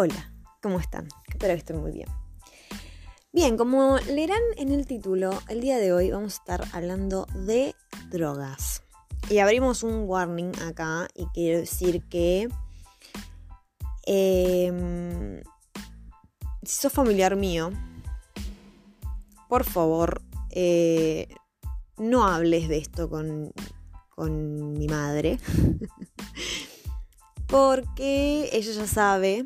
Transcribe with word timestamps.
Hola, 0.00 0.32
¿cómo 0.62 0.78
están? 0.78 1.08
Espero 1.26 1.54
que 1.54 1.58
estén 1.58 1.80
muy 1.80 1.90
bien. 1.90 2.06
Bien, 3.32 3.56
como 3.56 3.98
leerán 4.06 4.42
en 4.56 4.70
el 4.70 4.86
título, 4.86 5.32
el 5.48 5.60
día 5.60 5.78
de 5.78 5.92
hoy 5.92 6.12
vamos 6.12 6.34
a 6.34 6.36
estar 6.36 6.64
hablando 6.72 7.26
de 7.34 7.74
drogas. 8.08 8.84
Y 9.28 9.38
abrimos 9.38 9.82
un 9.82 10.08
warning 10.08 10.52
acá 10.60 11.08
y 11.16 11.26
quiero 11.34 11.58
decir 11.58 12.04
que 12.04 12.48
em, 14.06 15.42
si 16.62 16.80
sos 16.80 16.92
familiar 16.92 17.34
mío, 17.34 17.72
por 19.48 19.64
favor, 19.64 20.22
eh, 20.50 21.26
no 21.96 22.24
hables 22.24 22.68
de 22.68 22.78
esto 22.78 23.10
con, 23.10 23.52
con 24.10 24.74
mi 24.74 24.86
madre. 24.86 25.40
porque 27.48 28.50
ella 28.52 28.72
ya 28.72 28.86
sabe 28.86 29.44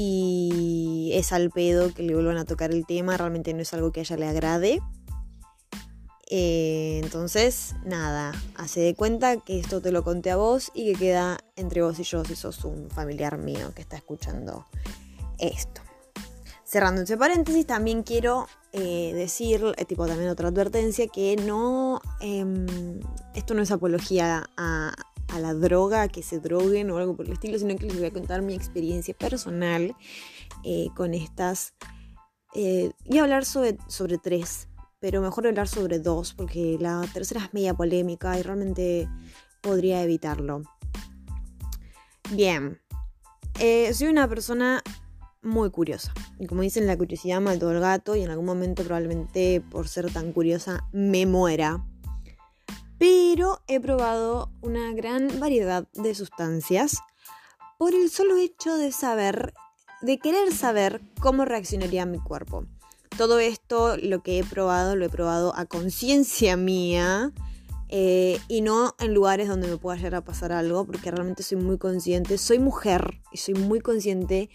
y 0.00 1.10
es 1.14 1.32
al 1.32 1.50
pedo 1.50 1.92
que 1.92 2.04
le 2.04 2.14
vuelvan 2.14 2.36
a 2.36 2.44
tocar 2.44 2.70
el 2.70 2.86
tema, 2.86 3.16
realmente 3.16 3.52
no 3.52 3.62
es 3.62 3.74
algo 3.74 3.90
que 3.90 3.98
a 3.98 4.02
ella 4.04 4.16
le 4.16 4.28
agrade. 4.28 4.80
Eh, 6.30 7.00
entonces, 7.02 7.74
nada, 7.84 8.32
hace 8.54 8.78
de 8.78 8.94
cuenta 8.94 9.38
que 9.38 9.58
esto 9.58 9.80
te 9.80 9.90
lo 9.90 10.04
conté 10.04 10.30
a 10.30 10.36
vos 10.36 10.70
y 10.72 10.92
que 10.92 10.98
queda 11.00 11.38
entre 11.56 11.82
vos 11.82 11.98
y 11.98 12.04
yo 12.04 12.24
si 12.24 12.36
sos 12.36 12.64
un 12.64 12.90
familiar 12.90 13.38
mío 13.38 13.72
que 13.74 13.82
está 13.82 13.96
escuchando 13.96 14.66
esto. 15.38 15.80
Cerrando 16.62 17.02
ese 17.02 17.16
paréntesis, 17.16 17.66
también 17.66 18.04
quiero 18.04 18.46
eh, 18.72 19.12
decir, 19.14 19.64
eh, 19.76 19.84
tipo 19.84 20.06
también 20.06 20.28
otra 20.28 20.48
advertencia, 20.48 21.08
que 21.08 21.34
no, 21.36 22.00
em, 22.20 23.00
esto 23.34 23.54
no 23.54 23.62
es 23.62 23.72
apología 23.72 24.48
a, 24.56 24.92
a 25.28 25.40
la 25.40 25.54
droga, 25.54 26.08
que 26.08 26.22
se 26.22 26.40
droguen 26.40 26.90
o 26.90 26.98
algo 26.98 27.16
por 27.16 27.26
el 27.26 27.32
estilo, 27.32 27.58
sino 27.58 27.76
que 27.76 27.86
les 27.86 27.96
voy 27.96 28.06
a 28.06 28.12
contar 28.12 28.42
mi 28.42 28.54
experiencia 28.54 29.14
personal 29.14 29.94
eh, 30.64 30.88
con 30.96 31.14
estas. 31.14 31.74
Eh, 32.54 32.92
y 33.04 33.18
hablar 33.18 33.44
sobre, 33.44 33.76
sobre 33.88 34.18
tres, 34.18 34.68
pero 35.00 35.20
mejor 35.20 35.46
hablar 35.46 35.68
sobre 35.68 35.98
dos, 35.98 36.32
porque 36.34 36.78
la 36.80 37.06
tercera 37.12 37.44
es 37.44 37.54
media 37.54 37.74
polémica 37.74 38.38
y 38.38 38.42
realmente 38.42 39.08
podría 39.60 40.02
evitarlo. 40.02 40.62
Bien, 42.30 42.80
eh, 43.58 43.92
soy 43.94 44.08
una 44.08 44.28
persona 44.28 44.82
muy 45.42 45.70
curiosa. 45.70 46.12
Y 46.38 46.46
como 46.46 46.62
dicen, 46.62 46.86
la 46.86 46.96
curiosidad 46.96 47.40
mató 47.40 47.68
al 47.68 47.80
gato 47.80 48.16
y 48.16 48.22
en 48.22 48.30
algún 48.30 48.46
momento 48.46 48.82
probablemente 48.82 49.62
por 49.70 49.88
ser 49.88 50.12
tan 50.12 50.32
curiosa 50.32 50.84
me 50.92 51.26
muera 51.26 51.84
pero 52.98 53.62
he 53.68 53.80
probado 53.80 54.50
una 54.60 54.92
gran 54.92 55.40
variedad 55.40 55.86
de 55.94 56.14
sustancias 56.14 56.98
por 57.78 57.94
el 57.94 58.10
solo 58.10 58.36
hecho 58.36 58.76
de 58.76 58.90
saber, 58.90 59.54
de 60.02 60.18
querer 60.18 60.52
saber 60.52 61.00
cómo 61.20 61.44
reaccionaría 61.44 62.06
mi 62.06 62.18
cuerpo. 62.18 62.64
Todo 63.16 63.38
esto, 63.38 63.96
lo 63.96 64.22
que 64.22 64.38
he 64.38 64.44
probado, 64.44 64.96
lo 64.96 65.06
he 65.06 65.08
probado 65.08 65.54
a 65.56 65.64
conciencia 65.64 66.56
mía 66.56 67.32
eh, 67.88 68.38
y 68.48 68.60
no 68.60 68.94
en 68.98 69.14
lugares 69.14 69.48
donde 69.48 69.68
me 69.68 69.76
pueda 69.76 69.96
llegar 69.96 70.16
a 70.16 70.24
pasar 70.24 70.52
algo, 70.52 70.84
porque 70.84 71.10
realmente 71.10 71.42
soy 71.42 71.58
muy 71.58 71.78
consciente, 71.78 72.36
soy 72.36 72.58
mujer 72.58 73.20
y 73.32 73.38
soy 73.38 73.54
muy 73.54 73.80
consciente 73.80 74.50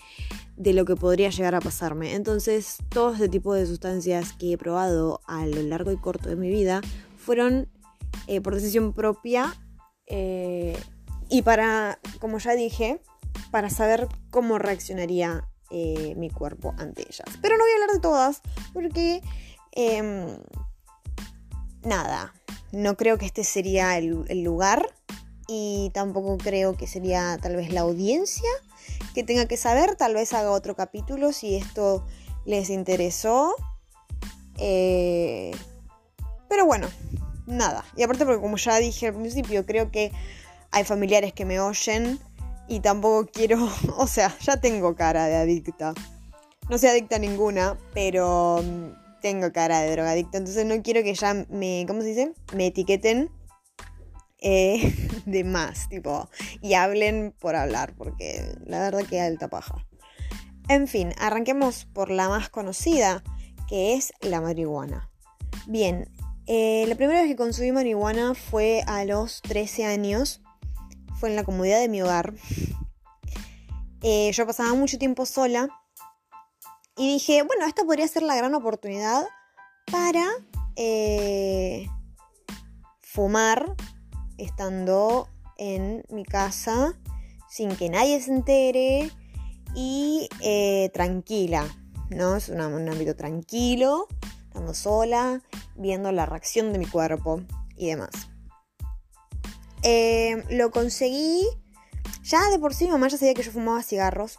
de 0.56 0.74
lo 0.74 0.86
que 0.86 0.96
podría 0.96 1.30
llegar 1.30 1.56
a 1.56 1.62
pasarme. 1.62 2.14
Entonces, 2.14 2.78
todo 2.90 3.14
este 3.14 3.30
tipo 3.30 3.54
de 3.54 3.66
sustancias 3.66 4.34
que 4.34 4.54
he 4.54 4.58
probado 4.58 5.22
a 5.26 5.46
lo 5.48 5.62
largo 5.64 5.92
y 5.92 5.98
corto 5.98 6.30
de 6.30 6.36
mi 6.36 6.50
vida 6.50 6.82
fueron 7.18 7.70
eh, 8.28 8.42
por 8.42 8.56
decisión 8.56 8.94
propia 8.94 9.56
eh, 10.08 10.78
y 11.30 11.42
para, 11.42 12.00
como 12.20 12.38
ya 12.38 12.54
dije, 12.54 13.02
para 13.52 13.70
saber 13.70 14.08
cómo 14.30 14.60
reaccionaría 14.60 15.48
eh, 15.72 16.14
mi 16.16 16.30
cuerpo 16.30 16.74
ante 16.78 17.02
ellas. 17.02 17.28
Pero 17.42 17.58
no 17.58 17.64
voy 17.64 17.72
a 17.72 17.76
hablar 17.76 17.92
de 17.92 18.00
todas 18.00 18.42
porque, 18.74 19.22
em, 19.72 20.38
nada, 21.84 22.34
no 22.72 22.96
creo 22.96 23.18
que 23.18 23.26
este 23.26 23.44
sería 23.44 23.98
el, 23.98 24.26
el 24.28 24.44
lugar 24.44 24.88
y 25.48 25.92
tampoco 25.94 26.38
creo 26.38 26.78
que 26.78 26.88
sería 26.88 27.38
tal 27.42 27.56
vez 27.56 27.74
la 27.74 27.82
audiencia 27.82 28.50
que 29.14 29.24
tenga 29.24 29.48
que 29.48 29.58
saber. 29.58 29.96
Tal 29.96 30.14
vez 30.14 30.34
haga 30.34 30.52
otro 30.52 30.76
capítulo 30.76 31.34
si 31.34 31.56
esto 31.56 32.06
les 32.46 32.70
interesó. 32.70 33.56
pero 34.56 35.56
bueno, 36.66 36.88
nada. 37.46 37.86
Y 37.96 38.04
aparte 38.04 38.26
porque 38.26 38.42
como 38.42 38.58
ya 38.58 38.78
dije 38.78 39.08
al 39.08 39.14
principio, 39.14 39.66
creo 39.66 39.92
que 39.92 40.12
hay 40.72 40.84
familiares 40.84 41.34
que 41.34 41.46
me 41.46 41.60
oyen 41.60 42.20
y 42.68 42.80
tampoco 42.80 43.30
quiero, 43.32 43.70
o 43.98 44.08
sea, 44.08 44.36
ya 44.40 44.58
tengo 44.58 44.96
cara 44.96 45.26
de 45.26 45.36
adicta. 45.36 45.94
No 46.70 46.78
soy 46.78 46.90
adicta 46.90 47.18
a 47.18 47.20
ninguna, 47.20 47.78
pero 47.94 48.62
mm, 48.64 49.20
tengo 49.22 49.52
cara 49.52 49.82
de 49.82 49.92
drogadicta, 49.92 50.38
entonces 50.38 50.66
no 50.66 50.82
quiero 50.82 51.04
que 51.04 51.14
ya 51.14 51.34
me, 51.50 51.86
¿cómo 51.88 52.02
se 52.02 52.08
dice? 52.08 52.34
Me 52.56 52.68
etiqueten 52.68 53.30
eh, 54.40 54.94
de 55.26 55.44
más, 55.44 55.90
tipo, 55.90 56.30
y 56.62 56.74
hablen 56.74 57.34
por 57.40 57.56
hablar, 57.56 57.94
porque 57.98 58.56
la 58.66 58.80
verdad 58.80 59.04
que 59.10 59.22
alta 59.22 59.50
paja. 59.50 59.76
En 60.70 60.88
fin, 60.88 61.14
arranquemos 61.20 61.86
por 61.86 62.10
la 62.10 62.30
más 62.30 62.50
conocida, 62.50 63.24
que 63.68 63.96
es 63.96 64.14
la 64.22 64.40
marihuana. 64.42 65.10
Bien, 65.68 66.10
eh, 66.46 66.86
la 66.88 66.96
primera 66.96 67.22
vez 67.22 67.30
que 67.30 67.38
consumí 67.38 67.72
marihuana 67.72 68.34
fue 68.34 68.84
a 68.88 69.06
los 69.06 69.42
13 69.44 69.86
años. 69.86 70.42
Fue 71.20 71.30
en 71.30 71.36
la 71.36 71.44
comodidad 71.44 71.80
de 71.80 71.88
mi 71.88 72.02
hogar. 72.02 72.34
Eh, 74.02 74.32
yo 74.34 74.46
pasaba 74.46 74.74
mucho 74.74 74.98
tiempo 74.98 75.26
sola. 75.26 75.70
Y 76.98 77.14
dije, 77.14 77.44
bueno, 77.44 77.66
esta 77.66 77.84
podría 77.84 78.08
ser 78.08 78.24
la 78.24 78.36
gran 78.36 78.54
oportunidad 78.54 79.26
para 79.92 80.26
eh, 80.76 81.88
fumar 83.00 83.76
estando 84.38 85.30
en 85.58 86.04
mi 86.10 86.26
casa 86.26 86.94
sin 87.50 87.76
que 87.76 87.90
nadie 87.90 88.20
se 88.22 88.32
entere 88.32 89.12
y 89.76 90.28
tranquila, 90.94 91.66
¿no? 92.10 92.36
Es 92.36 92.50
un 92.50 92.60
ámbito 92.62 93.16
tranquilo 93.16 94.08
estando 94.54 94.76
sola, 94.76 95.42
viendo 95.76 96.12
la 96.12 96.28
reacción 96.28 96.74
de 96.74 96.80
mi 96.80 96.86
cuerpo 96.86 97.42
y 97.76 97.88
demás. 97.88 98.12
Eh, 99.82 100.44
lo 100.52 100.70
conseguí. 100.70 101.44
Ya 102.22 102.50
de 102.50 102.60
por 102.60 102.74
sí 102.74 102.86
mi 102.86 102.92
mamá 102.92 103.08
ya 103.08 103.18
sabía 103.18 103.34
que 103.34 103.42
yo 103.42 103.52
fumaba 103.52 103.82
cigarros. 103.82 104.38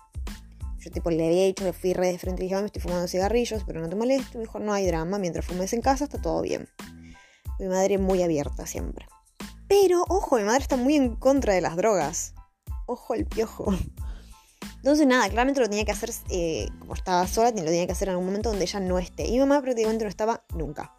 Yo 0.78 0.90
tipo 0.90 1.10
le 1.10 1.26
había 1.26 1.44
dicho 1.44 1.64
que 1.64 1.72
fui 1.72 1.94
re 1.94 2.12
de 2.12 2.18
frente 2.18 2.42
y 2.42 2.46
dije, 2.46 2.60
me 2.60 2.66
estoy 2.66 2.80
fumando 2.80 3.08
cigarrillos, 3.08 3.64
pero 3.66 3.80
no 3.80 3.88
te 3.88 3.96
molesto. 3.96 4.38
Me 4.38 4.44
dijo, 4.44 4.60
no 4.60 4.72
hay 4.72 4.86
drama, 4.86 5.18
mientras 5.18 5.44
fumes 5.44 5.72
en 5.72 5.80
casa 5.80 6.04
está 6.04 6.20
todo 6.20 6.42
bien. 6.42 6.68
Mi 7.58 7.66
madre 7.66 7.98
muy 7.98 8.22
abierta 8.22 8.66
siempre. 8.66 9.06
Pero, 9.66 10.04
ojo, 10.08 10.36
mi 10.36 10.44
madre 10.44 10.62
está 10.62 10.76
muy 10.76 10.94
en 10.94 11.16
contra 11.16 11.54
de 11.54 11.60
las 11.60 11.76
drogas. 11.76 12.34
Ojo 12.86 13.14
el 13.14 13.26
piojo. 13.26 13.74
Entonces, 14.76 15.06
nada, 15.06 15.28
claramente 15.28 15.60
lo 15.60 15.68
tenía 15.68 15.84
que 15.84 15.92
hacer, 15.92 16.10
eh, 16.30 16.68
como 16.78 16.94
estaba 16.94 17.26
sola, 17.26 17.50
lo 17.50 17.64
tenía 17.64 17.86
que 17.86 17.92
hacer 17.92 18.08
en 18.08 18.12
algún 18.12 18.26
momento 18.26 18.50
donde 18.50 18.64
ella 18.64 18.80
no 18.80 18.98
esté. 18.98 19.26
Y 19.26 19.32
mi 19.32 19.38
mamá 19.40 19.60
prácticamente 19.62 20.04
no 20.04 20.10
estaba 20.10 20.44
nunca. 20.54 20.92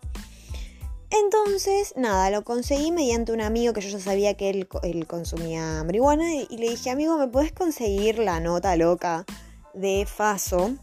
Entonces, 1.11 1.93
nada, 1.95 2.29
lo 2.29 2.43
conseguí 2.43 2.91
mediante 2.91 3.31
un 3.31 3.41
amigo 3.41 3.73
que 3.73 3.81
yo 3.81 3.89
ya 3.89 3.99
sabía 3.99 4.35
que 4.35 4.49
él, 4.49 5.07
consumía 5.07 5.83
marihuana. 5.83 6.33
Y, 6.35 6.57
le 6.57 6.69
dije, 6.69 6.89
amigo, 6.89 7.17
¿me 7.17 7.27
puedes 7.27 7.51
conseguir 7.51 8.19
la 8.19 8.39
nota 8.39 8.75
loca 8.75 9.25
de 9.73 10.05
Faso? 10.05 10.75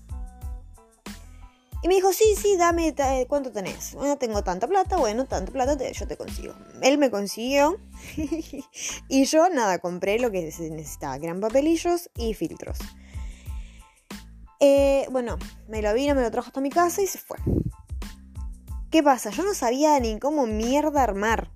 Y 1.83 1.89
me 1.89 1.97
dijo, 1.97 2.13
sí, 2.13 2.37
sí, 2.41 2.57
dame, 2.57 2.95
¿cuánto 3.29 3.51
tenés? 3.51 3.95
Bueno, 3.95 4.17
tengo 4.17 4.45
tanta 4.45 4.69
plata, 4.69 4.99
bueno, 4.99 5.27
tanta 5.27 5.51
plata 5.51 5.77
yo 5.91 6.07
te 6.07 6.17
consigo. 6.17 6.55
Él 6.81 6.97
me 6.97 7.11
consiguió 7.11 7.81
y 9.09 9.25
yo, 9.25 9.49
nada, 9.49 9.81
compré 9.81 10.21
lo 10.21 10.31
que 10.31 10.53
se 10.53 10.71
necesitaba, 10.71 11.19
que 11.19 11.27
eran 11.27 11.41
papelillos 11.41 12.09
y 12.17 12.35
filtros. 12.35 12.79
Eh, 14.61 15.09
bueno, 15.11 15.39
me 15.67 15.83
lo 15.83 15.93
vino, 15.93 16.15
me 16.15 16.23
lo 16.23 16.31
trajo 16.31 16.47
hasta 16.47 16.61
mi 16.61 16.71
casa 16.71 17.03
y 17.03 17.09
se 17.09 17.19
fue. 17.19 17.39
¿Qué 18.93 19.03
pasa? 19.03 19.31
Yo 19.31 19.43
no 19.43 19.53
sabía 19.53 19.99
ni 19.99 20.21
cómo 20.21 20.47
mierda 20.47 21.03
armar. 21.03 21.51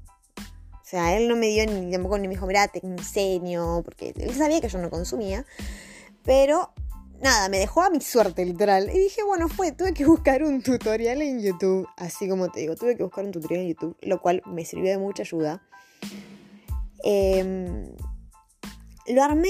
O 0.72 0.88
sea, 0.88 1.16
él 1.16 1.28
no 1.28 1.36
me 1.36 1.46
dio 1.46 1.66
ni 1.66 1.92
tampoco 1.92 2.18
ni 2.18 2.26
me 2.26 2.34
dijo, 2.34 2.46
mira, 2.46 2.66
te 2.66 2.84
enseño, 2.84 3.82
porque 3.84 4.12
él 4.16 4.34
sabía 4.34 4.60
que 4.60 4.68
yo 4.68 4.78
no 4.78 4.90
consumía. 4.90 5.46
Pero 6.24 6.72
nada, 7.20 7.48
me 7.48 7.58
dejó 7.58 7.82
a 7.82 7.90
mi 7.90 8.00
suerte, 8.00 8.44
literal. 8.44 8.90
Y 8.90 8.98
dije, 8.98 9.22
bueno, 9.24 9.48
fue, 9.48 9.72
tuve 9.72 9.94
que 9.94 10.04
buscar 10.04 10.42
un 10.42 10.62
tutorial 10.62 11.22
en 11.22 11.40
YouTube. 11.40 11.88
Así 11.96 12.28
como 12.28 12.50
te 12.50 12.60
digo, 12.60 12.76
tuve 12.76 12.96
que 12.96 13.02
buscar 13.02 13.24
un 13.24 13.32
tutorial 13.32 13.62
en 13.62 13.68
YouTube, 13.68 13.96
lo 14.02 14.20
cual 14.20 14.42
me 14.46 14.64
sirvió 14.64 14.90
de 14.90 14.98
mucha 14.98 15.22
ayuda. 15.22 15.62
Em, 17.02 17.90
lo 19.06 19.22
armé 19.22 19.48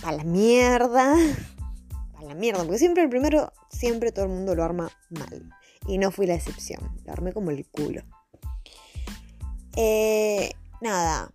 para 0.00 0.18
la 0.18 0.24
mierda. 0.24 1.14
Para 2.12 2.28
la 2.28 2.34
mierda, 2.34 2.62
porque 2.62 2.78
siempre 2.78 3.02
el 3.02 3.10
primero, 3.10 3.52
siempre 3.68 4.10
todo 4.10 4.24
el 4.24 4.30
mundo 4.30 4.54
lo 4.54 4.64
arma 4.64 4.90
mal. 5.10 5.50
Y 5.86 5.98
no 5.98 6.10
fui 6.10 6.26
la 6.26 6.34
excepción. 6.34 6.80
Lo 7.04 7.12
armé 7.12 7.34
como 7.34 7.50
el 7.50 7.66
culo. 7.66 8.02
Eh, 9.76 10.50
nada. 10.80 11.30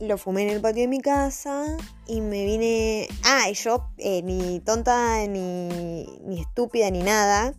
Lo 0.00 0.18
fumé 0.18 0.42
en 0.42 0.50
el 0.50 0.60
patio 0.60 0.82
de 0.82 0.88
mi 0.88 1.00
casa 1.00 1.76
y 2.06 2.20
me 2.20 2.44
vine... 2.44 3.08
Ah, 3.24 3.48
y 3.50 3.54
yo, 3.54 3.88
eh, 3.98 4.22
ni 4.22 4.60
tonta, 4.60 5.26
ni, 5.26 6.18
ni 6.24 6.40
estúpida, 6.40 6.90
ni 6.90 7.02
nada, 7.02 7.54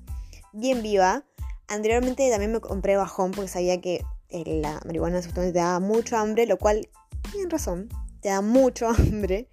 bien 0.53 0.81
viva. 0.81 1.23
Anteriormente 1.67 2.29
también 2.29 2.51
me 2.51 2.59
compré 2.59 2.95
bajón 2.95 3.31
porque 3.31 3.49
sabía 3.49 3.81
que 3.81 4.03
eh, 4.29 4.61
la 4.61 4.79
marihuana 4.85 5.21
te 5.21 5.51
daba 5.51 5.79
mucho 5.79 6.17
hambre, 6.17 6.45
lo 6.45 6.57
cual, 6.57 6.89
tienen 7.31 7.49
razón, 7.49 7.89
te 8.21 8.29
da 8.29 8.41
mucho 8.41 8.87
hambre. 8.89 9.49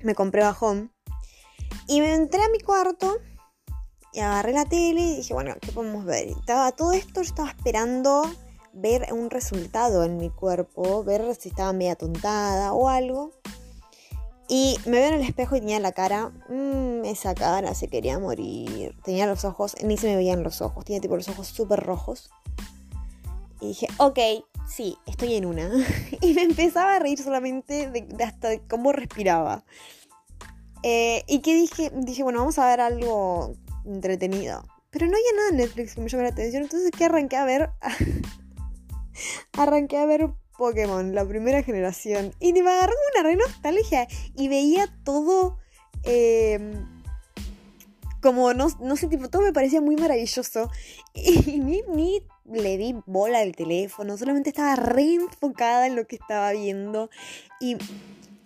Me 0.00 0.14
compré 0.14 0.42
bajón. 0.42 0.92
Y 1.86 2.00
me 2.00 2.14
entré 2.14 2.42
a 2.42 2.48
mi 2.48 2.60
cuarto 2.60 3.18
y 4.12 4.20
agarré 4.20 4.52
la 4.52 4.64
tele 4.64 5.00
y 5.00 5.16
dije, 5.16 5.32
bueno, 5.32 5.54
¿qué 5.60 5.72
podemos 5.72 6.04
ver? 6.04 6.28
Estaba, 6.28 6.72
todo 6.72 6.92
esto 6.92 7.22
yo 7.22 7.28
estaba 7.28 7.48
esperando 7.48 8.30
ver 8.72 9.12
un 9.12 9.30
resultado 9.30 10.04
en 10.04 10.16
mi 10.16 10.30
cuerpo, 10.30 11.04
ver 11.04 11.34
si 11.34 11.50
estaba 11.50 11.72
media 11.72 11.96
tontada 11.96 12.72
o 12.72 12.88
algo. 12.88 13.32
Y 14.48 14.76
me 14.84 14.98
veo 14.98 15.08
en 15.08 15.14
el 15.14 15.22
espejo 15.22 15.56
y 15.56 15.60
tenía 15.60 15.80
la 15.80 15.92
cara, 15.92 16.30
mmm, 16.48 17.04
esa 17.04 17.34
cara 17.34 17.74
se 17.74 17.88
quería 17.88 18.18
morir. 18.18 18.94
Tenía 19.02 19.26
los 19.26 19.44
ojos, 19.44 19.76
ni 19.82 19.96
se 19.96 20.08
me 20.08 20.16
veían 20.16 20.42
los 20.42 20.60
ojos, 20.60 20.84
tenía 20.84 21.00
tipo 21.00 21.16
los 21.16 21.28
ojos 21.28 21.46
súper 21.46 21.80
rojos. 21.80 22.30
Y 23.60 23.68
dije, 23.68 23.86
ok, 23.98 24.18
sí, 24.68 24.98
estoy 25.06 25.36
en 25.36 25.46
una. 25.46 25.70
y 26.20 26.34
me 26.34 26.42
empezaba 26.42 26.96
a 26.96 26.98
reír 26.98 27.18
solamente 27.18 27.88
de, 27.90 28.24
hasta 28.24 28.48
de 28.48 28.60
cómo 28.66 28.92
respiraba. 28.92 29.64
Eh, 30.82 31.22
y 31.28 31.40
que 31.40 31.54
dije, 31.54 31.90
dije, 31.94 32.22
bueno, 32.22 32.40
vamos 32.40 32.58
a 32.58 32.66
ver 32.66 32.80
algo 32.80 33.54
entretenido. 33.84 34.64
Pero 34.90 35.06
no 35.06 35.12
había 35.12 35.32
nada 35.36 35.48
en 35.50 35.56
Netflix 35.56 35.94
que 35.94 36.00
me 36.00 36.08
llamara 36.08 36.28
la 36.28 36.34
atención, 36.34 36.64
entonces 36.64 36.90
que 36.90 37.04
arranqué 37.04 37.36
a 37.36 37.44
ver 37.44 37.70
arranqué 39.52 39.98
a 39.98 40.06
ver 40.06 40.30
Pokémon, 40.56 41.14
la 41.14 41.26
primera 41.26 41.62
generación. 41.62 42.32
Y 42.40 42.52
me 42.52 42.60
agarró 42.60 42.94
una 43.14 43.28
re 43.28 43.36
nostalgia. 43.36 44.06
Y 44.36 44.48
veía 44.48 44.86
todo. 45.04 45.58
Em, 46.04 46.86
como 48.20 48.54
no, 48.54 48.68
no 48.80 48.96
sé, 48.96 49.08
tipo, 49.08 49.28
todo 49.28 49.42
me 49.42 49.52
parecía 49.52 49.80
muy 49.80 49.96
maravilloso. 49.96 50.70
Y 51.14 51.58
ni, 51.58 51.82
ni 51.88 52.22
le 52.46 52.76
di 52.78 52.94
bola 53.06 53.40
al 53.40 53.54
teléfono. 53.56 54.16
Solamente 54.16 54.50
estaba 54.50 54.76
re 54.76 55.14
enfocada 55.14 55.86
en 55.86 55.96
lo 55.96 56.06
que 56.06 56.16
estaba 56.16 56.52
viendo. 56.52 57.10
Y 57.60 57.76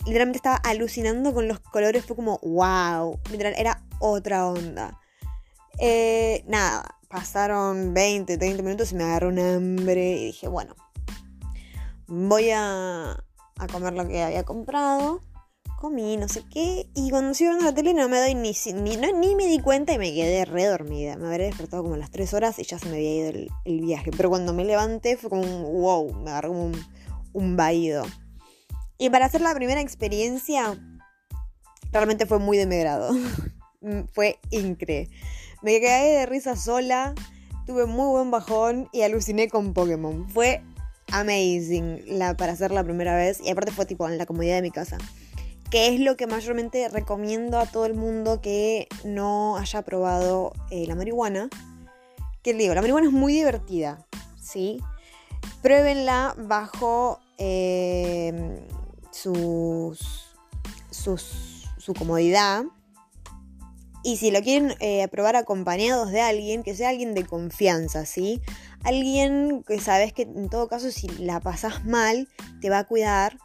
literalmente 0.06 0.38
estaba 0.38 0.56
alucinando 0.56 1.34
con 1.34 1.48
los 1.48 1.60
colores. 1.60 2.04
Fue 2.04 2.16
como, 2.16 2.38
wow. 2.42 3.20
Literal, 3.30 3.54
era 3.56 3.82
otra 3.98 4.46
onda. 4.46 4.98
Eh, 5.78 6.44
nada, 6.46 6.95
pasaron 7.08 7.94
20, 7.94 8.38
30 8.38 8.62
minutos 8.62 8.92
y 8.92 8.96
me 8.96 9.04
agarró 9.04 9.28
un 9.28 9.38
hambre 9.38 10.18
y 10.18 10.24
dije, 10.26 10.48
bueno, 10.48 10.74
voy 12.06 12.50
a, 12.50 13.12
a 13.58 13.66
comer 13.70 13.94
lo 13.94 14.06
que 14.06 14.22
había 14.22 14.44
comprado. 14.44 15.20
Comí, 15.80 16.16
no 16.16 16.26
sé 16.26 16.42
qué. 16.50 16.88
Y 16.94 17.10
cuando 17.10 17.32
estoy 17.32 17.48
viendo 17.48 17.64
la 17.64 17.74
tele 17.74 17.92
no 17.92 18.08
me 18.08 18.18
doy 18.18 18.34
ni, 18.34 18.52
ni, 18.72 18.96
ni 18.96 19.36
me 19.36 19.46
di 19.46 19.58
cuenta 19.58 19.92
y 19.92 19.98
me 19.98 20.12
quedé 20.14 20.44
re 20.46 20.64
dormida. 20.64 21.16
Me 21.16 21.28
habría 21.28 21.46
despertado 21.46 21.82
como 21.82 21.96
las 21.96 22.10
3 22.10 22.32
horas 22.34 22.58
y 22.58 22.64
ya 22.64 22.78
se 22.78 22.88
me 22.88 22.96
había 22.96 23.14
ido 23.14 23.48
el, 23.64 23.80
viaje. 23.80 24.10
Pero 24.16 24.30
cuando 24.30 24.54
me 24.54 24.64
levanté 24.64 25.16
fue 25.16 25.28
como 25.28 25.42
un 25.42 25.62
wow, 25.80 26.14
me 26.14 26.30
agarró 26.30 26.52
un, 26.52 26.72
un 27.32 27.56
vaído. 27.56 28.04
Y 28.98 29.10
para 29.10 29.26
hacer 29.26 29.42
la 29.42 29.54
primera 29.54 29.82
experiencia, 29.82 30.78
realmente 31.92 32.24
fue 32.24 32.38
muy 32.38 32.56
de 32.56 32.78
grado. 32.78 33.14
fue 34.14 34.38
increíble. 34.50 35.10
Me 35.62 35.80
quedé 35.80 36.18
de 36.18 36.26
risa 36.26 36.54
sola, 36.54 37.14
tuve 37.66 37.86
muy 37.86 38.08
buen 38.08 38.30
bajón 38.30 38.88
y 38.92 39.02
aluciné 39.02 39.48
con 39.48 39.72
Pokémon. 39.72 40.28
Fue 40.28 40.62
amazing 41.12 42.18
la, 42.18 42.36
para 42.36 42.52
hacer 42.52 42.70
la 42.70 42.84
primera 42.84 43.16
vez 43.16 43.40
y 43.40 43.50
aparte 43.50 43.72
fue 43.72 43.86
tipo 43.86 44.08
en 44.08 44.18
la 44.18 44.26
comodidad 44.26 44.56
de 44.56 44.62
mi 44.62 44.70
casa. 44.70 44.98
Que 45.70 45.88
es 45.88 46.00
lo 46.00 46.16
que 46.16 46.26
mayormente 46.26 46.88
recomiendo 46.88 47.58
a 47.58 47.66
todo 47.66 47.86
el 47.86 47.94
mundo 47.94 48.40
que 48.40 48.86
no 49.04 49.56
haya 49.56 49.82
probado 49.82 50.52
eh, 50.70 50.86
la 50.86 50.94
marihuana. 50.94 51.48
Que 52.42 52.54
digo, 52.54 52.74
la 52.74 52.82
marihuana 52.82 53.08
es 53.08 53.12
muy 53.12 53.32
divertida, 53.32 54.06
¿sí? 54.40 54.78
Pruébenla 55.62 56.36
bajo 56.38 57.18
eh, 57.38 58.64
sus, 59.10 60.36
sus, 60.90 61.68
su 61.78 61.94
comodidad 61.94 62.64
y 64.06 64.18
si 64.18 64.30
lo 64.30 64.40
quieren 64.40 64.72
eh, 64.78 65.08
probar 65.08 65.34
acompañados 65.34 66.12
de 66.12 66.20
alguien, 66.20 66.62
que 66.62 66.76
sea 66.76 66.90
alguien 66.90 67.12
de 67.12 67.26
confianza, 67.26 68.06
¿sí? 68.06 68.40
Alguien 68.84 69.64
que 69.66 69.80
sabes 69.80 70.12
que 70.12 70.22
en 70.22 70.48
todo 70.48 70.68
caso 70.68 70.92
si 70.92 71.08
la 71.18 71.40
pasas 71.40 71.84
mal, 71.84 72.28
te 72.60 72.70
va 72.70 72.78
a 72.78 72.84
cuidar. 72.84 73.36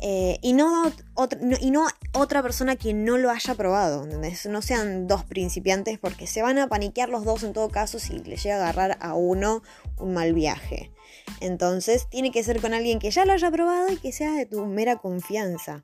Eh, 0.00 0.38
y, 0.42 0.52
no 0.52 0.92
otra, 1.14 1.40
y 1.60 1.72
no 1.72 1.88
otra 2.12 2.40
persona 2.40 2.76
que 2.76 2.94
no 2.94 3.18
lo 3.18 3.30
haya 3.30 3.56
probado. 3.56 4.06
No 4.06 4.62
sean 4.62 5.08
dos 5.08 5.24
principiantes 5.24 5.98
porque 5.98 6.28
se 6.28 6.40
van 6.40 6.58
a 6.58 6.68
paniquear 6.68 7.08
los 7.08 7.24
dos 7.24 7.42
en 7.42 7.52
todo 7.52 7.68
caso 7.68 7.98
si 7.98 8.20
les 8.20 8.44
llega 8.44 8.58
a 8.58 8.68
agarrar 8.68 8.96
a 9.00 9.14
uno 9.14 9.64
un 9.98 10.14
mal 10.14 10.34
viaje. 10.34 10.92
Entonces 11.40 12.08
tiene 12.08 12.30
que 12.30 12.44
ser 12.44 12.60
con 12.60 12.74
alguien 12.74 13.00
que 13.00 13.10
ya 13.10 13.24
lo 13.24 13.32
haya 13.32 13.50
probado 13.50 13.90
y 13.90 13.96
que 13.96 14.12
sea 14.12 14.34
de 14.34 14.46
tu 14.46 14.64
mera 14.66 14.98
confianza 14.98 15.82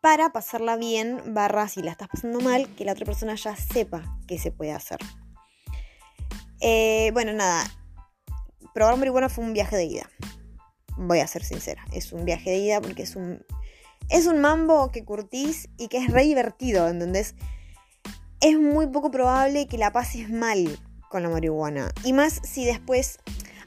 para 0.00 0.32
pasarla 0.32 0.76
bien, 0.76 1.34
barra 1.34 1.68
si 1.68 1.82
la 1.82 1.90
estás 1.90 2.08
pasando 2.08 2.40
mal, 2.40 2.74
que 2.74 2.84
la 2.84 2.92
otra 2.92 3.04
persona 3.04 3.34
ya 3.34 3.54
sepa 3.56 4.18
qué 4.26 4.38
se 4.38 4.50
puede 4.50 4.72
hacer. 4.72 4.98
Eh, 6.60 7.10
bueno, 7.12 7.32
nada, 7.32 7.64
probar 8.74 8.96
marihuana 8.96 9.28
fue 9.28 9.44
un 9.44 9.52
viaje 9.52 9.76
de 9.76 9.84
ida. 9.84 10.10
Voy 10.96 11.20
a 11.20 11.26
ser 11.26 11.44
sincera, 11.44 11.84
es 11.92 12.12
un 12.12 12.24
viaje 12.24 12.50
de 12.50 12.58
ida 12.58 12.80
porque 12.80 13.02
es 13.02 13.16
un, 13.16 13.44
es 14.08 14.26
un 14.26 14.40
mambo 14.40 14.90
que 14.90 15.04
curtís 15.04 15.68
y 15.76 15.88
que 15.88 15.98
es 15.98 16.10
re 16.10 16.24
divertido, 16.24 16.88
¿entendés? 16.88 17.34
Es 18.40 18.58
muy 18.58 18.86
poco 18.86 19.10
probable 19.10 19.66
que 19.66 19.78
la 19.78 19.92
pases 19.92 20.30
mal 20.30 20.78
con 21.10 21.22
la 21.22 21.28
marihuana. 21.28 21.92
Y 22.04 22.12
más 22.12 22.40
si 22.42 22.64
después 22.64 23.18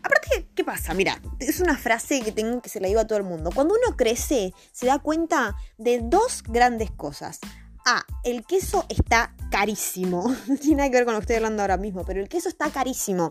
Aparte, 0.04 0.50
¿qué 0.54 0.64
pasa? 0.66 0.94
Mira, 0.94 1.22
es 1.40 1.62
una 1.62 1.78
frase 1.78 2.22
que 2.22 2.34
tengo 2.34 2.62
que 2.62 2.70
se 2.70 2.82
la 2.82 2.88
digo 2.88 3.00
a 3.00 3.08
todo 3.08 3.18
el 3.18 3.24
mundo. 3.24 3.52
Cuando 3.56 3.74
uno 3.74 3.96
crece, 3.96 4.54
se 4.74 4.86
da 4.86 5.00
cuenta 5.00 5.56
de 5.78 6.02
dos 6.04 6.44
grandes 6.44 6.92
cosas. 6.92 7.40
A, 7.86 8.06
el 8.24 8.46
queso 8.46 8.86
está 8.90 9.34
carísimo. 9.50 10.36
No 10.48 10.58
tiene 10.58 10.78
nada 10.78 10.90
que 10.90 10.98
ver 10.98 11.06
con 11.06 11.14
lo 11.14 11.20
que 11.20 11.24
estoy 11.24 11.36
hablando 11.38 11.62
ahora 11.62 11.78
mismo, 11.78 12.04
pero 12.06 12.20
el 12.20 12.28
queso 12.28 12.50
está 12.50 12.70
carísimo. 12.70 13.30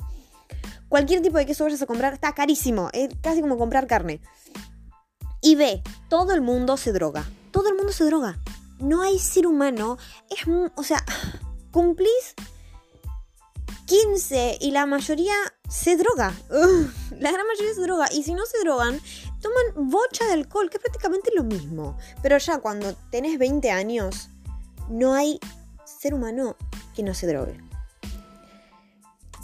Cualquier 0.89 1.21
tipo 1.21 1.37
de 1.39 1.47
queso 1.47 1.65
vayas 1.65 1.83
a 1.83 1.87
comprar 1.87 2.15
está 2.15 2.35
carísimo. 2.35 2.89
Es 2.93 3.11
casi 3.21 3.43
como 3.43 3.59
comprar 3.59 3.87
carne. 3.87 4.21
Y 5.43 5.57
B, 5.57 5.83
todo 6.09 6.33
el 6.33 6.41
mundo 6.41 6.77
se 6.77 6.93
droga. 6.93 7.29
Todo 7.51 7.69
el 7.69 7.77
mundo 7.77 7.93
se 7.93 8.05
droga. 8.05 8.39
No 8.79 9.03
hay 9.03 9.19
ser 9.19 9.47
humano. 9.47 9.99
Es, 10.31 10.47
o 10.75 10.83
sea, 10.83 11.05
cumplís 11.71 12.35
15 13.93 14.57
y 14.59 14.71
la 14.71 14.87
mayoría 14.87 15.35
se 15.69 15.99
droga. 15.99 16.33
la 16.49 17.31
gran 17.31 17.47
mayoría 17.47 17.75
se 17.75 17.83
droga. 17.83 18.09
Y 18.11 18.23
si 18.23 18.33
no 18.33 18.47
se 18.47 18.59
drogan, 18.61 18.99
toman 19.43 19.91
bocha 19.91 20.25
de 20.25 20.33
alcohol, 20.33 20.71
que 20.71 20.79
es 20.79 20.83
prácticamente 20.83 21.31
lo 21.37 21.45
mismo. 21.45 21.99
Pero 22.23 22.39
ya 22.39 22.57
cuando 22.57 22.95
tenés 23.11 23.39
20 23.39 23.71
años, 23.71 24.31
no 24.89 25.13
hay 25.13 25.39
ser 25.85 26.15
humano 26.15 26.57
que 26.95 27.03
no 27.03 27.13
se 27.13 27.27
drogue. 27.27 27.61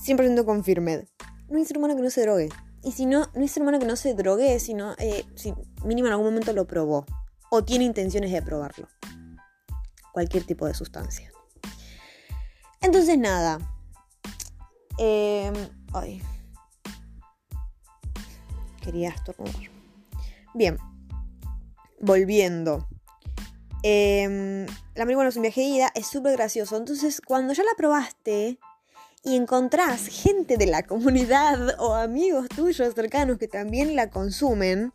100% 0.06 0.42
confirmed. 0.46 1.06
No 1.50 1.58
hay 1.58 1.66
ser 1.66 1.76
humano 1.76 1.94
que 1.94 2.02
no 2.02 2.10
se 2.10 2.22
drogue. 2.22 2.48
Y 2.82 2.92
si 2.92 3.04
no, 3.04 3.28
no 3.34 3.42
hay 3.42 3.48
ser 3.48 3.62
humano 3.62 3.78
que 3.78 3.84
no 3.84 3.96
se 3.96 4.14
drogue, 4.14 4.58
sino 4.60 4.94
eh, 4.96 5.26
si 5.34 5.52
mínimo 5.84 6.06
en 6.06 6.12
algún 6.12 6.28
momento 6.28 6.54
lo 6.54 6.66
probó. 6.66 7.04
O 7.50 7.64
tiene 7.64 7.84
intenciones 7.84 8.32
de 8.32 8.40
probarlo. 8.40 8.88
Cualquier 10.14 10.44
tipo 10.44 10.64
de 10.66 10.72
sustancia. 10.72 11.30
Entonces 12.80 13.18
nada, 13.18 13.58
eh, 14.98 15.52
ay. 15.92 16.22
Quería 18.82 19.10
estornudar. 19.10 19.54
Bien. 20.54 20.78
Volviendo. 22.00 22.88
Em, 23.82 24.66
la 24.94 25.04
marihuana 25.04 25.28
es 25.28 25.36
un 25.36 25.42
viaje 25.42 25.60
de 25.60 25.66
ida, 25.66 25.92
es 25.94 26.06
súper 26.06 26.32
gracioso. 26.36 26.76
Entonces, 26.76 27.20
cuando 27.20 27.52
ya 27.52 27.62
la 27.62 27.74
probaste 27.76 28.58
y 29.24 29.36
encontrás 29.36 30.06
gente 30.08 30.56
de 30.56 30.66
la 30.66 30.82
comunidad 30.84 31.80
o 31.80 31.94
amigos 31.94 32.48
tuyos 32.48 32.94
cercanos 32.94 33.38
que 33.38 33.48
también 33.48 33.94
la 33.94 34.10
consumen, 34.10 34.92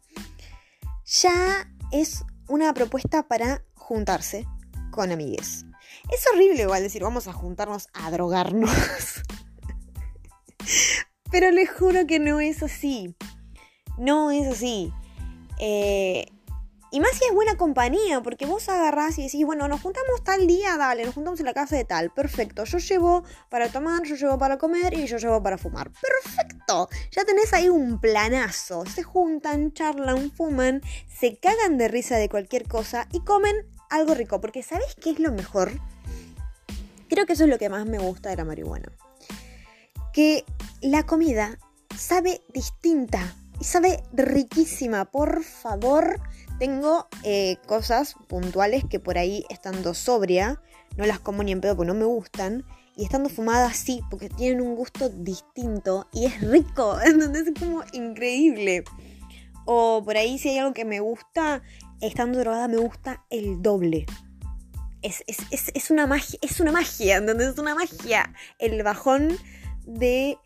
ya 1.05 1.69
es 1.91 2.23
una 2.47 2.73
propuesta 2.73 3.23
para 3.27 3.63
juntarse 3.75 4.47
con 4.91 5.11
amigues. 5.11 5.65
Es 6.11 6.25
horrible 6.33 6.63
igual 6.63 6.83
decir, 6.83 7.03
vamos 7.03 7.27
a 7.27 7.33
juntarnos 7.33 7.87
a 7.93 8.11
drogarnos. 8.11 8.71
Pero 11.31 11.51
les 11.51 11.69
juro 11.69 12.05
que 12.07 12.19
no 12.19 12.39
es 12.39 12.61
así. 12.63 13.15
No 13.97 14.31
es 14.31 14.47
así. 14.47 14.91
Eh, 15.59 16.25
Y 16.91 16.99
más 16.99 17.09
si 17.17 17.25
es 17.25 17.33
buena 17.33 17.57
compañía, 17.57 18.21
porque 18.21 18.45
vos 18.45 18.69
agarrás 18.69 19.17
y 19.17 19.23
decís, 19.23 19.43
bueno, 19.47 19.67
nos 19.67 19.81
juntamos 19.81 20.23
tal 20.23 20.45
día, 20.45 20.77
dale, 20.77 21.03
nos 21.05 21.15
juntamos 21.15 21.39
en 21.39 21.47
la 21.47 21.53
casa 21.55 21.75
de 21.75 21.85
tal, 21.85 22.11
perfecto. 22.11 22.65
Yo 22.65 22.77
llevo 22.77 23.23
para 23.49 23.67
tomar, 23.69 24.03
yo 24.03 24.13
llevo 24.13 24.37
para 24.37 24.59
comer 24.59 24.93
y 24.93 25.07
yo 25.07 25.17
llevo 25.17 25.41
para 25.41 25.57
fumar. 25.57 25.89
Perfecto. 25.89 26.89
Ya 27.09 27.25
tenés 27.25 27.51
ahí 27.51 27.67
un 27.67 27.99
planazo. 27.99 28.85
Se 28.85 29.01
juntan, 29.01 29.73
charlan, 29.73 30.29
fuman, 30.29 30.83
se 31.09 31.39
cagan 31.39 31.79
de 31.79 31.87
risa 31.87 32.17
de 32.17 32.29
cualquier 32.29 32.67
cosa 32.67 33.07
y 33.11 33.21
comen 33.21 33.55
algo 33.89 34.13
rico. 34.13 34.39
Porque 34.39 34.61
¿sabés 34.61 34.93
qué 35.01 35.09
es 35.09 35.19
lo 35.19 35.31
mejor? 35.31 35.71
Creo 37.09 37.25
que 37.25 37.33
eso 37.33 37.45
es 37.45 37.49
lo 37.49 37.57
que 37.57 37.69
más 37.69 37.87
me 37.87 37.97
gusta 37.97 38.29
de 38.29 38.35
la 38.35 38.45
marihuana. 38.45 38.91
Que 40.13 40.45
la 40.81 41.05
comida 41.05 41.57
sabe 41.97 42.41
distinta 42.53 43.35
y 43.59 43.63
sabe 43.63 44.03
riquísima. 44.13 45.05
Por 45.05 45.43
favor, 45.43 46.19
tengo 46.59 47.07
eh, 47.23 47.57
cosas 47.67 48.15
puntuales 48.27 48.83
que 48.89 48.99
por 48.99 49.17
ahí 49.17 49.45
estando 49.49 49.93
sobria, 49.93 50.61
no 50.97 51.05
las 51.05 51.19
como 51.19 51.43
ni 51.43 51.51
en 51.51 51.61
pedo 51.61 51.75
porque 51.75 51.91
no 51.91 51.97
me 51.97 52.05
gustan. 52.05 52.65
Y 52.95 53.05
estando 53.05 53.29
fumada 53.29 53.73
sí, 53.73 54.01
porque 54.11 54.29
tienen 54.29 54.61
un 54.61 54.75
gusto 54.75 55.09
distinto 55.09 56.07
y 56.13 56.25
es 56.25 56.41
rico. 56.41 56.97
Entonces 57.05 57.47
es 57.47 57.59
como 57.59 57.83
increíble. 57.91 58.83
O 59.65 60.03
por 60.03 60.17
ahí 60.17 60.37
si 60.37 60.49
hay 60.49 60.59
algo 60.59 60.73
que 60.73 60.85
me 60.85 60.99
gusta, 60.99 61.63
estando 62.01 62.39
drogada 62.39 62.67
me 62.67 62.77
gusta 62.77 63.25
el 63.29 63.61
doble. 63.61 64.05
Es, 65.01 65.23
es 65.27 65.91
una 65.91 66.07
magia, 66.07 66.39
es 66.41 66.61
una 66.61 66.71
magia, 66.71 67.17
entonces 67.17 67.49
es 67.49 67.59
una 67.59 67.75
magia. 67.75 68.33
El 68.57 68.83
bajón 68.83 69.37
de 69.85 70.37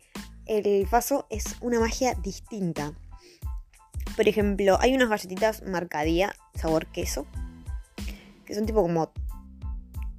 el 0.46 0.86
faso 0.86 1.26
es 1.30 1.56
una 1.60 1.78
magia 1.78 2.14
distinta. 2.14 2.92
Por 4.16 4.26
ejemplo, 4.28 4.78
hay 4.80 4.94
unas 4.94 5.08
galletitas 5.08 5.62
marcadía, 5.62 6.34
sabor 6.54 6.86
queso, 6.86 7.26
que 8.44 8.54
son 8.54 8.66
tipo 8.66 8.82
como... 8.82 9.12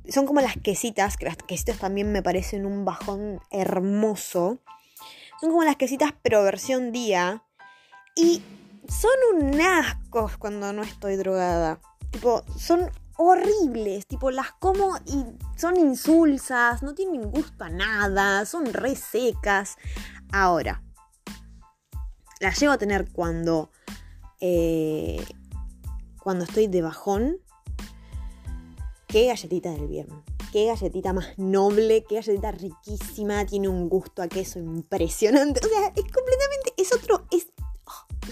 Son 0.07 0.25
como 0.25 0.41
las 0.41 0.57
quesitas, 0.57 1.17
que 1.17 1.25
las 1.25 1.37
quesitas 1.37 1.77
también 1.77 2.11
me 2.11 2.23
parecen 2.23 2.65
un 2.65 2.83
bajón 2.83 3.41
hermoso. 3.51 4.57
Son 5.39 5.51
como 5.51 5.63
las 5.63 5.75
quesitas 5.75 6.13
pero 6.23 6.41
versión 6.43 6.91
día. 6.91 7.43
Y 8.15 8.41
son 8.87 9.11
un 9.35 9.61
asco 9.61 10.31
cuando 10.39 10.73
no 10.73 10.81
estoy 10.81 11.15
drogada. 11.15 11.79
Tipo, 12.09 12.43
son 12.57 12.89
horribles. 13.21 14.07
Tipo, 14.07 14.31
las 14.31 14.53
como 14.53 14.97
y 15.05 15.25
son 15.57 15.77
insulsas, 15.77 16.81
no 16.81 16.95
tienen 16.95 17.29
gusto 17.29 17.65
a 17.65 17.69
nada, 17.69 18.45
son 18.45 18.65
resecas. 18.73 19.75
Ahora, 20.31 20.81
las 22.39 22.59
llevo 22.59 22.73
a 22.73 22.77
tener 22.77 23.11
cuando. 23.11 23.71
Eh, 24.39 25.23
cuando 26.23 26.45
estoy 26.45 26.67
de 26.67 26.81
bajón. 26.81 27.37
Qué 29.07 29.27
galletita 29.27 29.71
del 29.71 29.87
viernes. 29.87 30.19
Qué 30.53 30.67
galletita 30.67 31.11
más 31.11 31.37
noble, 31.37 32.05
qué 32.07 32.15
galletita 32.15 32.51
riquísima, 32.51 33.45
tiene 33.45 33.67
un 33.67 33.89
gusto 33.89 34.21
a 34.21 34.27
queso 34.27 34.59
impresionante. 34.59 35.59
O 35.65 35.69
sea, 35.69 35.87
es 35.87 36.03
completamente. 36.03 36.73
Es 36.77 36.93
otro. 36.93 37.25
Es, 37.31 37.47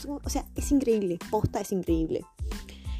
oh, 0.07 0.21
o 0.23 0.29
sea, 0.29 0.45
es 0.55 0.71
increíble. 0.71 1.19
Posta 1.29 1.59
es 1.59 1.73
increíble. 1.73 2.23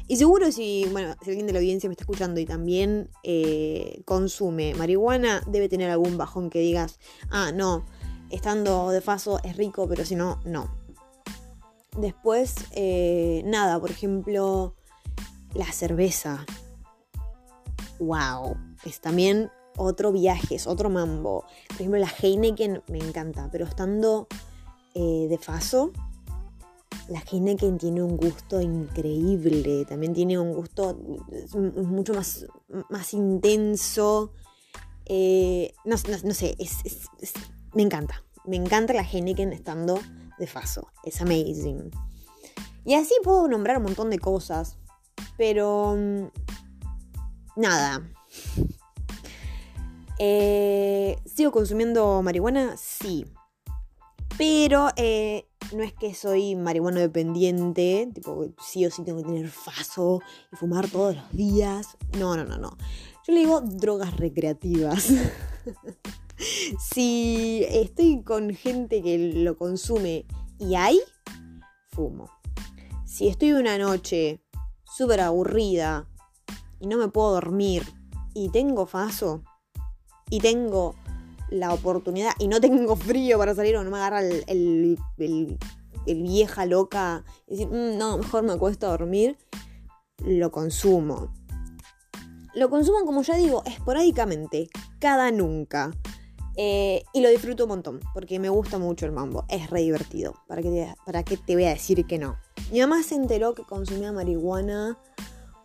Y 0.08 0.16
seguro 0.16 0.50
si, 0.50 0.88
bueno, 0.90 1.14
alguien 1.20 1.46
de 1.46 1.52
la 1.52 1.58
audiencia 1.58 1.86
me 1.86 1.92
está 1.92 2.04
escuchando 2.04 2.40
y 2.40 2.46
también 2.46 3.10
eh, 3.22 4.00
consume 4.06 4.74
marihuana, 4.74 5.42
debe 5.46 5.68
tener 5.68 5.90
algún 5.90 6.16
bajón 6.16 6.48
que 6.48 6.60
digas, 6.60 6.98
ah, 7.30 7.52
no, 7.52 7.84
estando 8.30 8.88
de 8.88 9.02
paso 9.02 9.38
es 9.44 9.58
rico, 9.58 9.86
pero 9.86 10.06
si 10.06 10.16
no, 10.16 10.40
no. 10.46 10.74
Después, 11.98 12.54
eh, 12.72 13.42
nada, 13.44 13.78
por 13.78 13.90
ejemplo, 13.90 14.74
la 15.54 15.70
cerveza. 15.72 16.46
¡Wow! 17.98 18.56
Es 18.84 19.00
también 19.00 19.50
otro 19.76 20.10
viaje, 20.10 20.54
es 20.54 20.66
otro 20.66 20.88
mambo. 20.88 21.44
Por 21.68 21.76
ejemplo, 21.76 21.98
la 21.98 22.08
Heineken 22.08 22.82
me 22.88 22.98
encanta, 22.98 23.50
pero 23.52 23.66
estando 23.66 24.26
eh, 24.94 25.26
de 25.28 25.36
faso, 25.36 25.92
la 27.08 27.20
Heineken 27.20 27.78
tiene 27.78 28.02
un 28.02 28.16
gusto 28.16 28.60
increíble. 28.60 29.84
También 29.86 30.12
tiene 30.12 30.38
un 30.38 30.52
gusto 30.52 30.98
mucho 31.54 32.14
más, 32.14 32.46
más 32.90 33.14
intenso. 33.14 34.32
Eh, 35.06 35.72
no, 35.84 35.96
sé, 35.96 36.56
es, 36.58 37.08
me 37.74 37.82
encanta. 37.82 38.24
Me 38.44 38.56
encanta 38.56 38.92
la 38.92 39.02
Heineken 39.02 39.52
estando 39.52 39.98
de 40.38 40.46
Faso. 40.46 40.88
Es 41.02 41.20
amazing. 41.20 41.90
Y 42.84 42.94
así 42.94 43.14
puedo 43.22 43.48
nombrar 43.48 43.78
un 43.78 43.84
montón 43.84 44.10
de 44.10 44.18
cosas. 44.18 44.78
Pero... 45.36 45.96
Mm, 45.96 46.26
nada. 47.56 48.02
Eh, 50.18 51.16
¿Sigo 51.24 51.52
consumiendo 51.52 52.22
marihuana? 52.22 52.76
Sí. 52.76 53.24
Pero 54.36 54.90
eh, 54.96 55.47
no 55.72 55.82
es 55.82 55.92
que 55.92 56.14
soy 56.14 56.54
marihuana 56.54 57.00
dependiente, 57.00 58.10
tipo, 58.14 58.46
sí 58.60 58.86
o 58.86 58.90
sí 58.90 59.02
tengo 59.04 59.18
que 59.18 59.28
tener 59.28 59.48
faso 59.48 60.20
y 60.52 60.56
fumar 60.56 60.88
todos 60.88 61.16
los 61.16 61.32
días. 61.32 61.96
No, 62.18 62.36
no, 62.36 62.44
no, 62.44 62.58
no. 62.58 62.76
Yo 63.26 63.34
le 63.34 63.40
digo 63.40 63.60
drogas 63.60 64.16
recreativas. 64.16 65.12
si 66.78 67.64
estoy 67.68 68.22
con 68.22 68.54
gente 68.54 69.02
que 69.02 69.18
lo 69.18 69.56
consume 69.56 70.24
y 70.58 70.74
hay, 70.74 70.98
fumo. 71.90 72.30
Si 73.04 73.28
estoy 73.28 73.52
una 73.52 73.78
noche 73.78 74.40
súper 74.84 75.20
aburrida 75.20 76.08
y 76.80 76.86
no 76.86 76.96
me 76.96 77.08
puedo 77.08 77.32
dormir 77.32 77.84
y 78.34 78.50
tengo 78.50 78.86
faso 78.86 79.42
y 80.30 80.40
tengo 80.40 80.94
la 81.50 81.72
oportunidad 81.72 82.32
y 82.38 82.48
no 82.48 82.60
tengo 82.60 82.96
frío 82.96 83.38
para 83.38 83.54
salir 83.54 83.76
o 83.76 83.84
no 83.84 83.90
me 83.90 83.98
agarra 83.98 84.20
el, 84.20 84.98
vieja 86.06 86.66
loca 86.66 87.24
y 87.46 87.52
decir, 87.52 87.68
mm, 87.68 87.98
no, 87.98 88.18
mejor 88.18 88.42
me 88.42 88.52
acuesto 88.52 88.86
a 88.86 88.90
dormir, 88.90 89.36
lo 90.24 90.50
consumo. 90.50 91.32
Lo 92.54 92.70
consumo, 92.70 93.04
como 93.04 93.22
ya 93.22 93.36
digo, 93.36 93.62
esporádicamente, 93.66 94.68
cada 94.98 95.30
nunca. 95.30 95.92
Eh, 96.56 97.04
y 97.12 97.20
lo 97.20 97.28
disfruto 97.28 97.64
un 97.64 97.68
montón, 97.68 98.00
porque 98.14 98.40
me 98.40 98.48
gusta 98.48 98.78
mucho 98.78 99.06
el 99.06 99.12
mambo. 99.12 99.44
Es 99.48 99.70
re 99.70 99.82
divertido. 99.82 100.34
¿Para 100.48 100.60
qué, 100.60 100.92
¿Para 101.06 101.22
qué 101.22 101.36
te 101.36 101.54
voy 101.54 101.64
a 101.64 101.70
decir 101.70 102.04
que 102.06 102.18
no? 102.18 102.36
Mi 102.72 102.80
mamá 102.80 103.02
se 103.04 103.14
enteró 103.14 103.54
que 103.54 103.62
consumía 103.62 104.10
marihuana 104.10 104.98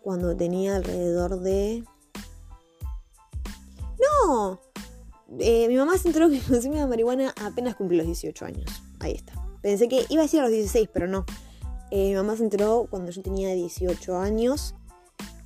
cuando 0.02 0.36
tenía 0.36 0.76
alrededor 0.76 1.40
de... 1.40 1.84
No, 4.28 4.60
eh, 5.38 5.66
mi 5.68 5.76
mamá 5.76 5.96
se 5.98 6.08
enteró 6.08 6.28
que 6.28 6.40
consumía 6.48 6.86
marihuana 6.86 7.34
apenas 7.42 7.74
cumplió 7.74 7.98
los 7.98 8.06
18 8.06 8.44
años. 8.44 8.82
Ahí 9.00 9.12
está. 9.12 9.34
Pensé 9.62 9.88
que 9.88 10.04
iba 10.08 10.22
a 10.22 10.24
decir 10.24 10.40
a 10.40 10.44
los 10.44 10.52
16, 10.52 10.88
pero 10.92 11.06
no. 11.06 11.24
Eh, 11.90 12.08
mi 12.08 12.14
mamá 12.14 12.36
se 12.36 12.44
enteró 12.44 12.86
cuando 12.90 13.10
yo 13.10 13.22
tenía 13.22 13.52
18 13.54 14.18
años, 14.18 14.74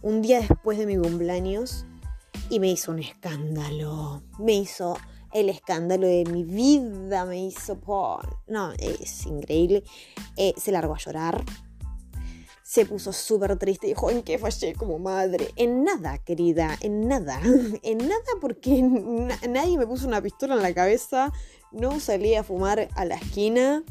un 0.03 0.23
día 0.23 0.41
después 0.41 0.79
de 0.79 0.87
mi 0.87 0.97
cumpleaños, 0.97 1.85
y 2.51 2.61
me 2.61 2.71
hizo 2.71 2.93
un 2.93 3.01
escándalo. 3.01 4.23
Me 4.39 4.55
hizo 4.55 4.97
el 5.33 5.49
escándalo 5.51 6.07
de 6.07 6.25
mi 6.25 6.45
vida, 6.45 7.25
me 7.27 7.45
hizo 7.45 7.79
por... 7.79 8.39
No, 8.47 8.73
es 8.73 9.27
increíble. 9.27 9.85
Eh, 10.37 10.55
se 10.57 10.73
largó 10.73 10.95
a 10.95 10.99
llorar 10.99 11.45
se 12.69 12.85
puso 12.85 13.15
súper 13.15 13.57
triste 13.57 13.87
y 13.87 13.91
dijo, 13.91 14.11
¿en 14.11 14.23
qué 14.23 14.37
fallé 14.37 14.75
como 14.75 14.99
madre? 14.99 15.53
En 15.57 15.85
nada, 15.85 16.19
querida, 16.19 16.77
en 16.83 17.09
nada. 17.09 17.41
En 17.83 17.97
nada 17.97 18.33
porque 18.43 18.83
nadie 19.49 19.79
me 19.79 19.87
puso 19.87 20.07
una 20.07 20.21
pistola 20.21 20.55
en 20.55 20.61
la 20.61 20.75
cabeza, 20.75 21.33
no 21.73 21.99
salí 21.99 22.35
a 22.35 22.45
fumar 22.45 22.91
a 22.95 23.07
la 23.07 23.15
esquina 23.15 23.83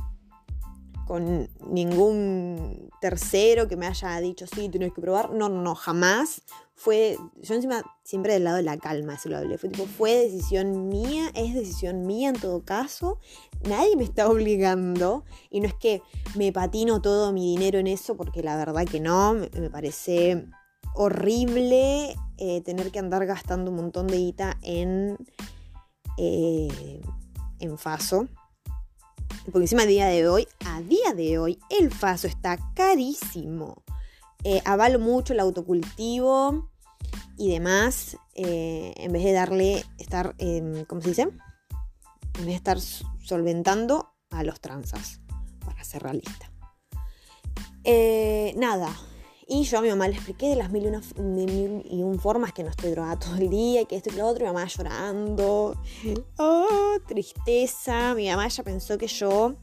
con 1.07 1.50
ningún 1.67 2.91
tercero 3.01 3.67
que 3.67 3.77
me 3.77 3.88
haya 3.88 4.19
dicho, 4.19 4.46
sí, 4.46 4.69
tienes 4.69 4.93
que 4.93 5.01
probar. 5.01 5.31
No, 5.31 5.50
no, 5.50 5.60
no, 5.63 5.74
jamás. 5.74 6.43
Fue, 6.79 7.17
yo 7.41 7.55
encima 7.55 7.81
siempre 8.03 8.34
del 8.34 8.43
lado 8.43 8.57
de 8.57 8.63
la 8.63 8.77
calma, 8.77 9.15
eso 9.15 9.29
lo 9.29 9.38
hablé. 9.38 9.57
Fue 9.57 9.67
tipo, 9.67 9.88
fue 9.88 10.13
decisión 10.13 10.89
mía, 10.89 11.31
es 11.34 11.55
decisión 11.55 12.05
mía 12.05 12.29
en 12.29 12.39
todo 12.39 12.63
caso. 12.63 13.17
Nadie 13.67 13.96
me 13.96 14.03
está 14.03 14.29
obligando. 14.29 15.25
Y 15.50 15.60
no 15.60 15.67
es 15.67 15.74
que 15.74 16.03
me 16.36 16.51
patino 16.51 17.01
todo 17.01 17.34
mi 17.34 17.50
dinero 17.55 17.79
en 17.79 17.88
eso, 17.88 18.15
porque 18.15 18.43
la 18.43 18.55
verdad 18.57 18.86
que 18.86 19.00
no. 19.00 19.34
Me, 19.34 19.72
parece 19.72 20.46
horrible 20.93 22.15
eh, 22.38 22.62
tener 22.62 22.91
que 22.91 23.00
andar 23.00 23.25
gastando 23.25 23.72
un 23.72 23.77
montón 23.77 24.05
de 24.05 24.17
guita 24.17 24.60
en, 24.62 25.17
eh, 26.19 27.01
en 27.57 27.77
Faso. 27.79 28.27
Porque 29.46 29.63
encima 29.63 29.81
a 29.81 29.88
día 29.88 30.05
de 30.05 30.29
hoy, 30.29 30.48
a 30.63 30.79
día 30.81 31.15
de 31.15 31.39
hoy, 31.39 31.57
el 31.72 31.89
Faso 31.89 32.27
está 32.27 32.60
carísimo. 32.75 33.84
Eh, 34.50 34.62
avalo 34.63 34.98
mucho 34.98 35.34
el 35.34 35.42
autocultivo 35.42 36.70
y 37.38 37.51
demás. 37.51 38.18
en 38.34 39.12
vez 39.12 39.25
de 39.25 39.34
darle, 39.34 39.84
estar, 39.98 40.38
¿cómo 40.88 41.01
se 41.01 41.10
dice? 41.10 41.22
En 41.24 42.46
vez 42.46 42.46
de 42.46 42.54
estar 42.54 42.80
solventando 42.80 44.13
a 44.30 44.44
los 44.44 44.62
transas, 44.62 45.20
para 45.66 45.84
cerrar 45.84 46.16
lista. 46.16 46.50
Eh, 47.84 48.54
nada, 48.56 48.89
Y 49.50 49.63
yo 49.63 49.80
a 49.80 49.82
mi 49.82 49.89
mamá 49.89 50.08
le 50.08 50.16
expliqué 50.16 50.48
de 50.48 50.56
las 50.56 50.72
mil 50.72 50.84
y, 50.84 50.88
una, 50.88 51.01
y 51.84 52.04
un 52.04 52.18
formas 52.18 52.54
que 52.54 52.63
no 52.63 52.70
estoy 52.70 52.92
drogada 52.92 53.20
todo 53.20 53.36
el 53.36 53.50
día 53.50 53.82
y 53.82 53.86
que 53.86 53.98
esto 53.98 54.12
y 54.13 54.16
lo 54.16 54.27
otro. 54.27 54.46
Mi 54.46 54.54
mamá 54.54 54.66
llorando. 54.66 55.75
Oh, 56.38 56.98
tristeza. 57.06 58.13
Mi 58.16 58.30
mamá 58.30 58.48
ya 58.48 58.63
pensó 58.63 58.98
que 58.98 59.08
yo 59.08 59.56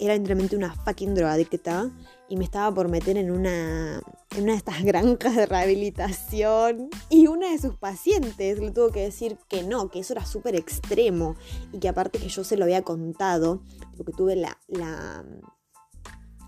era 0.00 0.16
literalmente 0.16 0.56
una 0.56 0.74
fucking 0.74 1.14
drogadicta 1.14 1.92
y 2.28 2.36
me 2.36 2.44
estaba 2.44 2.74
por 2.74 2.88
meter 2.88 3.16
en 3.16 3.30
una, 3.30 4.02
en 4.36 4.42
una 4.42 4.52
de 4.52 4.58
estas 4.58 4.82
granjas 4.82 5.36
de 5.36 5.46
rehabilitación. 5.46 6.90
Y 7.08 7.28
una 7.28 7.50
de 7.50 7.58
sus 7.58 7.76
pacientes 7.76 8.58
le 8.58 8.70
tuvo 8.70 8.90
que 8.90 9.02
decir 9.02 9.38
que 9.48 9.62
no, 9.62 9.90
que 9.90 10.00
eso 10.00 10.12
era 10.12 10.24
súper 10.24 10.56
extremo 10.56 11.36
y 11.72 11.78
que 11.78 11.88
aparte 11.88 12.18
que 12.18 12.28
yo 12.28 12.44
se 12.44 12.56
lo 12.56 12.64
había 12.64 12.82
contado, 12.82 13.62
porque 13.96 14.12
tuve 14.12 14.36
la, 14.36 14.58
la, 14.66 15.24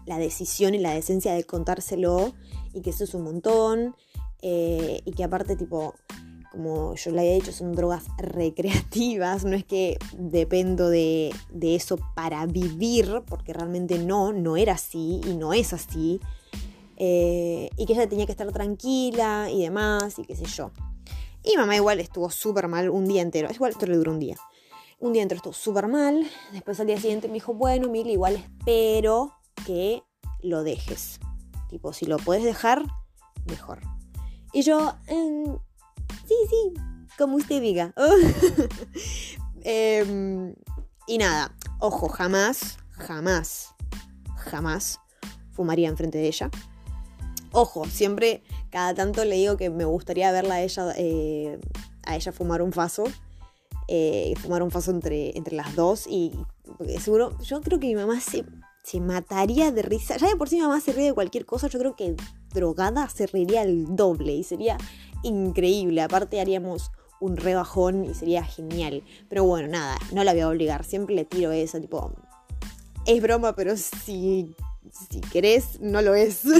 la 0.07 0.19
decisión 0.19 0.75
y 0.75 0.79
la 0.79 0.95
decencia 0.95 1.35
de 1.35 1.45
contárselo 1.45 2.35
y 2.73 2.83
que 2.83 2.91
eso 2.91 3.05
es 3.05 3.15
un 3.15 3.23
montón 3.23 3.95
eh, 4.43 5.03
y 5.05 5.13
que 5.13 5.25
aparte 5.25 5.57
tipo 5.57 5.95
como 6.51 6.95
yo 6.95 7.11
le 7.11 7.21
había 7.21 7.35
dicho, 7.35 7.53
son 7.53 7.73
drogas 7.73 8.05
recreativas, 8.19 9.45
no 9.45 9.57
es 9.57 9.65
que 9.65 9.99
dependo 10.17 10.89
de, 10.89 11.35
eso 11.63 11.99
para 12.15 12.45
vivir, 12.47 13.23
porque 13.27 13.53
realmente 13.53 13.99
no, 13.99 14.33
no 14.33 14.57
era 14.57 14.75
así 14.75 15.21
y 15.27 15.37
no 15.37 15.53
es 15.53 15.73
así, 15.73 16.21
eh, 16.97 17.71
y 17.77 17.87
que 17.87 17.93
ella 17.93 18.09
tenía 18.09 18.27
que 18.27 18.33
estar 18.33 18.51
tranquila 18.53 19.49
y 19.51 19.63
demás, 19.63 20.19
y 20.19 20.25
qué 20.25 20.35
sé 20.35 20.47
yo. 20.47 20.71
Y 21.45 21.57
mamá 21.57 21.77
igual 21.77 22.01
estuvo 22.01 22.31
súper 22.31 22.69
mal 22.69 22.91
un 22.91 23.07
día 23.07 23.23
entero, 23.23 23.49
igual 23.53 23.73
esto 23.73 23.87
le 23.87 23.97
duró 23.97 24.13
un 24.13 24.19
día. 24.19 24.37
Un 25.01 25.13
día 25.13 25.23
entero 25.23 25.37
estuvo 25.37 25.53
súper 25.53 25.87
mal, 25.87 26.27
después 26.53 26.81
al 26.81 26.89
día 26.89 26.99
siguiente 26.99 27.29
me 27.29 27.35
dijo, 27.35 27.55
bueno, 27.55 27.89
Mili, 27.89 28.13
igual 28.13 28.37
espero 28.37 29.33
que 29.65 30.03
lo 30.43 30.65
dejes. 30.65 31.21
Tipo, 31.69 31.93
si 31.93 32.07
lo 32.07 32.17
puedes 32.17 32.43
dejar, 32.43 32.83
mejor. 33.47 33.81
Y 34.53 34.63
yo, 34.63 34.95
em, 35.07 35.59
sí, 36.29 36.35
sí, 36.49 36.81
como 37.17 37.37
usted 37.37 37.61
diga. 37.61 37.95
Em, 39.65 40.55
y 41.07 41.19
nada, 41.19 41.53
ojo, 41.81 42.09
jamás, 42.09 42.79
jamás, 42.91 43.75
jamás 44.37 45.01
fumaría 45.51 45.89
enfrente 45.89 46.19
de 46.19 46.29
ella. 46.29 46.51
Ojo, 47.51 47.87
siempre, 47.87 48.43
cada 48.71 48.95
tanto 48.95 49.25
le 49.25 49.37
digo 49.37 49.57
que 49.57 49.69
me 49.69 49.85
gustaría 49.85 50.31
verla 50.31 50.55
a 50.55 50.63
ella, 50.63 50.93
eh, 50.97 51.59
a 52.05 52.15
ella 52.15 52.31
fumar 52.33 52.63
un 52.63 52.73
faso. 52.73 53.05
Eh, 53.89 54.35
fumar 54.41 54.63
un 54.63 54.71
faso 54.71 54.91
entre, 54.91 55.37
entre 55.37 55.57
las 55.57 55.75
dos 55.75 56.07
y 56.07 56.33
seguro, 57.01 57.37
yo 57.41 57.63
creo 57.63 57.81
que 57.81 57.87
mi 57.87 57.95
mamá 57.95 58.21
se, 58.21 58.45
se 58.85 59.01
mataría 59.01 59.73
de 59.73 59.83
risa. 59.83 60.17
Ya 60.19 60.29
de 60.29 60.37
por 60.37 60.49
sí 60.49 60.57
mi 60.57 60.63
mamá 60.63 60.81
se 60.81 60.93
ríe 60.93 61.07
de 61.07 61.15
cualquier 61.15 61.47
cosa, 61.47 61.69
yo 61.69 61.79
creo 61.79 61.97
que 61.97 62.15
drogada 62.53 63.09
se 63.09 63.27
reiría 63.27 63.63
el 63.63 63.97
doble 63.97 64.35
y 64.35 64.45
sería 64.45 64.79
increíble. 65.23 66.01
Aparte 66.03 66.41
haríamos 66.41 66.91
un 67.21 67.37
rebajón 67.37 68.05
y 68.05 68.15
sería 68.15 68.45
genial. 68.45 69.03
Pero 69.29 69.45
bueno, 69.45 69.69
nada, 69.69 69.97
no 70.13 70.25
la 70.25 70.33
voy 70.33 70.43
a 70.43 70.49
obligar. 70.49 70.85
Siempre 70.85 71.15
le 71.15 71.25
tiro 71.25 71.53
eso, 71.53 71.81
tipo, 71.81 72.13
es 73.07 73.23
broma, 73.23 73.55
pero 73.55 73.77
si, 73.77 74.55
si 75.11 75.21
querés, 75.21 75.81
no 75.81 76.03
lo 76.03 76.15
es. 76.15 76.43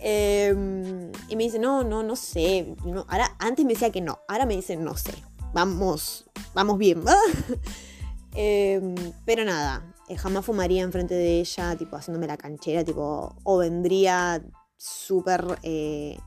Em, 0.00 1.12
y 1.28 1.36
me 1.36 1.44
dice, 1.44 1.58
no, 1.58 1.84
no, 1.84 2.02
no 2.02 2.16
sé. 2.16 2.74
ahora, 3.08 3.36
antes 3.38 3.66
me 3.66 3.74
decía 3.74 3.90
que 3.90 4.00
no, 4.00 4.20
ahora 4.26 4.46
me 4.46 4.56
dice, 4.56 4.76
no 4.76 4.96
sé. 4.96 5.12
Vamos, 5.52 6.24
vamos 6.54 6.78
bien. 6.78 7.02
Em, 8.34 8.94
pero 9.24 9.44
nada, 9.44 9.94
eh, 10.08 10.16
jamás 10.16 10.44
fumaría 10.44 10.82
enfrente 10.82 11.14
de 11.14 11.40
ella, 11.40 11.74
tipo 11.76 11.96
haciéndome 11.96 12.26
la 12.26 12.36
canchera, 12.36 12.84
tipo, 12.84 13.34
o 13.42 13.58
vendría 13.58 14.42
súper 14.76 15.58
eh, 15.62 16.18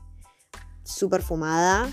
súper 0.84 1.22
fumada, 1.22 1.90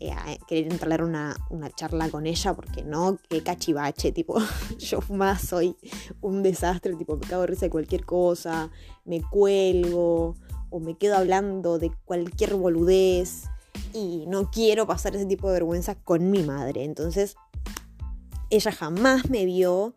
eh, 0.00 0.14
querer 0.46 0.72
entrar 0.72 1.02
una, 1.02 1.36
una 1.50 1.70
charla 1.70 2.08
con 2.08 2.26
ella, 2.26 2.54
porque 2.54 2.84
no, 2.84 3.18
qué 3.28 3.42
cachivache, 3.42 4.12
tipo, 4.12 4.38
yo 4.78 5.00
fumada 5.00 5.38
soy 5.38 5.76
un 6.20 6.42
desastre, 6.42 6.94
tipo, 6.94 7.16
me 7.16 7.26
cago 7.26 7.42
de 7.42 7.48
risa 7.48 7.66
de 7.66 7.70
cualquier 7.70 8.04
cosa, 8.04 8.70
me 9.04 9.22
cuelgo, 9.22 10.36
o 10.70 10.80
me 10.80 10.96
quedo 10.96 11.16
hablando 11.16 11.78
de 11.78 11.90
cualquier 12.04 12.54
boludez, 12.54 13.44
y 13.92 14.26
no 14.28 14.50
quiero 14.50 14.86
pasar 14.86 15.16
ese 15.16 15.26
tipo 15.26 15.48
de 15.48 15.54
vergüenza 15.54 15.94
con 15.96 16.30
mi 16.30 16.42
madre. 16.42 16.84
Entonces, 16.84 17.36
ella 18.50 18.72
jamás 18.72 19.28
me 19.30 19.44
vio 19.44 19.94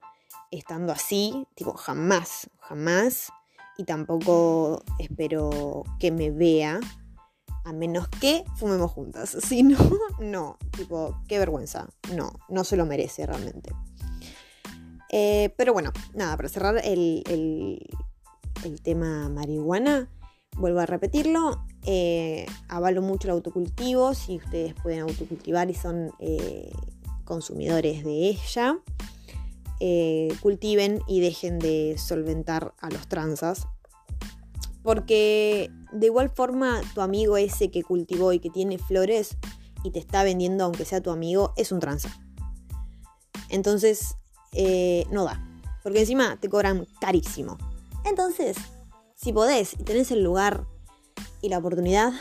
estando 0.50 0.92
así, 0.92 1.46
tipo, 1.56 1.74
jamás, 1.74 2.50
jamás, 2.60 3.32
y 3.78 3.84
tampoco 3.84 4.84
espero 5.00 5.84
que 6.00 6.12
me 6.12 6.32
vea 6.32 6.80
a 7.64 7.74
menos 7.74 8.08
que 8.08 8.44
fumemos 8.56 8.92
juntas. 8.92 9.38
Si 9.48 9.64
no, 9.64 9.78
no. 10.20 10.58
Tipo, 10.76 11.22
qué 11.28 11.40
vergüenza. 11.40 11.88
No, 12.16 12.32
no 12.50 12.64
se 12.64 12.78
lo 12.78 12.86
merece 12.86 13.26
realmente. 13.26 13.72
Eh, 15.10 15.54
pero 15.58 15.74
bueno, 15.74 15.92
nada, 16.14 16.38
para 16.38 16.48
cerrar 16.48 16.80
el, 16.84 17.24
el, 17.28 18.82
tema 18.82 19.28
marihuana, 19.30 20.10
vuelvo 20.58 20.80
a 20.80 20.86
repetirlo. 20.86 21.66
Eh, 21.86 22.46
avalo 22.70 23.02
mucho 23.02 23.28
el 23.28 23.34
autocultivo. 23.34 24.14
Si 24.14 24.38
ustedes 24.38 24.74
pueden 24.76 25.02
autocultivar 25.02 25.70
y 25.70 25.74
son 25.74 26.12
eh, 26.20 26.72
consumidores 27.26 28.04
de 28.06 28.30
ella, 28.30 28.80
cultiven 30.42 31.02
y 31.08 31.20
dejen 31.20 31.60
de 31.60 31.96
solventar 31.98 32.74
a 32.80 32.90
los 32.90 33.08
transas 33.08 33.68
porque 34.84 35.70
de 35.92 36.08
igual 36.08 36.30
forma 36.30 36.82
tu 36.94 37.02
amigo 37.02 37.38
ese 37.38 37.70
que 37.70 37.84
cultivó 37.84 38.34
y 38.34 38.40
que 38.40 38.50
tiene 38.50 38.78
flores 38.78 39.38
y 39.84 39.92
te 39.92 40.00
está 40.00 40.24
vendiendo 40.24 40.64
aunque 40.64 40.86
sea 40.86 41.02
tu 41.02 41.12
amigo 41.12 41.54
es 41.58 41.72
un 41.72 41.80
tranza. 41.80 42.10
Entonces, 43.50 44.16
eh, 44.54 45.06
no 45.12 45.26
da. 45.26 45.46
Porque 45.84 46.00
encima 46.00 46.38
te 46.40 46.50
cobran 46.50 46.88
carísimo. 47.00 47.58
Entonces, 48.06 48.58
si 49.16 49.34
podés 49.34 49.74
y 49.74 49.84
tenés 49.84 50.12
el 50.12 50.24
lugar 50.24 50.66
y 51.42 51.50
la 51.50 51.58
oportunidad, 51.58 52.14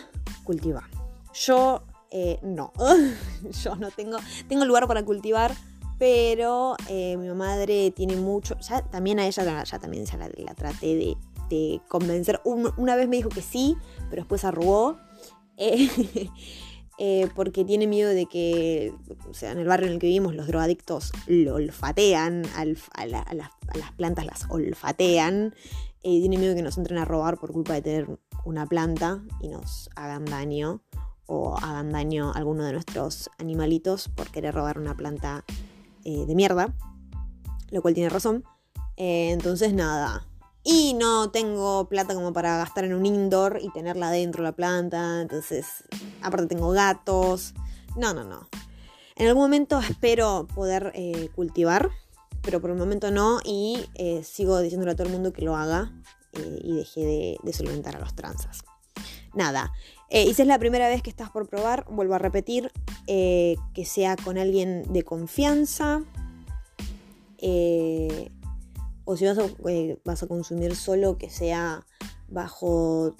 cultiva. 0.44 0.88
Yo 1.34 1.82
eh, 2.10 2.38
no. 2.42 2.72
Yo 3.62 3.76
no 3.76 3.90
tengo. 3.90 4.18
Tengo 4.48 4.64
lugar 4.64 4.86
para 4.88 5.04
cultivar. 5.04 5.54
Pero 5.98 6.76
eh, 6.88 7.18
mi 7.18 7.28
madre 7.28 7.90
tiene 7.90 8.16
mucho. 8.16 8.58
Ya 8.60 8.82
también 8.82 9.20
a 9.20 9.26
ella 9.26 9.64
también 9.78 10.06
ya 10.06 10.16
la 10.16 10.54
traté 10.54 10.96
de 10.96 11.16
convencer. 11.88 12.40
una 12.44 12.96
vez 12.96 13.08
me 13.08 13.16
dijo 13.16 13.28
que 13.28 13.42
sí, 13.42 13.76
pero 14.08 14.22
después 14.22 14.44
arrugó. 14.44 14.98
Eh, 15.62 15.90
eh, 16.96 17.28
porque 17.34 17.66
tiene 17.66 17.86
miedo 17.86 18.08
de 18.08 18.24
que, 18.24 18.94
o 19.28 19.34
sea, 19.34 19.52
en 19.52 19.58
el 19.58 19.66
barrio 19.66 19.88
en 19.88 19.94
el 19.94 19.98
que 19.98 20.06
vivimos 20.06 20.34
los 20.34 20.46
drogadictos 20.46 21.12
lo 21.26 21.56
olfatean, 21.56 22.44
a, 22.56 22.64
las 22.64 23.92
plantas 23.96 24.24
las 24.24 24.46
olfatean. 24.48 25.54
Eh, 26.02 26.20
tiene 26.20 26.38
miedo 26.38 26.50
de 26.50 26.56
que 26.56 26.62
nos 26.62 26.78
entren 26.78 26.98
a 26.98 27.04
robar 27.04 27.36
por 27.36 27.52
culpa 27.52 27.74
de 27.74 27.82
tener 27.82 28.18
una 28.46 28.66
planta 28.66 29.22
y 29.40 29.48
nos 29.48 29.90
hagan 29.96 30.24
daño 30.24 30.82
o 31.26 31.56
hagan 31.58 31.90
daño 31.90 32.32
a 32.32 32.38
alguno 32.38 32.64
de 32.64 32.72
nuestros 32.72 33.30
animalitos 33.36 34.08
por 34.08 34.30
querer 34.30 34.54
robar 34.54 34.78
una 34.78 34.96
planta 34.96 35.44
de 36.04 36.34
mierda, 36.34 36.74
lo 37.70 37.82
cual 37.82 37.92
tiene 37.92 38.08
razón. 38.08 38.44
entonces 38.96 39.74
nada, 39.74 40.26
y 40.62 40.94
no 40.94 41.30
tengo 41.30 41.88
plata 41.88 42.14
como 42.14 42.32
para 42.32 42.58
gastar 42.58 42.84
en 42.84 42.94
un 42.94 43.06
indoor 43.06 43.58
y 43.62 43.70
tenerla 43.70 44.10
dentro 44.10 44.42
la 44.42 44.52
planta. 44.52 45.20
Entonces, 45.22 45.84
aparte 46.22 46.46
tengo 46.48 46.70
gatos. 46.70 47.54
No, 47.96 48.12
no, 48.12 48.24
no. 48.24 48.48
En 49.16 49.26
algún 49.26 49.42
momento 49.42 49.78
espero 49.78 50.46
poder 50.54 50.92
eh, 50.94 51.30
cultivar, 51.34 51.90
pero 52.42 52.60
por 52.60 52.70
el 52.70 52.76
momento 52.76 53.10
no. 53.10 53.40
Y 53.44 53.86
eh, 53.94 54.22
sigo 54.22 54.60
diciéndole 54.60 54.92
a 54.92 54.96
todo 54.96 55.06
el 55.06 55.12
mundo 55.12 55.32
que 55.32 55.42
lo 55.42 55.56
haga 55.56 55.92
eh, 56.32 56.60
y 56.62 56.74
deje 56.74 57.38
de, 57.42 57.52
solventar 57.52 57.96
a 57.96 58.00
los 58.00 58.14
transas. 58.14 58.62
Nada. 59.32 59.72
y 60.10 60.34
si 60.34 60.42
es 60.42 60.48
la 60.48 60.58
primera 60.58 60.88
vez 60.88 61.02
que 61.02 61.10
estás 61.10 61.30
por 61.30 61.48
probar, 61.48 61.86
vuelvo 61.88 62.14
a 62.14 62.18
repetir, 62.18 62.72
que 63.06 63.84
sea 63.84 64.16
con 64.16 64.38
alguien 64.38 64.92
de 64.92 65.04
confianza. 65.04 66.02
Eh, 67.42 68.30
o 69.10 69.16
si 69.16 69.24
eh, 69.26 69.98
vas 70.04 70.22
a, 70.22 70.28
consumir 70.28 70.76
solo, 70.76 71.18
que 71.18 71.30
sea 71.30 71.84
bajo 72.28 73.16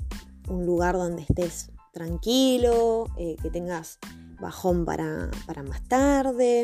un 0.49 0.65
lugar 0.65 0.95
donde 0.95 1.23
estés 1.23 1.73
tranquilo, 1.93 3.09
eh, 3.19 3.35
que 3.43 3.51
tengas 3.51 3.99
bajón 4.41 4.85
para, 4.85 5.31
más 5.67 5.83
tarde 5.89 6.63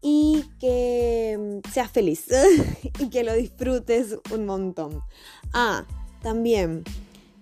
y 0.00 0.44
que 0.60 1.60
mm, 1.64 1.68
seas 1.72 1.90
feliz 1.90 2.26
y 3.00 3.10
que 3.10 3.24
lo 3.24 3.34
disfrutes 3.34 4.16
un 4.32 4.46
montón. 4.46 5.02
Ah, 5.52 5.84
también, 6.22 6.84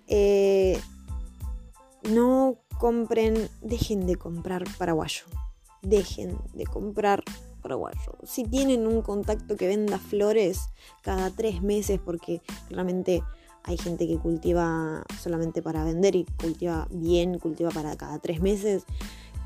eh, 0.07 0.81
no 2.11 2.57
compren, 2.79 3.51
dejen 3.61 4.07
de 4.07 4.17
comprar 4.17 4.65
paraguayo, 4.79 5.27
dejen 5.83 6.39
de 6.55 6.65
comprar 6.65 7.23
si 8.25 8.45
tienen 8.45 8.87
un 8.87 9.03
contacto 9.03 9.57
que 9.57 9.67
venda 9.67 9.99
flores 9.99 10.71
cada 11.03 11.31
tres 11.31 11.63
meses, 11.63 12.01
porque 12.05 12.41
realmente 12.71 13.23
hay 13.65 13.77
gente 13.77 14.07
que 14.07 14.19
cultiva 14.19 15.05
solamente 15.21 15.61
para 15.63 15.85
vender 15.85 16.17
y 16.17 16.25
cultiva 16.41 16.89
bien, 16.91 17.39
cultiva 17.39 17.71
para 17.71 17.97
cada 17.97 18.19
tres 18.19 18.41
meses. 18.41 18.85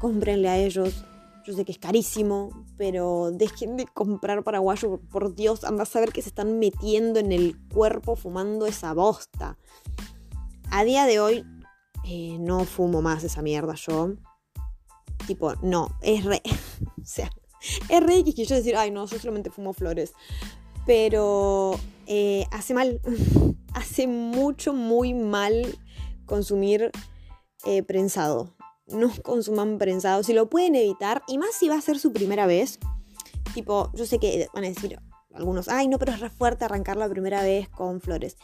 Cómprenle 0.01 0.49
a 0.49 0.59
ellos. 0.59 1.05
Yo 1.45 1.55
sé 1.55 1.65
que 1.65 1.73
es 1.73 1.79
carísimo, 1.79 2.51
pero 2.77 3.33
dejen 3.33 3.77
de 3.77 3.85
comprar 3.87 4.45
paraguayo, 4.45 5.01
por 5.11 5.35
Dios, 5.35 5.65
anda 5.65 5.83
a 5.83 5.87
saber 5.87 6.13
que 6.13 6.23
se 6.23 6.29
están 6.29 6.61
metiendo 6.61 7.19
en 7.19 7.33
el 7.33 7.59
cuerpo 7.69 8.15
fumando 8.15 8.67
esa 8.67 8.95
bosta. 8.95 9.59
A 10.71 10.85
día 10.85 11.05
de 11.05 11.19
hoy 11.19 11.45
eh, 12.05 12.37
no 12.39 12.65
fumo 12.65 13.03
más 13.03 13.25
esa 13.25 13.43
mierda 13.43 13.75
yo. 13.75 14.15
Tipo, 15.27 15.55
no, 15.63 15.89
es 16.01 16.25
re... 16.25 16.43
o 17.03 17.05
sea, 17.05 17.29
es 17.89 18.01
re 18.03 18.25
que 18.25 18.45
yo 18.45 18.55
decir, 18.55 18.77
ay 18.77 18.91
no, 18.91 19.07
yo 19.07 19.19
solamente 19.19 19.51
fumo 19.51 19.73
flores. 19.73 20.13
Pero 20.87 21.79
eh, 22.07 22.47
hace 22.51 22.75
mal, 22.75 23.01
hace 23.75 24.07
mucho, 24.07 24.73
muy 24.73 25.15
mal 25.15 25.79
consumir 26.27 26.91
eh, 27.65 27.83
prensado. 27.83 28.55
No 28.87 29.11
consuman 29.23 29.79
prensado, 29.79 30.23
si 30.23 30.33
lo 30.33 30.51
pueden 30.51 30.75
evitar, 30.75 31.23
y 31.29 31.39
más 31.39 31.55
si 31.55 31.69
va 31.69 31.77
a 31.77 31.81
ser 31.81 31.99
su 31.99 32.13
primera 32.13 32.47
vez. 32.47 32.79
Tipo, 33.55 33.91
yo 33.95 34.07
sé 34.07 34.19
que 34.19 34.49
van 34.55 34.65
a 34.65 34.69
decir 34.69 34.99
algunos, 35.35 35.69
ay 35.69 35.89
no, 35.89 35.99
pero 35.99 36.13
es 36.13 36.21
re 36.21 36.31
fuerte 36.31 36.65
arrancar 36.65 36.97
la 36.97 37.09
primera 37.09 37.43
vez 37.43 37.69
con 37.69 38.01
flores. 38.01 38.37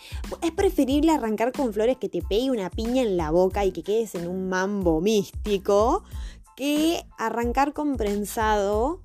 Es 0.43 0.53
preferible 0.53 1.13
arrancar 1.13 1.53
con 1.53 1.73
flores 1.73 1.97
que 1.99 2.09
te 2.09 2.23
pegue 2.23 2.51
una 2.51 2.71
piña 2.71 3.03
en 3.03 3.17
la 3.17 3.31
boca 3.31 3.65
y 3.65 3.73
que 3.73 3.83
quedes 3.83 4.15
en 4.15 4.29
un 4.29 4.49
mambo 4.49 5.01
místico 5.01 6.05
que 6.59 7.07
arrancar 7.17 7.73
con 7.73 7.97
prensado 7.97 9.01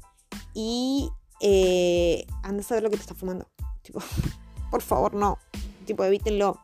y 0.56 1.12
eh, 1.40 2.26
a 2.42 2.64
saber 2.64 2.82
lo 2.82 2.90
que 2.90 2.96
te 2.96 3.04
está 3.04 3.14
fumando. 3.14 3.48
Tipo, 3.84 4.00
por 4.72 4.82
favor, 4.82 5.14
no. 5.14 5.38
Tipo, 5.86 6.04
evítenlo. 6.04 6.60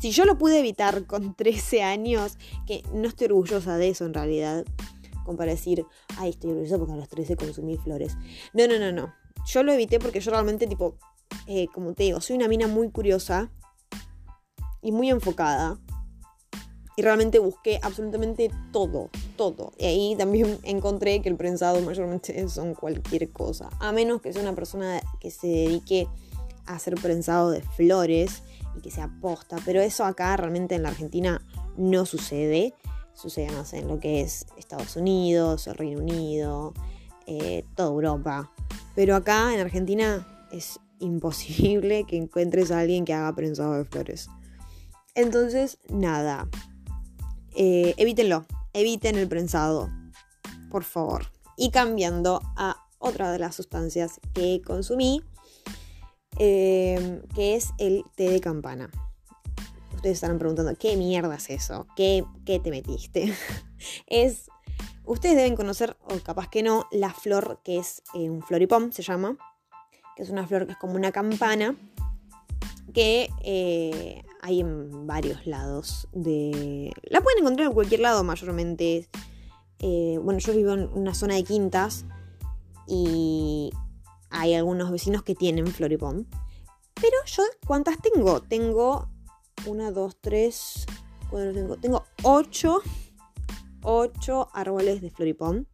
Si 0.00 0.10
yo 0.10 0.24
lo 0.24 0.36
pude 0.36 0.58
evitar 0.58 1.06
con 1.06 1.34
13 1.36 1.84
años, 1.84 2.38
que 2.66 2.82
no 2.92 3.06
estoy 3.06 3.26
orgullosa 3.26 3.76
de 3.76 3.90
eso 3.90 4.04
en 4.04 4.14
realidad, 4.14 4.64
como 5.24 5.38
para 5.38 5.52
decir, 5.52 5.86
ay, 6.16 6.30
estoy 6.30 6.50
orgullosa 6.50 6.76
porque 6.78 6.94
a 6.94 6.96
los 6.96 7.08
13 7.08 7.36
consumí 7.36 7.76
flores. 7.76 8.16
No, 8.52 8.66
no, 8.66 8.80
no, 8.80 8.90
no. 8.90 9.14
Yo 9.46 9.62
lo 9.62 9.72
evité 9.72 10.00
porque 10.00 10.18
yo 10.18 10.32
realmente, 10.32 10.66
tipo, 10.66 10.98
eh, 11.46 11.68
como 11.72 11.94
te 11.94 12.02
digo, 12.02 12.20
soy 12.20 12.34
una 12.34 12.48
mina 12.48 12.66
muy 12.66 12.90
curiosa 12.90 13.52
y 14.82 14.90
muy 14.90 15.08
enfocada. 15.08 15.78
Y 16.96 17.02
realmente 17.02 17.38
busqué 17.38 17.78
absolutamente 17.82 18.50
todo, 18.72 19.10
todo. 19.36 19.72
Y 19.78 19.84
ahí 19.84 20.16
también 20.16 20.58
encontré 20.64 21.20
que 21.20 21.28
el 21.28 21.36
prensado 21.36 21.80
mayormente 21.82 22.48
son 22.48 22.74
cualquier 22.74 23.30
cosa. 23.30 23.68
A 23.80 23.92
menos 23.92 24.22
que 24.22 24.32
sea 24.32 24.42
una 24.42 24.54
persona 24.54 25.00
que 25.20 25.30
se 25.30 25.46
dedique 25.46 26.08
hacer 26.66 26.94
prensado 26.96 27.50
de 27.50 27.62
flores 27.62 28.42
y 28.76 28.80
que 28.80 28.90
sea 28.90 29.10
posta, 29.20 29.56
pero 29.64 29.80
eso 29.80 30.04
acá 30.04 30.36
realmente 30.36 30.74
en 30.74 30.82
la 30.82 30.90
Argentina 30.90 31.40
no 31.76 32.06
sucede, 32.06 32.74
sucede 33.14 33.50
más 33.52 33.72
en 33.72 33.88
lo 33.88 34.00
que 34.00 34.20
es 34.20 34.46
Estados 34.58 34.96
Unidos, 34.96 35.66
el 35.66 35.74
Reino 35.74 36.00
Unido, 36.00 36.74
eh, 37.26 37.64
toda 37.74 37.90
Europa, 37.90 38.50
pero 38.94 39.14
acá 39.14 39.54
en 39.54 39.60
Argentina 39.60 40.26
es 40.50 40.80
imposible 40.98 42.04
que 42.04 42.16
encuentres 42.16 42.70
a 42.70 42.80
alguien 42.80 43.04
que 43.04 43.12
haga 43.14 43.34
prensado 43.34 43.74
de 43.74 43.84
flores. 43.84 44.28
Entonces, 45.14 45.78
nada, 45.88 46.48
eh, 47.56 47.94
evítenlo, 47.96 48.46
eviten 48.72 49.16
el 49.16 49.28
prensado, 49.28 49.90
por 50.70 50.84
favor. 50.84 51.26
Y 51.56 51.70
cambiando 51.70 52.40
a 52.56 52.86
otra 52.98 53.32
de 53.32 53.38
las 53.38 53.54
sustancias 53.54 54.20
que 54.34 54.62
consumí, 54.64 55.22
Em, 56.38 57.22
que 57.34 57.56
es 57.56 57.72
el 57.78 58.04
té 58.14 58.28
de 58.28 58.40
campana. 58.40 58.90
Ustedes 59.94 60.16
estarán 60.16 60.38
preguntando, 60.38 60.74
¿qué 60.78 60.94
mierda 60.96 61.34
es 61.34 61.48
eso? 61.48 61.86
¿Qué, 61.96 62.24
qué 62.44 62.58
te 62.58 62.70
metiste? 62.70 63.32
es, 64.06 64.50
ustedes 65.06 65.36
deben 65.36 65.56
conocer, 65.56 65.96
o 66.10 66.18
capaz 66.18 66.48
que 66.48 66.62
no, 66.62 66.86
la 66.90 67.10
flor 67.14 67.60
que 67.64 67.78
es 67.78 68.02
eh, 68.14 68.28
un 68.28 68.42
floripom, 68.42 68.92
se 68.92 69.02
llama, 69.02 69.38
que 70.14 70.24
es 70.24 70.28
una 70.30 70.46
flor 70.46 70.66
que 70.66 70.72
es 70.72 70.78
como 70.78 70.94
una 70.94 71.10
campana, 71.10 71.74
que 72.92 73.30
eh, 73.42 74.22
hay 74.46 74.60
en 74.60 75.08
varios 75.08 75.44
lados 75.44 76.06
de... 76.12 76.92
La 77.02 77.20
pueden 77.20 77.40
encontrar 77.40 77.66
en 77.66 77.74
cualquier 77.74 77.98
lado 77.98 78.22
mayormente. 78.22 79.08
Eh, 79.80 80.20
bueno, 80.22 80.38
yo 80.38 80.52
vivo 80.52 80.72
en 80.72 80.88
una 80.92 81.14
zona 81.14 81.34
de 81.34 81.42
quintas 81.42 82.04
y 82.86 83.72
hay 84.30 84.54
algunos 84.54 84.92
vecinos 84.92 85.24
que 85.24 85.34
tienen 85.34 85.66
floripón. 85.66 86.28
Pero 86.94 87.16
yo, 87.26 87.42
¿cuántas 87.66 87.96
tengo? 88.00 88.40
Tengo 88.40 89.08
una, 89.66 89.90
dos, 89.90 90.16
tres, 90.20 90.86
cuatro, 91.28 91.52
tengo. 91.52 91.76
Tengo 91.76 92.04
ocho, 92.22 92.82
ocho 93.82 94.48
árboles 94.54 95.00
de 95.02 95.10
floripón. 95.10 95.66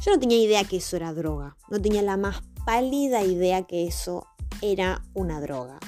Yo 0.00 0.12
no 0.12 0.20
tenía 0.20 0.38
idea 0.38 0.62
que 0.62 0.76
eso 0.76 0.94
era 0.94 1.12
droga. 1.12 1.56
No 1.68 1.82
tenía 1.82 2.02
la 2.02 2.16
más 2.16 2.42
pálida 2.64 3.24
idea 3.24 3.62
que 3.62 3.88
eso 3.88 4.24
era 4.62 5.02
una 5.14 5.40
droga. 5.40 5.80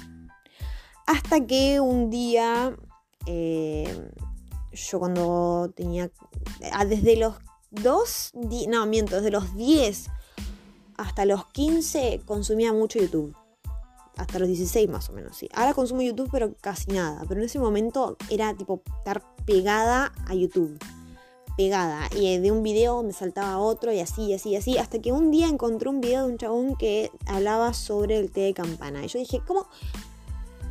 Hasta 1.09 1.47
que 1.47 1.81
un 1.81 2.11
día, 2.11 2.77
eh, 3.25 4.11
yo 4.73 4.99
cuando 4.99 5.73
tenía, 5.75 6.11
ah, 6.71 6.85
desde 6.85 7.16
los 7.16 7.37
dos, 7.71 8.33
no, 8.35 8.85
miento, 8.85 9.16
desde 9.16 9.31
los 9.31 9.57
diez 9.57 10.11
hasta 10.99 11.25
los 11.25 11.47
15 11.47 12.21
consumía 12.27 12.75
mucho 12.75 12.99
YouTube. 12.99 13.35
Hasta 14.18 14.38
los 14.38 14.49
16 14.49 14.90
más 14.90 15.09
o 15.09 15.14
menos, 15.14 15.35
sí. 15.35 15.49
Ahora 15.55 15.73
consumo 15.73 16.03
YouTube 16.03 16.29
pero 16.31 16.55
casi 16.61 16.90
nada. 16.90 17.25
Pero 17.27 17.40
en 17.40 17.47
ese 17.47 17.59
momento 17.59 18.18
era 18.29 18.55
tipo 18.55 18.83
estar 18.99 19.23
pegada 19.47 20.12
a 20.27 20.35
YouTube. 20.35 20.79
Pegada. 21.57 22.07
Y 22.14 22.37
de 22.37 22.53
un 22.53 22.62
video 22.62 23.03
me 23.03 23.14
saltaba 23.14 23.57
otro 23.57 23.94
y 23.94 24.01
así, 24.01 24.27
y 24.27 24.35
así, 24.35 24.51
y 24.51 24.57
así. 24.57 24.77
Hasta 24.77 24.99
que 24.99 25.11
un 25.11 25.31
día 25.31 25.47
encontré 25.47 25.88
un 25.88 26.03
video 26.03 26.27
de 26.27 26.33
un 26.33 26.38
chabón 26.38 26.77
que 26.77 27.11
hablaba 27.27 27.73
sobre 27.73 28.18
el 28.18 28.31
té 28.31 28.42
de 28.42 28.53
campana. 28.53 29.03
Y 29.03 29.09
yo 29.09 29.18
dije, 29.18 29.40
¿cómo, 29.47 29.68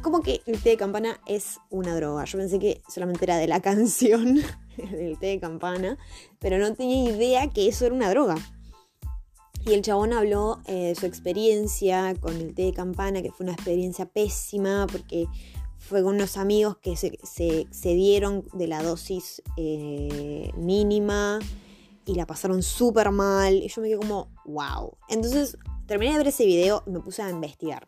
¿cómo 0.01 0.21
que 0.21 0.41
el 0.45 0.61
té 0.61 0.69
de 0.71 0.77
campana 0.77 1.19
es 1.25 1.59
una 1.69 1.95
droga? 1.95 2.25
Yo 2.25 2.37
pensé 2.37 2.59
que 2.59 2.81
solamente 2.87 3.25
era 3.25 3.37
de 3.37 3.47
la 3.47 3.61
canción 3.61 4.35
del 4.77 5.17
té 5.19 5.27
de 5.27 5.39
campana. 5.39 5.97
Pero 6.39 6.57
no 6.57 6.73
tenía 6.73 7.09
idea 7.11 7.47
que 7.49 7.67
eso 7.67 7.85
era 7.85 7.95
una 7.95 8.09
droga. 8.09 8.35
Y 9.65 9.73
el 9.73 9.81
chabón 9.81 10.13
habló 10.13 10.61
eh, 10.65 10.89
de 10.89 10.95
su 10.95 11.05
experiencia 11.05 12.15
con 12.19 12.35
el 12.37 12.55
té 12.55 12.63
de 12.63 12.73
campana, 12.73 13.21
que 13.21 13.31
fue 13.31 13.45
una 13.45 13.53
experiencia 13.53 14.05
pésima 14.05 14.87
porque 14.89 15.27
fue 15.77 16.03
con 16.03 16.15
unos 16.15 16.37
amigos 16.37 16.77
que 16.77 16.95
se, 16.95 17.17
se, 17.23 17.93
dieron 17.93 18.45
de 18.53 18.67
la 18.67 18.81
dosis 18.81 19.41
eh, 19.57 20.51
mínima 20.57 21.39
y 22.05 22.15
la 22.15 22.25
pasaron 22.25 22.63
súper 22.63 23.11
mal. 23.11 23.55
Y 23.55 23.67
yo 23.67 23.81
me 23.81 23.89
quedé 23.89 23.97
como, 23.97 24.29
wow. 24.45 24.97
Entonces 25.09 25.57
terminé 25.85 26.13
de 26.13 26.17
ver 26.19 26.27
ese 26.27 26.45
video 26.45 26.83
y 26.85 26.91
me 26.91 26.99
puse 27.01 27.21
a 27.21 27.29
investigar. 27.29 27.87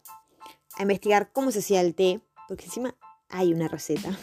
A 0.80 0.82
investigar 0.82 1.32
cómo 1.32 1.52
se 1.52 1.60
hacía 1.60 1.82
el 1.82 1.94
té, 1.94 2.22
porque 2.48 2.66
encima 2.66 2.96
hay 3.30 3.54
una 3.54 3.68
receta. 3.68 4.18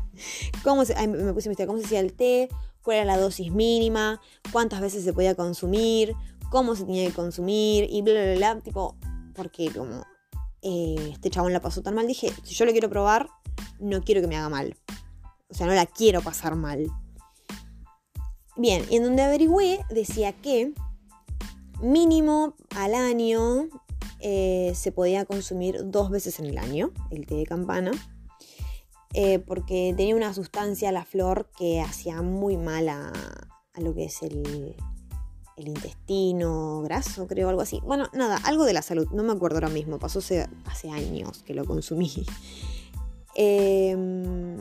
¿Cómo 0.64 0.86
se, 0.86 0.94
me 1.06 1.34
puse 1.34 1.48
a 1.48 1.50
investigar 1.50 1.66
cómo 1.66 1.78
se 1.78 1.84
hacía 1.84 2.00
el 2.00 2.14
té, 2.14 2.48
cuál 2.80 2.96
era 2.96 3.04
la 3.04 3.18
dosis 3.18 3.52
mínima, 3.52 4.22
cuántas 4.50 4.80
veces 4.80 5.04
se 5.04 5.12
podía 5.12 5.34
consumir, 5.34 6.14
cómo 6.50 6.74
se 6.74 6.84
tenía 6.84 7.06
que 7.06 7.12
consumir 7.12 7.86
y 7.90 8.00
bla, 8.00 8.14
bla, 8.14 8.34
bla, 8.36 8.60
tipo, 8.62 8.96
porque 9.34 9.70
como 9.70 10.06
eh, 10.62 11.10
este 11.12 11.28
chabón 11.28 11.52
la 11.52 11.60
pasó 11.60 11.82
tan 11.82 11.94
mal, 11.94 12.06
dije, 12.06 12.32
si 12.42 12.54
yo 12.54 12.64
lo 12.64 12.72
quiero 12.72 12.88
probar, 12.88 13.28
no 13.78 14.02
quiero 14.02 14.20
que 14.20 14.26
me 14.26 14.36
haga 14.36 14.48
mal. 14.48 14.76
O 15.48 15.54
sea, 15.54 15.66
no 15.66 15.74
la 15.74 15.86
quiero 15.86 16.22
pasar 16.22 16.54
mal. 16.54 16.90
Bien, 18.56 18.84
y 18.88 18.96
en 18.96 19.02
donde 19.02 19.22
averigüé 19.22 19.84
decía 19.90 20.32
que 20.32 20.72
mínimo 21.82 22.54
al 22.74 22.94
año 22.94 23.68
eh, 24.20 24.72
se 24.74 24.92
podía 24.92 25.24
consumir 25.24 25.78
dos 25.84 26.10
veces 26.10 26.38
en 26.38 26.46
el 26.46 26.58
año 26.58 26.92
el 27.10 27.26
té 27.26 27.34
de 27.34 27.46
campana. 27.46 27.92
Eh, 29.14 29.38
porque 29.38 29.94
tenía 29.96 30.14
una 30.14 30.34
sustancia, 30.34 30.92
la 30.92 31.04
flor, 31.04 31.48
que 31.56 31.80
hacía 31.80 32.20
muy 32.20 32.56
mal 32.56 32.88
a 32.88 33.12
lo 33.76 33.94
que 33.94 34.04
es 34.04 34.22
el, 34.22 34.76
intestino 35.56 36.82
graso, 36.82 37.26
creo, 37.26 37.48
algo 37.48 37.62
así. 37.62 37.80
Bueno, 37.82 38.08
nada, 38.12 38.36
algo 38.44 38.64
de 38.64 38.74
la 38.74 38.82
salud, 38.82 39.08
no 39.12 39.22
me 39.22 39.32
acuerdo 39.32 39.56
ahora 39.56 39.70
mismo, 39.70 39.98
pasó 39.98 40.18
hace, 40.18 40.90
años 40.90 41.42
que 41.44 41.54
lo 41.54 41.64
consumí. 41.64 42.12
Em, 43.38 44.56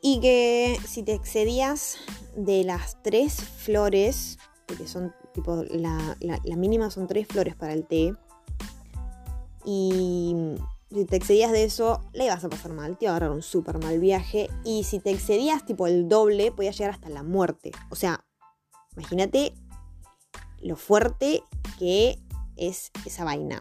y 0.00 0.18
que 0.20 0.78
si 0.86 1.02
te 1.02 1.12
excedías 1.12 1.98
de 2.36 2.64
las 2.64 3.02
tres 3.02 3.34
flores, 3.34 4.38
porque 4.66 4.88
son 4.88 5.14
tipo, 5.34 5.64
la, 5.70 6.16
la 6.20 6.56
mínima 6.56 6.90
son 6.90 7.06
tres 7.06 7.26
flores 7.26 7.54
para 7.54 7.74
el 7.74 7.84
té, 7.84 8.14
y 9.66 10.54
si 10.90 11.04
te 11.04 11.16
excedías 11.16 11.52
de 11.52 11.64
eso, 11.64 12.00
le 12.12 12.26
ibas 12.26 12.44
a 12.44 12.48
pasar 12.48 12.72
mal, 12.72 12.96
te 12.96 13.04
iba 13.04 13.12
a 13.12 13.16
agarrar 13.16 13.34
un 13.34 13.42
súper 13.42 13.82
mal 13.82 13.98
viaje. 13.98 14.48
Y 14.62 14.84
si 14.84 15.00
te 15.00 15.10
excedías 15.10 15.64
tipo 15.66 15.86
el 15.86 16.08
doble, 16.08 16.52
podías 16.52 16.76
llegar 16.76 16.92
hasta 16.92 17.08
la 17.08 17.22
muerte. 17.22 17.72
O 17.90 17.96
sea, 17.96 18.24
Imagínate 18.96 19.54
lo 20.60 20.76
fuerte 20.76 21.42
que 21.78 22.18
es 22.56 22.92
esa 23.04 23.24
vaina. 23.24 23.60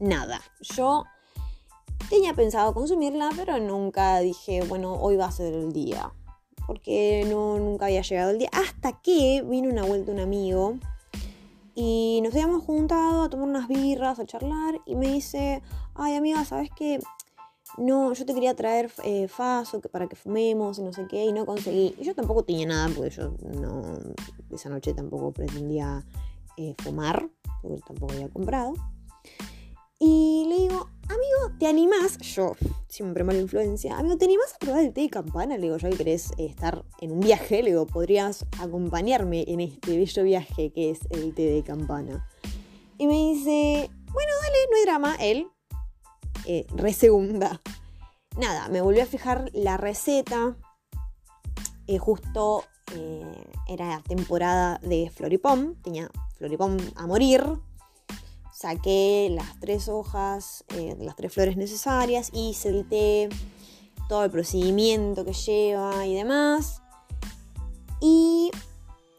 Nada, 0.00 0.40
yo 0.60 1.04
Tenía 2.08 2.32
pensado 2.32 2.72
consumirla, 2.72 3.28
pero 3.36 3.58
nunca 3.58 4.18
dije, 4.20 4.64
bueno, 4.64 4.94
hoy 4.94 5.16
va 5.16 5.26
a 5.26 5.30
ser 5.30 5.52
el 5.52 5.72
día. 5.72 6.10
Porque 6.68 7.26
no, 7.28 7.58
nunca 7.58 7.86
había 7.86 8.02
llegado 8.02 8.30
el 8.30 8.38
día. 8.38 8.50
Hasta 8.52 9.00
que 9.02 9.42
vino 9.44 9.68
una 9.68 9.84
vuelta 9.84 10.12
un 10.12 10.20
amigo 10.20 10.78
y 11.74 12.20
nos 12.22 12.34
habíamos 12.34 12.62
juntado 12.62 13.22
a 13.22 13.30
tomar 13.30 13.48
unas 13.48 13.68
birras, 13.68 14.18
a 14.18 14.26
charlar. 14.26 14.80
Y 14.84 14.94
me 14.94 15.08
dice, 15.08 15.62
ay 15.94 16.14
amiga, 16.14 16.44
¿sabes 16.44 16.70
qué? 16.76 17.00
No, 17.78 18.12
yo 18.12 18.26
te 18.26 18.34
quería 18.34 18.54
traer 18.54 18.90
eh, 19.02 19.28
Faso 19.28 19.80
para 19.80 20.08
que 20.08 20.16
fumemos 20.16 20.78
y 20.78 20.82
no 20.82 20.92
sé 20.92 21.06
qué, 21.08 21.24
y 21.24 21.32
no 21.32 21.46
conseguí. 21.46 21.94
Y 21.98 22.04
yo 22.04 22.14
tampoco 22.14 22.42
tenía 22.42 22.66
nada, 22.66 22.88
porque 22.94 23.10
yo 23.10 23.32
no, 23.60 23.82
esa 24.50 24.68
noche 24.68 24.92
tampoco 24.92 25.32
pretendía 25.32 26.04
eh, 26.56 26.74
fumar, 26.82 27.28
porque 27.62 27.80
tampoco 27.86 28.12
había 28.12 28.28
comprado. 28.28 28.74
Y 30.00 30.44
le 30.48 30.56
digo, 30.58 30.88
amigo, 31.08 31.58
¿te 31.58 31.66
animás? 31.66 32.18
Yo, 32.18 32.54
siempre 32.86 33.24
mala 33.24 33.40
influencia. 33.40 33.98
Amigo, 33.98 34.16
¿te 34.16 34.26
animás 34.26 34.54
a 34.54 34.58
probar 34.58 34.84
el 34.84 34.92
té 34.92 35.00
de 35.00 35.10
campana? 35.10 35.56
Le 35.56 35.62
digo, 35.62 35.76
ya 35.76 35.90
que 35.90 35.96
querés 35.96 36.30
eh, 36.38 36.46
estar 36.46 36.84
en 37.00 37.10
un 37.10 37.20
viaje, 37.20 37.64
le 37.64 37.70
digo, 37.70 37.84
podrías 37.84 38.46
acompañarme 38.60 39.44
en 39.48 39.58
este 39.58 39.96
bello 39.96 40.22
viaje 40.22 40.70
que 40.70 40.90
es 40.90 41.00
el 41.10 41.34
té 41.34 41.42
de 41.46 41.64
campana. 41.64 42.28
Y 42.96 43.08
me 43.08 43.14
dice, 43.14 43.90
bueno, 44.12 44.32
dale, 44.42 44.58
no 44.70 44.76
hay 44.76 44.82
drama. 44.84 45.16
Él, 45.18 45.48
eh, 46.46 46.66
re 46.76 46.92
segunda. 46.92 47.60
Nada, 48.36 48.68
me 48.68 48.80
volví 48.80 49.00
a 49.00 49.06
fijar 49.06 49.50
la 49.52 49.78
receta. 49.78 50.56
Eh, 51.88 51.98
justo 51.98 52.64
era 53.66 54.00
temporada 54.06 54.78
de 54.78 55.10
Floripom. 55.10 55.74
Tenía 55.82 56.08
Floripom 56.36 56.76
a 56.94 57.06
morir 57.06 57.42
saqué 58.58 59.28
las 59.30 59.60
tres 59.60 59.88
hojas, 59.88 60.64
eh, 60.74 60.96
las 60.98 61.14
tres 61.14 61.32
flores 61.32 61.56
necesarias, 61.56 62.30
hice 62.32 62.70
el 62.70 62.88
té, 62.88 63.28
todo 64.08 64.24
el 64.24 64.32
procedimiento 64.32 65.24
que 65.24 65.32
lleva 65.32 66.04
y 66.04 66.14
demás. 66.14 66.82
Y 68.00 68.50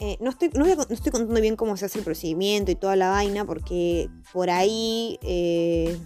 eh, 0.02 0.18
no, 0.20 0.32
estoy, 0.32 0.50
no, 0.50 0.66
estoy 0.66 1.12
contando 1.14 1.40
bien 1.40 1.56
cómo 1.56 1.78
se 1.78 1.86
hace 1.86 2.00
el 2.00 2.04
procedimiento 2.04 2.72
y 2.72 2.76
toda 2.76 2.98
la 2.98 3.12
vaina, 3.12 3.46
porque 3.46 4.10
por 4.34 4.50
ahí... 4.50 5.18
Eh, 5.22 5.98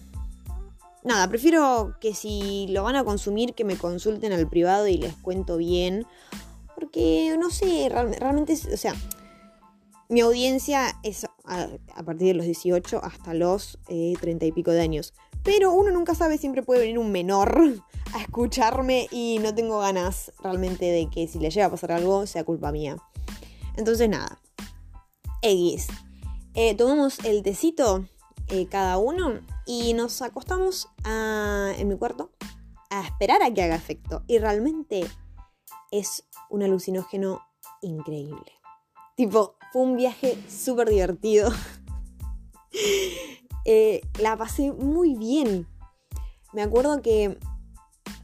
nada, 1.04 1.28
prefiero 1.28 1.96
que 2.00 2.14
si 2.14 2.68
lo 2.70 2.84
van 2.84 2.98
a 2.98 3.04
consumir, 3.04 3.56
que 3.56 3.64
me 3.64 3.78
consulten 3.78 4.32
al 4.32 4.48
privado 4.48 4.88
y 4.88 5.00
les 5.00 5.16
cuento 5.16 5.58
bien. 5.58 6.06
Porque, 6.76 7.36
no 7.40 7.50
sé, 7.50 7.90
realmente, 7.90 8.54
o 8.72 8.78
sea, 8.78 8.94
mi 10.08 10.22
audiencia 10.22 10.96
es 11.02 11.26
a, 11.44 11.68
partir 12.04 12.28
de 12.28 12.34
los 12.36 12.46
18 12.46 13.04
hasta 13.04 13.34
los 13.34 13.80
30 13.88 14.46
eh, 14.46 14.48
y 14.48 14.52
pico 14.52 14.72
de 14.72 14.82
años. 14.82 15.14
Pero 15.44 15.74
uno 15.74 15.92
nunca 15.92 16.16
sabe, 16.16 16.38
siempre 16.38 16.64
puede 16.64 16.82
venir 16.82 17.00
un 17.00 17.12
menor 17.12 17.84
a 18.14 18.22
escucharme 18.22 19.08
y 19.12 19.40
no 19.42 19.54
tengo 19.54 19.80
ganas 19.80 20.32
realmente 20.42 20.86
de 20.86 21.10
que 21.10 21.28
si 21.28 21.40
le 21.40 21.50
llega 21.50 21.68
a 21.68 21.72
pasar 21.72 21.92
algo 21.92 22.26
sea 22.26 22.44
culpa 22.44 22.72
mía. 22.72 22.98
Entonces 23.76 24.10
nada, 24.10 24.40
X. 25.42 25.88
Eh, 26.56 26.76
tomamos 26.76 27.20
el 27.26 27.42
tecito 27.42 28.06
eh, 28.48 28.68
cada 28.68 28.98
uno 28.98 29.40
y 29.66 29.94
nos 29.94 30.22
acostamos 30.22 30.88
en 31.06 31.88
mi 31.88 31.98
cuarto 31.98 32.32
a 32.90 33.02
esperar 33.02 33.42
a 33.42 33.52
que 33.52 33.64
haga 33.64 33.76
efecto. 33.76 34.24
Y 34.28 34.38
realmente 34.38 35.08
es 35.92 36.26
un 36.50 36.64
alucinógeno 36.64 37.42
increíble. 37.82 38.52
Tipo, 39.16 39.56
fue 39.74 39.82
un 39.82 39.98
viaje 39.98 40.38
súper 40.48 40.90
divertido. 40.90 41.52
Eh, 43.66 44.02
la 44.20 44.36
pasé 44.36 44.74
muy 44.74 45.16
bien. 45.16 45.70
Me 46.52 46.64
acuerdo 46.64 47.02
que 47.02 47.40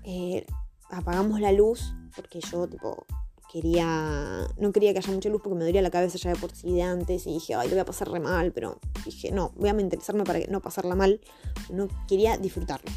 eh, 0.03 0.45
apagamos 0.89 1.39
la 1.39 1.53
luz 1.53 1.93
porque 2.13 2.41
yo, 2.41 2.67
tipo, 2.67 3.05
quería. 3.49 4.45
No 4.57 4.73
quería 4.73 4.91
que 4.91 4.99
haya 4.99 5.13
mucha 5.13 5.29
luz 5.29 5.39
porque 5.41 5.57
me 5.57 5.63
dolía 5.63 5.81
la 5.81 5.91
cabeza 5.91 6.17
ya 6.17 6.31
de 6.31 6.35
por 6.35 6.51
sí 6.53 6.73
de 6.73 6.81
antes. 6.83 7.25
Y 7.25 7.35
dije, 7.35 7.55
ay, 7.55 7.69
lo 7.69 7.75
voy 7.75 7.79
a 7.79 7.85
pasar 7.85 8.11
re 8.11 8.19
mal. 8.19 8.51
Pero 8.51 8.81
dije, 9.05 9.31
no, 9.31 9.53
voy 9.55 9.69
a 9.69 9.73
mentalizarme 9.73 10.25
para 10.25 10.39
no 10.49 10.59
pasarla 10.59 10.95
mal. 10.95 11.21
No 11.69 11.87
quería 12.09 12.37
disfrutarlo. 12.37 12.91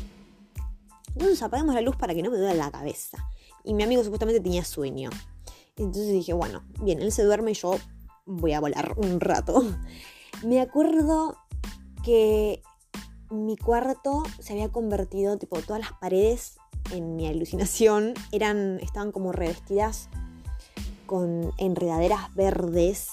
Entonces 1.15 1.41
apagamos 1.43 1.77
la 1.77 1.81
luz 1.81 1.95
para 1.95 2.12
que 2.12 2.25
no 2.25 2.31
me 2.33 2.38
duela 2.38 2.55
la 2.55 2.73
cabeza. 2.73 3.19
Y 3.62 3.75
mi 3.75 3.85
amigo 3.85 4.03
supuestamente 4.03 4.41
tenía 4.41 4.65
sueño. 4.65 5.11
Entonces 5.77 6.09
dije, 6.09 6.33
bueno, 6.33 6.65
bien, 6.83 7.01
él 7.01 7.12
se 7.12 7.23
duerme 7.23 7.53
y 7.53 7.55
yo 7.55 7.77
voy 8.27 8.53
a 8.53 8.61
volar 8.61 8.95
un 8.97 9.21
rato. 9.21 9.65
Me 10.45 10.61
acuerdo 10.61 11.37
que 12.05 12.63
mi 13.31 13.57
cuarto 13.57 14.23
se 14.41 14.53
había 14.53 14.71
convertido, 14.71 15.39
tipo, 15.39 15.59
todas 15.61 15.81
las 15.81 15.93
paredes 15.95 16.59
en 16.91 17.17
mi 17.17 17.27
alucinación 17.27 18.15
eran, 18.33 18.79
estaban 18.81 19.13
como 19.13 19.33
revestidas 19.33 20.09
con 21.07 21.53
enredaderas 21.59 22.35
verdes. 22.35 23.11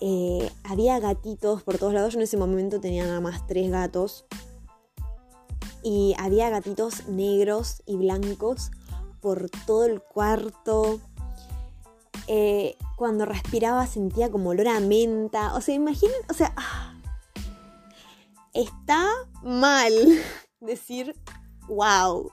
Eh, 0.00 0.50
había 0.64 0.98
gatitos 1.00 1.62
por 1.62 1.78
todos 1.78 1.94
lados. 1.94 2.12
Yo 2.12 2.18
en 2.18 2.24
ese 2.24 2.36
momento 2.36 2.80
tenía 2.80 3.06
nada 3.06 3.20
más 3.20 3.46
tres 3.46 3.70
gatos. 3.70 4.26
Y 5.82 6.14
había 6.18 6.48
gatitos 6.50 7.08
negros 7.08 7.82
y 7.86 7.96
blancos 7.96 8.70
por 9.20 9.50
todo 9.66 9.84
el 9.84 10.02
cuarto. 10.02 11.00
Eh, 12.26 12.76
cuando 12.96 13.26
respiraba 13.26 13.86
sentía 13.86 14.30
como 14.30 14.50
olor 14.50 14.68
a 14.68 14.80
menta. 14.80 15.54
O 15.54 15.60
sea, 15.60 15.74
imaginen, 15.74 16.16
o 16.30 16.34
sea, 16.34 16.52
ah, 16.56 16.94
está 18.52 19.06
mal 19.42 19.92
decir, 20.60 21.14
wow, 21.68 22.30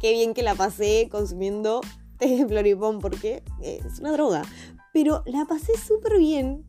qué 0.00 0.12
bien 0.12 0.34
que 0.34 0.42
la 0.42 0.54
pasé 0.54 1.08
consumiendo 1.10 1.80
té 2.18 2.28
de 2.28 2.46
floripón 2.46 2.98
porque 2.98 3.42
es 3.62 3.98
una 3.98 4.12
droga. 4.12 4.42
Pero 4.92 5.22
la 5.26 5.44
pasé 5.44 5.76
súper 5.76 6.18
bien. 6.18 6.66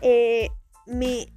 Eh, 0.00 0.48
me 0.86 1.32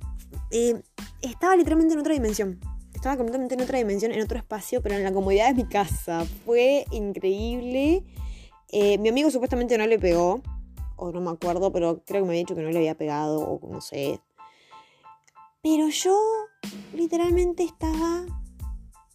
eh, 0.52 0.82
estaba 1.22 1.56
literalmente 1.56 1.94
en 1.94 2.00
otra 2.00 2.14
dimensión. 2.14 2.60
Estaba 2.94 3.18
completamente 3.18 3.56
en 3.56 3.62
otra 3.62 3.80
dimensión, 3.80 4.12
en 4.12 4.22
otro 4.22 4.38
espacio, 4.38 4.82
pero 4.82 4.96
en 4.96 5.04
la 5.04 5.12
comodidad 5.12 5.48
de 5.48 5.56
mi 5.56 5.68
casa. 5.68 6.26
Fue 6.46 6.86
increíble. 6.92 8.04
Eh, 8.72 8.98
mi 8.98 9.10
amigo 9.10 9.30
supuestamente 9.30 9.78
no 9.78 9.86
le 9.86 10.00
pegó, 10.00 10.42
o 10.96 11.12
no 11.12 11.22
me 11.22 11.32
acuerdo, 11.32 11.72
pero 11.72 12.04
creo 12.06 12.22
que 12.22 12.28
me 12.28 12.30
había 12.30 12.42
dicho 12.42 12.56
que 12.56 12.62
no 12.62 12.70
le 12.70 12.78
había 12.78 12.96
pegado, 12.96 13.40
o 13.40 13.68
no 13.70 13.82
sé. 13.82 14.20
Pero 15.62 15.90
yo 15.90 16.18
literalmente 16.94 17.64
estaba 17.64 18.26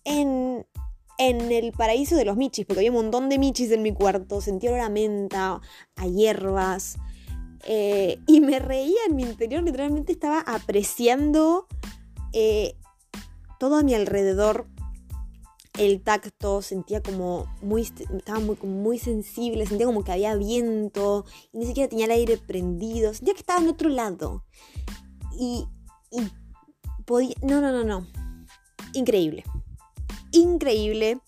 en, 0.04 0.66
en 1.18 1.52
el 1.52 1.72
paraíso 1.72 2.16
de 2.16 2.24
los 2.24 2.36
michis, 2.36 2.66
porque 2.66 2.80
había 2.80 2.90
un 2.90 3.04
montón 3.04 3.28
de 3.28 3.38
michis 3.38 3.70
en 3.70 3.82
mi 3.82 3.92
cuarto, 3.92 4.40
sentía 4.40 4.70
olor 4.70 4.82
a 4.82 4.88
menta, 4.88 5.60
a 5.96 6.06
hierbas, 6.06 6.98
eh, 7.64 8.20
y 8.26 8.40
me 8.40 8.58
reía 8.58 9.00
en 9.08 9.16
mi 9.16 9.22
interior, 9.22 9.62
literalmente 9.62 10.12
estaba 10.12 10.40
apreciando 10.40 11.66
eh, 12.32 12.76
todo 13.58 13.76
a 13.76 13.82
mi 13.82 13.94
alrededor 13.94 14.66
el 15.78 16.02
tacto, 16.02 16.62
sentía 16.62 17.02
como 17.02 17.46
muy, 17.62 17.82
estaba 17.82 18.40
muy, 18.40 18.56
muy 18.62 18.98
sensible, 18.98 19.66
sentía 19.66 19.86
como 19.86 20.04
que 20.04 20.12
había 20.12 20.34
viento, 20.36 21.24
y 21.52 21.58
ni 21.58 21.66
siquiera 21.66 21.88
tenía 21.88 22.06
el 22.06 22.12
aire 22.12 22.38
prendido, 22.38 23.12
sentía 23.12 23.34
que 23.34 23.40
estaba 23.40 23.60
en 23.60 23.68
otro 23.68 23.88
lado. 23.88 24.44
Y, 25.38 25.66
y 26.10 26.20
podía, 27.04 27.34
no, 27.42 27.60
no, 27.60 27.72
no, 27.72 27.84
no, 27.84 28.06
increíble, 28.92 29.44
increíble. 30.32 31.18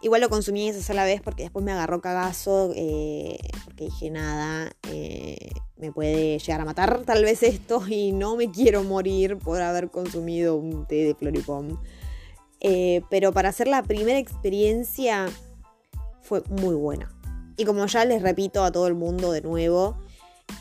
Igual 0.00 0.20
lo 0.20 0.28
consumí 0.28 0.68
esa 0.68 0.80
sola 0.80 1.04
vez 1.04 1.20
porque 1.20 1.42
después 1.42 1.64
me 1.64 1.72
agarró 1.72 2.00
cagazo, 2.00 2.70
eh, 2.76 3.36
porque 3.64 3.86
dije 3.86 4.10
nada, 4.10 4.70
eh, 4.92 5.50
me 5.76 5.90
puede 5.90 6.38
llegar 6.38 6.60
a 6.60 6.64
matar 6.64 7.02
tal 7.04 7.24
vez 7.24 7.42
esto 7.42 7.82
y 7.88 8.12
no 8.12 8.36
me 8.36 8.48
quiero 8.48 8.84
morir 8.84 9.38
por 9.38 9.60
haber 9.60 9.90
consumido 9.90 10.54
un 10.54 10.86
té 10.86 11.04
de 11.04 11.14
Floripom. 11.16 11.78
Eh, 12.60 13.02
pero 13.08 13.32
para 13.32 13.50
hacer 13.50 13.68
la 13.68 13.82
primera 13.82 14.18
experiencia 14.18 15.26
fue 16.22 16.42
muy 16.48 16.74
buena. 16.74 17.14
Y 17.56 17.64
como 17.64 17.86
ya 17.86 18.04
les 18.04 18.22
repito 18.22 18.64
a 18.64 18.72
todo 18.72 18.86
el 18.86 18.94
mundo 18.94 19.32
de 19.32 19.42
nuevo, 19.42 19.96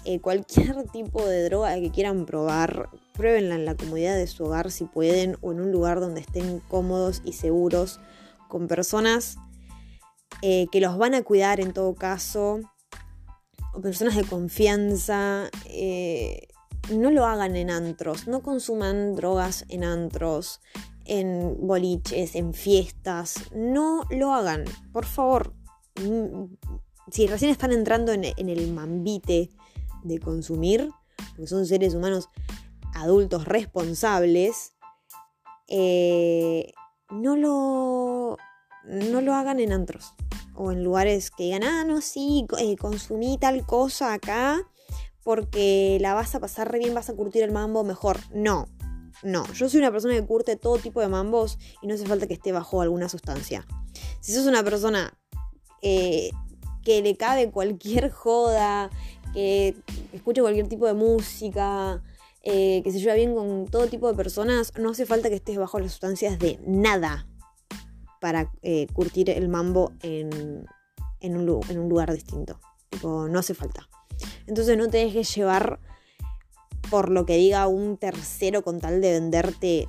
eh, 0.06 0.20
cualquier 0.20 0.84
tipo 0.92 1.26
de 1.26 1.44
droga 1.44 1.76
que 1.76 1.92
quieran 1.92 2.26
probar, 2.26 2.90
pruébenla 3.14 3.56
en 3.56 3.66
la 3.66 3.76
comodidad 3.76 4.16
de 4.16 4.28
su 4.28 4.46
hogar 4.46 4.72
si 4.72 4.86
pueden 4.86 5.38
o 5.42 5.52
en 5.52 5.60
un 5.60 5.72
lugar 5.72 6.00
donde 6.00 6.22
estén 6.22 6.60
cómodos 6.68 7.22
y 7.26 7.34
seguros 7.34 8.00
con 8.48 8.68
personas 8.68 9.38
eh, 10.42 10.68
que 10.72 10.82
los 10.82 10.98
van 10.98 11.16
a 11.16 11.24
cuidar 11.24 11.60
en 11.60 11.74
todo 11.74 11.96
caso 11.96 12.60
o 13.74 13.82
personas 13.82 14.16
de 14.16 14.24
confianza. 14.24 15.50
no 16.92 17.12
lo 17.12 17.26
hagan 17.26 17.56
en 17.56 17.70
antros, 17.70 18.28
no 18.28 18.42
consuman 18.42 19.16
drogas 19.16 19.66
en 19.70 19.84
antros 19.84 20.62
en 21.08 21.56
boliches, 21.66 22.36
en 22.36 22.54
fiestas. 22.54 23.52
No 23.56 24.04
lo 24.10 24.34
hagan, 24.34 24.66
por 24.92 25.06
favor. 25.06 25.54
Mm, 26.02 26.56
si 27.12 27.28
recién 27.28 27.52
están 27.52 27.72
entrando 27.72 28.12
en, 28.12 28.24
el 28.24 28.74
mambite 28.74 29.50
de 30.04 30.20
consumir, 30.20 30.90
porque 31.30 31.48
son 31.48 31.66
seres 31.66 31.96
humanos 31.96 32.30
adultos 32.94 33.46
responsables, 33.46 34.74
eh, 35.68 36.72
no 37.10 37.36
lo, 37.36 38.38
no 38.84 39.22
lo 39.22 39.34
hagan 39.34 39.60
en 39.60 39.72
antros 39.72 40.14
o 40.56 40.72
en 40.72 40.84
lugares 40.84 41.32
que 41.32 41.44
digan, 41.46 41.64
ah, 41.64 41.84
no, 41.84 42.02
sí, 42.02 42.46
eh, 42.60 42.76
consumí 42.78 43.38
tal 43.38 43.66
cosa 43.66 44.14
acá 44.14 44.66
porque 45.28 45.98
la 46.00 46.14
vas 46.14 46.36
a 46.36 46.40
pasar 46.40 46.72
re 46.72 46.80
bien, 46.80 46.94
vas 46.94 47.10
a 47.10 47.14
curtir 47.14 47.44
el 47.44 47.52
mambo 47.52 47.84
mejor. 47.84 48.18
No, 48.34 48.70
no, 49.24 49.52
yo 49.54 49.70
soy 49.70 49.80
una 49.80 49.92
persona 49.92 50.14
que 50.14 50.26
curte 50.26 50.56
todo 50.56 50.78
tipo 50.78 51.02
de 51.02 51.08
mambos 51.08 51.58
y 51.82 51.88
no 51.88 51.96
hace 51.96 52.06
falta 52.06 52.28
que 52.28 52.36
esté 52.36 52.52
bajo 52.52 52.82
alguna 52.82 53.10
sustancia. 53.10 53.66
Si 54.20 54.34
sos 54.34 54.46
una 54.46 54.64
persona 54.64 55.18
eh, 55.82 56.30
que 56.84 57.02
le 57.02 57.18
cabe 57.18 57.52
cualquier 57.52 58.12
joda, 58.12 58.90
que 59.34 59.76
escuche 60.14 60.42
cualquier 60.42 60.68
tipo 60.68 60.86
de 60.86 60.94
música, 60.94 62.02
eh, 62.44 62.82
que 62.84 62.92
se 62.92 63.00
lleva 63.00 63.16
bien 63.16 63.34
con 63.36 63.66
todo 63.66 63.88
tipo 63.88 64.08
de 64.08 64.16
personas, 64.16 64.72
no 64.78 64.92
hace 64.92 65.06
falta 65.06 65.30
que 65.30 65.36
estés 65.36 65.58
bajo 65.58 65.80
las 65.80 65.92
sustancias 65.92 66.40
de 66.40 66.60
nada 66.66 67.28
para 68.22 68.52
eh, 68.62 68.88
curtir 68.94 69.30
el 69.30 69.50
mambo 69.50 69.94
en, 70.02 70.66
un, 71.22 71.46
lugar 71.46 72.14
distinto. 72.14 72.60
no 73.04 73.40
hace 73.40 73.54
falta. 73.54 73.90
Entonces 74.46 74.78
no 74.78 74.88
te 74.88 74.98
dejes 74.98 75.36
llevar 75.36 75.80
por 76.90 77.10
lo 77.10 77.26
que 77.26 77.38
diga 77.38 77.68
un 77.68 77.98
tercero 77.98 78.64
con 78.64 78.80
tal 78.80 79.02
de 79.02 79.12
venderte 79.14 79.88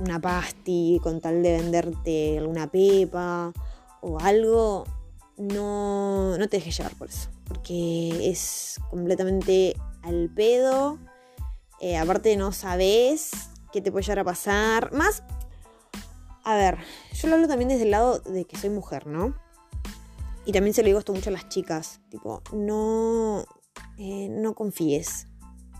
una 0.00 0.20
pasti, 0.20 0.98
con 1.02 1.20
tal 1.20 1.42
de 1.42 1.52
venderte 1.52 2.38
alguna 2.38 2.66
pepa 2.66 3.52
o 4.00 4.18
algo, 4.18 4.84
no, 5.36 6.36
no 6.38 6.48
te 6.48 6.56
dejes 6.58 6.78
llevar 6.78 6.94
por 6.96 7.08
eso, 7.08 7.28
porque 7.46 8.30
es 8.30 8.80
completamente 8.90 9.76
al 10.02 10.30
pedo. 10.34 10.98
Eh, 11.80 11.96
aparte 11.96 12.36
no 12.36 12.52
sabes 12.52 13.30
qué 13.72 13.80
te 13.80 13.92
puede 13.92 14.04
llegar 14.04 14.20
a 14.20 14.24
pasar. 14.24 14.92
Más, 14.92 15.22
a 16.44 16.56
ver, 16.56 16.78
yo 17.14 17.28
lo 17.28 17.34
hablo 17.34 17.48
también 17.48 17.68
desde 17.68 17.84
el 17.84 17.90
lado 17.90 18.20
de 18.20 18.44
que 18.44 18.56
soy 18.56 18.70
mujer, 18.70 19.06
¿no? 19.06 19.34
Y 20.46 20.52
también 20.52 20.74
se 20.74 20.82
lo 20.82 20.86
digo 20.86 20.98
esto 20.98 21.12
mucho 21.12 21.30
a 21.30 21.34
las 21.34 21.48
chicas, 21.48 22.00
tipo, 22.08 22.42
no, 22.52 23.44
eh, 23.98 24.28
no 24.30 24.54
confíes, 24.54 25.26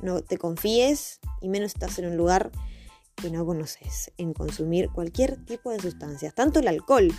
no 0.02 0.22
te 0.22 0.38
confíes 0.38 1.20
y 1.40 1.48
menos 1.48 1.74
estás 1.74 1.98
en 1.98 2.06
un 2.06 2.16
lugar 2.16 2.50
que 3.16 3.30
no 3.30 3.44
conoces, 3.44 4.12
en 4.16 4.32
consumir 4.32 4.90
cualquier 4.90 5.44
tipo 5.44 5.70
de 5.70 5.80
sustancias, 5.80 6.34
tanto 6.34 6.60
el 6.60 6.68
alcohol, 6.68 7.12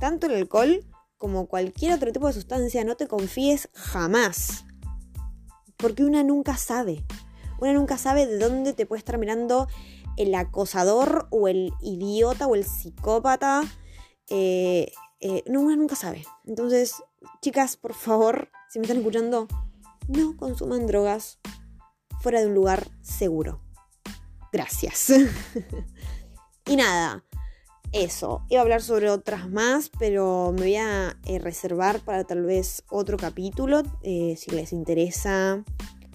tanto 0.00 0.26
el 0.26 0.34
alcohol 0.34 0.84
como 1.16 1.46
cualquier 1.46 1.92
otro 1.92 2.12
tipo 2.12 2.26
de 2.26 2.32
sustancia, 2.32 2.84
no 2.84 2.96
te 2.96 3.08
confíes 3.08 3.68
jamás, 3.74 4.64
porque 5.76 6.04
una 6.04 6.22
nunca 6.22 6.56
sabe, 6.56 7.04
una 7.60 7.72
nunca 7.72 7.98
sabe 7.98 8.26
de 8.26 8.38
dónde 8.38 8.72
te 8.72 8.86
puede 8.86 8.98
estar 8.98 9.18
mirando 9.18 9.68
el 10.16 10.34
acosador 10.34 11.28
o 11.30 11.48
el 11.48 11.72
idiota 11.80 12.46
o 12.46 12.54
el 12.54 12.64
psicópata, 12.64 13.62
eh, 14.28 14.92
eh, 15.20 15.42
una 15.46 15.76
nunca 15.76 15.96
sabe. 15.96 16.24
Entonces, 16.44 16.94
chicas, 17.40 17.76
por 17.76 17.94
favor, 17.94 18.50
si 18.68 18.78
me 18.78 18.84
están 18.84 18.98
escuchando, 18.98 19.48
no 20.08 20.36
consuman 20.36 20.86
drogas, 20.86 21.38
fuera 22.20 22.40
de 22.40 22.46
un 22.46 22.54
lugar 22.54 22.88
seguro. 23.02 23.60
Gracias. 24.52 25.12
y 26.66 26.76
nada, 26.76 27.24
eso. 27.92 28.44
Iba 28.48 28.60
a 28.60 28.62
hablar 28.62 28.82
sobre 28.82 29.10
otras 29.10 29.48
más, 29.48 29.90
pero 29.98 30.52
me 30.52 30.62
voy 30.62 30.76
a 30.76 31.16
eh, 31.24 31.38
reservar 31.38 32.00
para 32.00 32.24
tal 32.24 32.42
vez 32.42 32.84
otro 32.88 33.16
capítulo, 33.16 33.82
eh, 34.02 34.36
si 34.36 34.50
les 34.50 34.72
interesa 34.72 35.64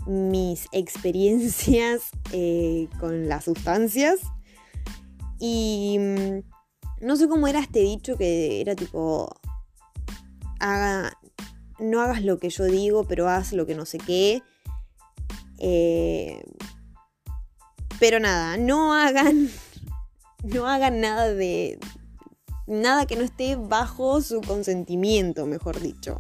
mis 0.06 0.68
experiencias 0.72 2.10
eh, 2.32 2.88
con 3.00 3.28
las 3.28 3.46
sustancias. 3.46 4.20
Y 5.40 5.98
mm, 6.00 7.06
no 7.06 7.16
sé 7.16 7.28
cómo 7.28 7.48
era 7.48 7.60
este 7.60 7.80
dicho 7.80 8.18
que 8.18 8.62
era 8.62 8.76
tipo, 8.76 9.30
no 11.80 12.02
hagas 12.02 12.24
lo 12.24 12.38
que 12.38 12.50
yo 12.50 12.66
digo, 12.66 13.06
pero 13.06 13.30
haz 13.30 13.54
lo 13.54 13.66
que 13.66 13.76
no 13.76 13.86
sé 13.86 13.98
qué. 13.98 14.42
Eh, 15.66 16.44
pero 17.98 18.20
nada, 18.20 18.58
no 18.58 18.94
hagan, 18.94 19.50
no 20.44 20.68
hagan 20.68 21.00
nada 21.00 21.34
de, 21.34 21.80
nada 22.68 23.06
que 23.06 23.16
no 23.16 23.24
esté 23.24 23.56
bajo 23.56 24.22
su 24.22 24.42
consentimiento, 24.42 25.46
mejor 25.46 25.80
dicho. 25.80 26.20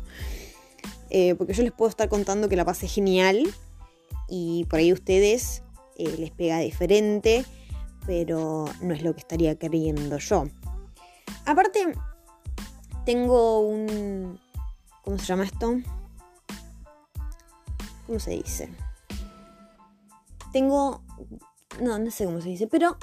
Eh, 1.09 1.35
porque 1.35 1.53
yo 1.53 1.63
les 1.63 1.73
puedo 1.73 1.89
estar 1.89 2.07
contando 2.07 2.47
que 2.47 2.55
la 2.55 2.63
pasé 2.63 2.87
genial 2.87 3.43
y 4.29 4.65
por 4.69 4.79
ahí 4.79 4.91
a 4.91 4.93
ustedes 4.93 5.61
eh, 5.97 6.15
les 6.17 6.31
pega 6.31 6.59
diferente, 6.59 7.43
pero 8.05 8.65
no 8.81 8.93
es 8.93 9.03
lo 9.03 9.13
que 9.13 9.19
estaría 9.19 9.55
queriendo 9.55 10.17
yo. 10.19 10.45
Aparte, 11.45 11.93
tengo 13.05 13.59
un... 13.59 14.39
¿Cómo 15.03 15.19
se 15.19 15.25
llama 15.25 15.43
esto? 15.43 15.75
¿Cómo 18.07 18.19
se 18.21 18.31
dice? 18.31 18.69
Tengo, 20.53 21.03
no, 21.81 21.99
no 21.99 22.11
sé 22.11 22.23
cómo 22.23 22.39
se 22.39 22.47
dice, 22.49 22.67
pero 22.67 22.97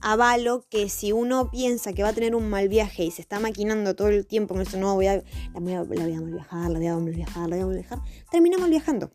avalo 0.00 0.64
que 0.68 0.88
si 0.88 1.12
uno 1.12 1.50
piensa 1.50 1.92
que 1.92 2.02
va 2.02 2.08
a 2.08 2.12
tener 2.12 2.34
un 2.34 2.48
mal 2.48 2.68
viaje 2.68 3.04
y 3.04 3.10
se 3.10 3.22
está 3.22 3.38
maquinando 3.38 3.94
todo 3.94 4.08
el 4.08 4.26
tiempo 4.26 4.54
con 4.54 4.62
eso, 4.62 4.78
no, 4.78 4.94
voy 4.94 5.06
a, 5.06 5.16
la, 5.16 5.60
voy 5.60 5.74
a, 5.74 5.84
mal 6.20 6.32
viajar, 6.32 6.70
la 6.70 6.78
voy 6.78 6.86
a 6.88 6.96
mal 6.96 7.12
viajar, 7.12 7.48
la 7.48 7.56
voy 7.56 7.60
a 7.60 7.66
mal 7.66 7.76
viajar, 7.76 7.98
termina 8.30 8.58
mal 8.58 8.70
viajando. 8.70 9.12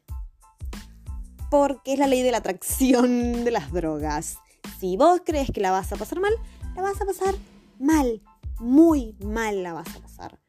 Porque 1.50 1.94
es 1.94 2.00
la 2.00 2.08
ley 2.08 2.22
de 2.22 2.32
la 2.32 2.38
atracción 2.38 3.44
de 3.44 3.52
las 3.52 3.74
drogas. 3.74 4.38
Si 4.80 4.96
vos 4.96 5.22
crees 5.26 5.52
que 5.52 5.60
la 5.60 5.72
vas 5.72 5.92
a 5.92 5.98
pasar 5.98 6.22
mal, 6.22 6.34
la 6.76 6.82
vas 6.82 7.02
a 7.02 7.06
pasar 7.06 7.36
mal. 7.78 8.22
Muy 8.60 9.18
mal 9.20 9.64
la 9.64 9.74
vas 9.74 9.94
a 9.96 10.00
pasar. 10.00 10.40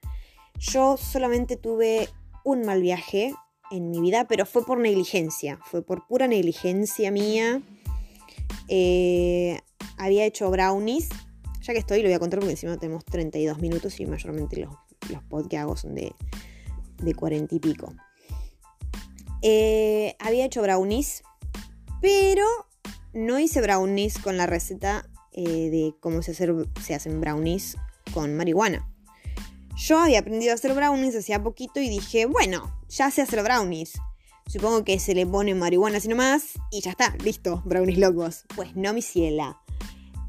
Yo 0.58 0.96
solamente 0.96 1.56
tuve 1.56 2.08
un 2.44 2.64
mal 2.64 2.82
viaje 2.82 3.34
en 3.72 3.90
mi 3.90 4.00
vida, 4.00 4.26
pero 4.28 4.44
fue 4.44 4.64
por 4.64 4.78
negligencia, 4.78 5.58
fue 5.64 5.82
por 5.82 6.06
pura 6.06 6.28
negligencia 6.28 7.10
mía. 7.10 7.62
Eh, 8.68 9.58
había 9.96 10.26
hecho 10.26 10.50
brownies, 10.50 11.08
ya 11.62 11.72
que 11.72 11.78
estoy, 11.78 12.02
lo 12.02 12.08
voy 12.08 12.14
a 12.14 12.18
contar 12.18 12.38
porque 12.38 12.52
encima 12.52 12.76
tenemos 12.76 13.04
32 13.06 13.58
minutos 13.58 13.98
y 13.98 14.06
mayormente 14.06 14.60
los, 14.60 14.74
los 15.08 15.48
que 15.48 15.56
hago 15.56 15.76
son 15.76 15.94
de, 15.94 16.14
de 16.98 17.14
40 17.14 17.54
y 17.54 17.58
pico. 17.60 17.94
Eh, 19.40 20.16
había 20.20 20.44
hecho 20.44 20.60
brownies, 20.60 21.22
pero 22.02 22.46
no 23.14 23.38
hice 23.38 23.62
brownies 23.62 24.18
con 24.18 24.36
la 24.36 24.46
receta 24.46 25.08
eh, 25.32 25.70
de 25.70 25.94
cómo 25.98 26.20
se, 26.22 26.34
se 26.34 26.94
hacen 26.94 27.20
brownies 27.22 27.76
con 28.12 28.36
marihuana. 28.36 28.91
Yo 29.84 29.98
había 29.98 30.20
aprendido 30.20 30.52
a 30.52 30.54
hacer 30.54 30.74
brownies 30.74 31.16
hacía 31.16 31.42
poquito 31.42 31.80
y 31.80 31.88
dije, 31.88 32.26
bueno, 32.26 32.72
ya 32.88 33.10
sé 33.10 33.20
hacer 33.20 33.42
brownies. 33.42 33.94
Supongo 34.46 34.84
que 34.84 35.00
se 35.00 35.12
le 35.12 35.26
pone 35.26 35.56
marihuana 35.56 35.98
así 35.98 36.06
nomás 36.06 36.52
y 36.70 36.82
ya 36.82 36.92
está, 36.92 37.16
listo, 37.24 37.62
brownies 37.64 37.98
locos. 37.98 38.44
Pues 38.54 38.76
no, 38.76 38.92
mi 38.92 39.02
ciela. 39.02 39.60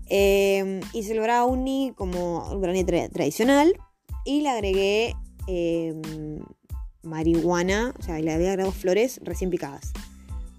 Em, 0.07 0.79
hice 0.93 1.13
el 1.13 1.19
brownie 1.19 1.93
como 1.93 2.51
un 2.51 2.61
brownie 2.61 2.83
tradicional 2.83 3.79
y 4.25 4.41
le 4.41 4.49
agregué 4.49 5.15
em, 5.45 6.41
marihuana, 7.03 7.93
o 7.99 8.01
sea, 8.01 8.17
le 8.19 8.33
había 8.33 8.49
agregado 8.49 8.71
flores 8.71 9.19
recién 9.23 9.51
picadas. 9.51 9.93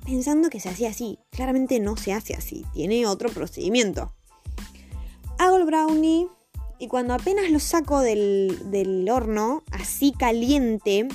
Pensando 0.04 0.50
que 0.50 0.60
se 0.60 0.68
hacía 0.68 0.90
así. 0.90 1.18
Claramente 1.30 1.80
no 1.80 1.96
se 1.96 2.12
hace 2.12 2.34
así, 2.34 2.64
tiene 2.72 3.06
otro 3.06 3.28
procedimiento. 3.30 4.14
Hago 5.36 5.56
el 5.56 5.64
brownie 5.64 6.28
y 6.78 6.88
cuando 6.88 7.14
apenas 7.14 7.50
lo 7.50 7.60
saco 7.60 8.00
del, 8.00 9.08
horno, 9.10 9.62
así 9.70 10.12
caliente, 10.12 11.08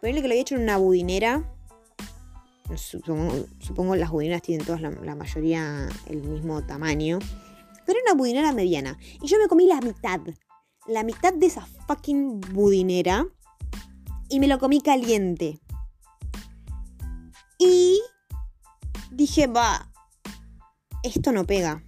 ponele 0.00 0.22
que 0.22 0.28
lo 0.28 0.32
había 0.32 0.42
hecho 0.42 0.54
en 0.54 0.62
una 0.62 0.76
budinera. 0.76 1.48
Supongo, 2.76 3.46
supongo 3.58 3.96
las 3.96 4.10
budineras 4.10 4.42
tienen 4.42 4.64
todas 4.64 4.80
la, 4.80 5.14
mayoría 5.14 5.88
el 6.06 6.22
mismo 6.22 6.64
tamaño. 6.64 7.18
Pero 7.84 7.98
era 7.98 8.12
una 8.12 8.18
budinera 8.18 8.52
mediana. 8.52 8.96
Y 9.20 9.26
yo 9.26 9.38
me 9.38 9.48
comí 9.48 9.66
la 9.66 9.80
mitad. 9.80 10.20
La 10.86 11.02
mitad 11.02 11.34
de 11.34 11.46
esa 11.46 11.66
fucking 11.86 12.40
budinera. 12.52 13.26
Y 14.28 14.40
me 14.40 14.46
lo 14.46 14.58
comí 14.58 14.80
caliente. 14.80 15.60
Y 17.58 18.00
dije, 19.10 19.48
va, 19.48 19.92
esto 21.02 21.32
no 21.32 21.44
pega. 21.44 21.84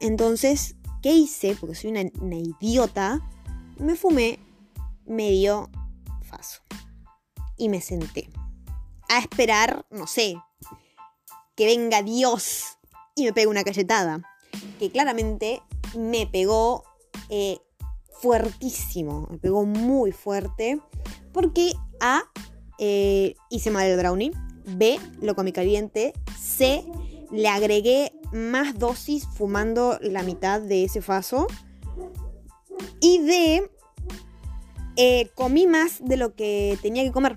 Entonces 0.00 0.76
¿Qué 1.04 1.12
hice? 1.12 1.54
Porque 1.60 1.74
soy 1.74 1.90
una, 1.90 2.36
idiota. 2.38 3.20
Me 3.76 3.94
fumé 3.94 4.38
medio 5.04 5.68
faso. 6.22 6.62
Y 7.58 7.68
me 7.68 7.82
senté. 7.82 8.30
A 9.10 9.18
esperar, 9.18 9.84
no 9.90 10.06
sé, 10.06 10.34
que 11.56 11.66
venga 11.66 12.02
Dios 12.02 12.78
y 13.14 13.26
me 13.26 13.34
pegue 13.34 13.48
una 13.48 13.64
cachetada. 13.64 14.22
Que 14.78 14.90
claramente 14.90 15.60
me 15.94 16.26
pegó 16.26 16.84
eh, 17.28 17.58
fuertísimo. 18.22 19.26
Me 19.30 19.36
pegó 19.36 19.66
muy 19.66 20.10
fuerte. 20.10 20.80
Porque 21.34 21.74
A, 22.00 22.22
eh, 22.78 23.34
hice 23.50 23.70
mal 23.70 23.86
el 23.88 23.98
brownie. 23.98 24.32
B, 24.64 24.98
lo 25.20 25.34
comí 25.34 25.52
caliente. 25.52 26.14
C, 26.40 26.82
le 27.34 27.48
agregué 27.48 28.12
más 28.32 28.78
dosis 28.78 29.26
fumando 29.26 29.98
la 30.00 30.22
mitad 30.22 30.60
de 30.60 30.84
ese 30.84 31.02
faso. 31.02 31.46
Y 33.00 33.18
de... 33.18 33.70
Eh, 34.96 35.30
comí 35.34 35.66
más 35.66 35.98
de 36.00 36.16
lo 36.16 36.36
que 36.36 36.78
tenía 36.80 37.02
que 37.02 37.12
comer. 37.12 37.34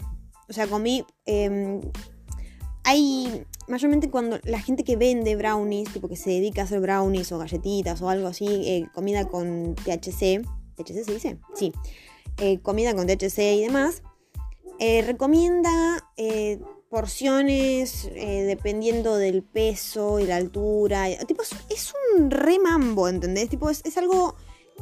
O 0.47 0.53
sea, 0.53 0.67
comí... 0.67 1.03
Em, 1.25 1.81
hay... 2.83 3.45
Mayormente 3.67 4.09
cuando 4.09 4.39
la 4.43 4.61
gente 4.61 4.83
que 4.83 4.95
vende 4.95 5.35
brownies, 5.35 5.91
tipo 5.91 6.07
que 6.07 6.15
se 6.15 6.29
dedica 6.29 6.61
a 6.61 6.65
hacer 6.65 6.79
brownies 6.79 7.31
o 7.33 7.37
galletitas 7.37 8.01
o 8.01 8.09
algo 8.09 8.27
así, 8.27 8.45
eh, 8.47 8.85
comida 8.93 9.27
con 9.27 9.75
THC. 9.75 10.41
¿THC 10.75 11.03
se 11.03 11.13
dice? 11.13 11.37
Sí. 11.53 11.73
Eh, 12.37 12.59
comida 12.59 12.95
con 12.95 13.07
THC 13.07 13.39
y 13.55 13.63
demás. 13.63 14.03
recomienda 14.79 16.07
porciones 16.89 18.05
eh, 18.13 18.43
dependiendo 18.43 19.17
del 19.17 19.43
peso 19.43 20.19
y 20.19 20.25
la 20.25 20.37
altura. 20.37 21.07
Tipo, 21.27 21.43
es, 21.43 21.93
un 22.17 22.31
remambo, 22.31 23.07
¿entendés? 23.07 23.49
Tipo, 23.49 23.69
es, 23.69 23.97
algo 23.97 24.35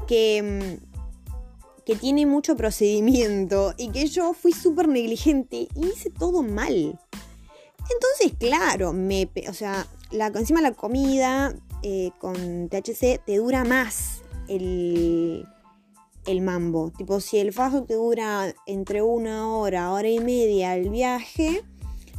que, 0.07 0.77
mm, 0.79 1.83
que 1.85 1.95
tiene 1.95 2.25
mucho 2.25 2.55
procedimiento 2.55 3.73
y 3.77 3.89
que 3.89 4.07
yo 4.07 4.33
fui 4.33 4.51
súper 4.51 4.87
negligente 4.87 5.67
y 5.75 5.87
hice 5.87 6.09
todo 6.09 6.43
mal. 6.43 6.99
Entonces, 7.91 8.33
claro, 8.39 8.93
me, 8.93 9.29
o 9.47 9.53
sea, 9.53 9.87
la, 10.11 10.27
encima 10.27 10.61
la 10.61 10.73
comida 10.73 11.55
eh, 11.83 12.11
con 12.19 12.69
THC 12.69 13.23
te 13.25 13.37
dura 13.37 13.63
más 13.63 14.21
el, 14.47 15.47
el 16.25 16.41
mambo. 16.41 16.91
Tipo, 16.97 17.19
si 17.19 17.37
el 17.37 17.53
faso 17.53 17.83
te 17.83 17.95
dura 17.95 18.53
entre 18.65 19.01
una 19.01 19.49
hora, 19.55 19.91
hora 19.91 20.09
y 20.09 20.19
media 20.19 20.75
el 20.75 20.89
viaje, 20.89 21.63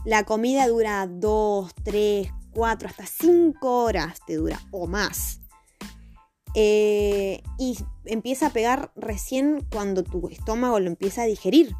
la 0.06 0.24
comida 0.24 0.68
dura 0.68 1.08
2, 1.08 1.74
3, 1.82 2.28
4, 2.54 2.88
hasta 2.88 3.06
5 3.06 3.82
horas 3.82 4.20
te 4.24 4.36
dura 4.36 4.60
o 4.70 4.86
más. 4.86 5.40
Eh, 6.54 7.42
y 7.58 7.76
empieza 8.04 8.46
a 8.46 8.50
pegar 8.50 8.92
recién 8.94 9.66
cuando 9.70 10.04
tu 10.04 10.28
estómago 10.28 10.78
lo 10.78 10.86
empieza 10.86 11.22
a 11.22 11.26
digerir. 11.26 11.74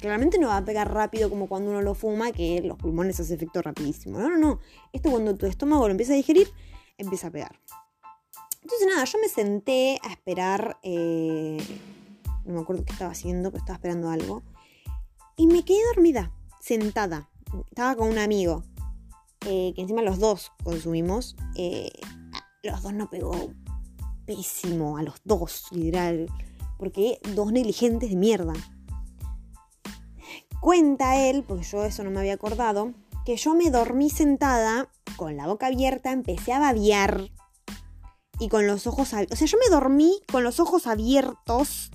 Claramente 0.00 0.38
no 0.38 0.46
va 0.46 0.58
a 0.58 0.64
pegar 0.64 0.94
rápido 0.94 1.28
como 1.28 1.48
cuando 1.48 1.70
uno 1.70 1.82
lo 1.82 1.94
fuma, 1.94 2.30
que 2.30 2.62
los 2.62 2.78
pulmones 2.78 3.18
hace 3.18 3.34
efecto 3.34 3.60
rapidísimo. 3.60 4.20
No, 4.20 4.28
no, 4.28 4.36
no. 4.36 4.60
Esto 4.92 5.10
cuando 5.10 5.36
tu 5.36 5.46
estómago 5.46 5.88
lo 5.88 5.90
empieza 5.90 6.12
a 6.12 6.16
digerir, 6.16 6.48
empieza 6.96 7.26
a 7.26 7.30
pegar. 7.32 7.58
Entonces 8.62 8.86
nada, 8.86 9.04
yo 9.04 9.18
me 9.18 9.28
senté 9.28 9.98
a 10.04 10.12
esperar, 10.12 10.78
eh, 10.84 11.58
no 12.44 12.54
me 12.54 12.60
acuerdo 12.60 12.84
qué 12.84 12.92
estaba 12.92 13.10
haciendo, 13.10 13.50
pero 13.50 13.62
estaba 13.62 13.78
esperando 13.78 14.10
algo. 14.10 14.44
Y 15.36 15.48
me 15.48 15.64
quedé 15.64 15.80
dormida, 15.92 16.32
sentada 16.60 17.28
estaba 17.68 17.96
con 17.96 18.08
un 18.08 18.18
amigo, 18.18 18.62
eh, 19.46 19.72
que 19.74 19.82
encima 19.82 20.02
los 20.02 20.18
dos 20.18 20.52
consumimos. 20.64 21.36
Eh, 21.56 21.90
los 22.62 22.82
dos 22.82 22.92
nos 22.92 23.08
pegó 23.08 23.32
pésimo, 24.26 24.98
a 24.98 25.02
los 25.02 25.16
dos, 25.24 25.66
literal. 25.70 26.26
Porque 26.78 27.20
dos 27.34 27.52
negligentes 27.52 28.10
de 28.10 28.16
mierda. 28.16 28.52
Cuenta 30.60 31.16
él, 31.16 31.44
porque 31.46 31.64
yo 31.64 31.84
eso 31.84 32.04
no 32.04 32.10
me 32.10 32.20
había 32.20 32.34
acordado, 32.34 32.92
que 33.24 33.36
yo 33.36 33.54
me 33.54 33.70
dormí 33.70 34.10
sentada, 34.10 34.88
con 35.16 35.36
la 35.36 35.46
boca 35.46 35.66
abierta, 35.66 36.12
empecé 36.12 36.52
a 36.52 36.60
babear. 36.60 37.30
Y 38.40 38.48
con 38.48 38.66
los 38.66 38.86
ojos 38.86 39.14
abiertos. 39.14 39.36
O 39.36 39.38
sea, 39.38 39.48
yo 39.48 39.58
me 39.58 39.74
dormí 39.74 40.20
con 40.30 40.44
los 40.44 40.60
ojos 40.60 40.86
abiertos 40.86 41.90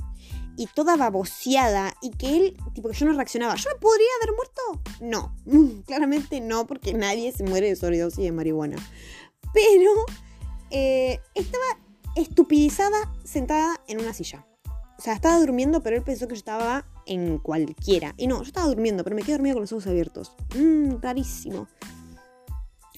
y 0.58 0.68
toda 0.68 0.96
baboseada 0.96 1.94
y 2.02 2.12
que 2.12 2.36
él, 2.36 2.58
tipo 2.74 2.90
que 2.90 2.96
yo 2.96 3.06
no 3.06 3.14
reaccionaba. 3.14 3.56
¿Yo 3.56 3.70
me 3.72 3.80
podría 3.80 4.08
haber 4.22 4.36
muerto? 4.36 4.92
No, 5.02 5.84
claramente 5.86 6.42
no, 6.42 6.68
porque 6.68 6.94
nadie 6.94 7.32
se 7.32 7.44
muere 7.44 7.70
de 7.70 7.76
sobredosis 7.76 8.24
de 8.24 8.32
marihuana. 8.32 8.78
Pero 9.54 9.92
eh, 10.70 11.20
estaba 11.36 11.66
estupidizada 12.16 13.12
sentada 13.24 13.80
en 13.88 14.00
una 14.00 14.14
silla. 14.14 14.46
O 14.98 15.02
sea, 15.02 15.14
estaba 15.14 15.40
durmiendo, 15.40 15.82
pero 15.82 15.98
él 15.98 16.04
pensó 16.04 16.28
que 16.28 16.36
yo 16.36 16.40
estaba 16.40 16.86
en 17.06 17.38
cualquiera. 17.40 18.14
Y 18.18 18.28
no, 18.28 18.38
yo 18.38 18.48
estaba 18.48 18.68
durmiendo, 18.68 19.04
pero 19.04 19.16
me 19.16 19.24
quedé 19.24 19.34
dormida 19.34 19.54
con 19.54 19.64
los 19.64 19.72
ojos 19.72 19.88
abiertos. 19.88 20.34
Mmm, 20.56 21.02
rarísimo. 21.02 21.68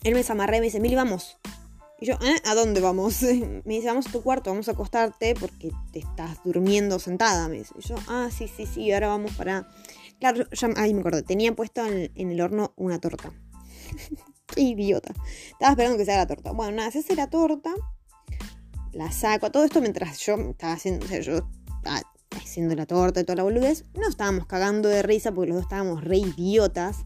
Él 0.03 0.13
me 0.13 0.19
desamarré 0.19 0.57
y 0.57 0.59
me 0.59 0.65
dice, 0.65 0.79
Mili, 0.79 0.95
vamos. 0.95 1.37
Y 1.99 2.07
yo, 2.07 2.15
¿eh? 2.15 2.41
¿A 2.43 2.55
dónde 2.55 2.81
vamos? 2.81 3.21
Me 3.65 3.75
dice, 3.75 3.87
vamos 3.87 4.07
a 4.07 4.11
tu 4.11 4.21
cuarto, 4.21 4.49
vamos 4.49 4.67
a 4.67 4.73
acostarte 4.73 5.33
porque 5.35 5.71
te 5.91 5.99
estás 5.99 6.43
durmiendo 6.43 6.99
sentada. 6.99 7.47
Me 7.47 7.59
dice. 7.59 7.73
Y 7.77 7.87
yo, 7.87 7.95
ah, 8.07 8.29
sí, 8.35 8.47
sí, 8.47 8.65
sí, 8.65 8.91
ahora 8.91 9.07
vamos 9.07 9.33
para... 9.35 9.67
Claro, 10.19 10.45
ya, 10.51 10.69
ahí 10.77 10.93
me 10.93 11.01
acuerdo, 11.01 11.23
tenía 11.23 11.53
puesto 11.55 11.85
en, 11.85 12.11
el 12.15 12.41
horno 12.41 12.73
una 12.75 12.99
torta. 12.99 13.31
Idiota. 14.55 15.13
Estaba 15.51 15.71
esperando 15.71 15.97
que 15.97 16.05
se 16.05 16.11
haga 16.11 16.21
la 16.21 16.27
torta. 16.27 16.51
Bueno, 16.51 16.77
nada, 16.77 16.91
se 16.91 16.99
hace 16.99 17.15
la 17.15 17.29
torta, 17.29 17.73
la 18.93 19.11
saco, 19.11 19.51
todo 19.51 19.65
esto 19.65 19.81
mientras 19.81 20.19
yo 20.19 20.35
estaba 20.35 20.73
haciendo, 20.73 21.05
o 21.05 21.09
sea, 21.09 21.19
yo 21.19 21.37
estaba 21.77 22.01
haciendo 22.37 22.75
la 22.75 22.85
torta 22.85 23.19
y 23.19 23.23
toda 23.23 23.37
la 23.37 23.43
boludez. 23.43 23.85
No 23.93 24.07
estábamos 24.07 24.45
cagando 24.45 24.89
de 24.89 25.01
risa 25.01 25.33
porque 25.33 25.49
los 25.49 25.57
dos 25.57 25.65
estábamos 25.65 26.03
re 26.03 26.17
idiotas. 26.17 27.05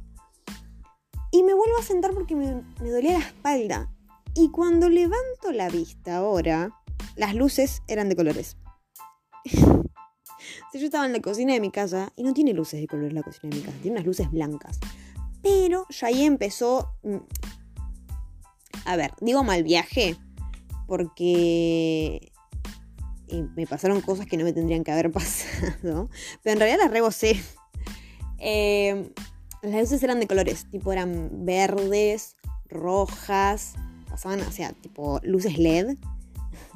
Y 1.31 1.43
me 1.43 1.53
vuelvo 1.53 1.77
a 1.79 1.83
sentar 1.83 2.11
porque 2.13 2.35
me 2.35 2.89
dolía 2.89 3.13
la 3.13 3.25
espalda. 3.25 3.91
Y 4.35 4.51
cuando 4.51 4.89
levanto 4.89 5.51
la 5.51 5.69
vista 5.69 6.17
ahora, 6.17 6.71
las 7.15 7.35
luces 7.35 7.81
eran 7.87 8.09
de 8.09 8.15
colores. 8.15 8.57
yo 9.45 10.85
estaba 10.85 11.05
en 11.05 11.13
la 11.13 11.21
cocina 11.21 11.53
de 11.53 11.59
mi 11.59 11.71
casa 11.71 12.11
y 12.15 12.23
no 12.23 12.33
tiene 12.33 12.53
luces 12.53 12.79
de 12.79 12.87
colores 12.87 13.13
la 13.13 13.23
cocina 13.23 13.49
de 13.49 13.57
mi 13.57 13.61
casa, 13.63 13.77
tiene 13.81 13.97
unas 13.97 14.05
luces 14.05 14.31
blancas. 14.31 14.79
Pero 15.41 15.85
ya 15.89 16.07
ahí 16.07 16.23
empezó... 16.23 16.93
Mm, 17.03 17.17
a 18.85 18.95
ver, 18.95 19.11
digo 19.21 19.43
mal 19.43 19.63
viaje 19.63 20.15
porque 20.87 22.31
me 23.55 23.67
pasaron 23.67 24.01
cosas 24.01 24.25
que 24.25 24.37
no 24.37 24.43
me 24.43 24.53
tendrían 24.53 24.83
que 24.83 24.91
haber 24.91 25.11
pasado. 25.11 26.09
Pero 26.43 26.53
en 26.53 26.59
realidad 26.59 26.79
las 26.79 26.91
rebosé. 26.91 27.39
Eh, 28.39 29.11
las 29.61 29.81
luces 29.81 30.01
eran 30.01 30.19
de 30.19 30.27
colores, 30.27 30.65
tipo 30.71 30.93
eran 30.93 31.45
verdes, 31.45 32.37
rojas, 32.69 33.73
pasaban, 34.19 34.41
o 34.41 34.51
sea, 34.51 34.73
tipo 34.73 35.21
luces 35.23 35.57
LED, 35.57 35.95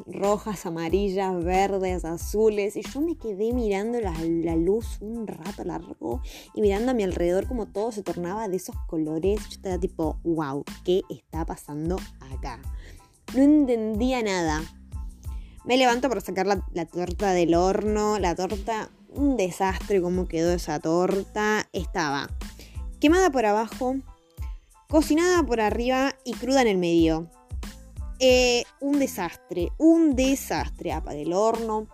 rojas, 0.07 0.65
amarillas, 0.65 1.43
verdes, 1.43 2.05
azules, 2.05 2.77
y 2.77 2.83
yo 2.83 3.01
me 3.01 3.17
quedé 3.17 3.51
mirando 3.51 3.99
la, 3.99 4.13
luz 4.55 4.97
un 5.01 5.27
rato 5.27 5.65
largo 5.65 6.21
y 6.53 6.61
mirando 6.61 6.91
a 6.91 6.93
mi 6.93 7.03
alrededor 7.03 7.47
como 7.47 7.65
todo 7.65 7.91
se 7.91 8.01
tornaba 8.01 8.47
de 8.47 8.55
esos 8.55 8.75
colores. 8.87 9.41
Yo 9.41 9.49
estaba 9.49 9.77
tipo, 9.77 10.19
wow, 10.23 10.63
¿qué 10.85 11.01
está 11.09 11.45
pasando 11.45 11.97
acá? 12.31 12.61
No 13.35 13.43
entendía 13.43 14.23
nada. 14.23 14.61
Me 15.65 15.75
levanto 15.75 16.07
para 16.07 16.21
sacar 16.21 16.45
la, 16.47 16.65
la 16.73 16.85
torta 16.85 17.33
del 17.33 17.55
horno. 17.55 18.19
La 18.19 18.35
torta, 18.35 18.89
un 19.09 19.37
desastre 19.37 20.01
cómo 20.01 20.27
quedó 20.27 20.53
esa 20.53 20.79
torta. 20.79 21.67
Estaba 21.73 22.29
quemada 22.99 23.31
por 23.31 23.45
abajo, 23.45 23.95
cocinada 24.93 25.41
por 25.41 25.59
arriba 25.59 26.13
y 26.23 26.33
cruda 26.33 26.61
en 26.61 26.67
el 26.67 26.77
medio. 26.77 27.27
Eh, 28.19 28.63
un 28.79 28.99
desastre, 28.99 29.71
un 29.79 30.15
desastre. 30.15 30.91
Apagué 30.91 31.23
el 31.23 31.33
horno, 31.33 31.87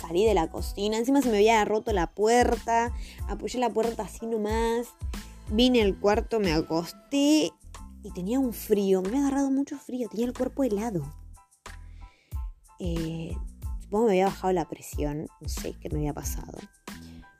salí 0.00 0.24
de 0.24 0.32
la 0.32 0.50
cocina, 0.50 0.96
encima 0.96 1.20
se 1.20 1.28
me 1.28 1.36
había 1.36 1.62
roto 1.66 1.92
la 1.92 2.06
puerta, 2.06 2.90
apoyé 3.28 3.58
la 3.58 3.68
puerta 3.68 4.04
así 4.04 4.24
nomás, 4.24 4.86
vine 5.50 5.82
al 5.82 6.00
cuarto, 6.00 6.40
me 6.40 6.54
acosté 6.54 7.52
y 8.02 8.10
tenía 8.14 8.40
un 8.40 8.54
frío, 8.54 9.02
me 9.02 9.08
había 9.08 9.20
agarrado 9.20 9.50
mucho 9.50 9.76
frío, 9.76 10.08
tenía 10.08 10.24
el 10.24 10.32
cuerpo 10.32 10.64
helado. 10.64 11.02
Eh, 12.78 13.36
supongo 13.82 14.06
que 14.06 14.12
me 14.12 14.22
había 14.22 14.32
bajado 14.32 14.54
la 14.54 14.66
presión, 14.70 15.26
no 15.38 15.48
sé 15.50 15.74
qué 15.78 15.90
me 15.90 15.98
había 15.98 16.14
pasado. 16.14 16.58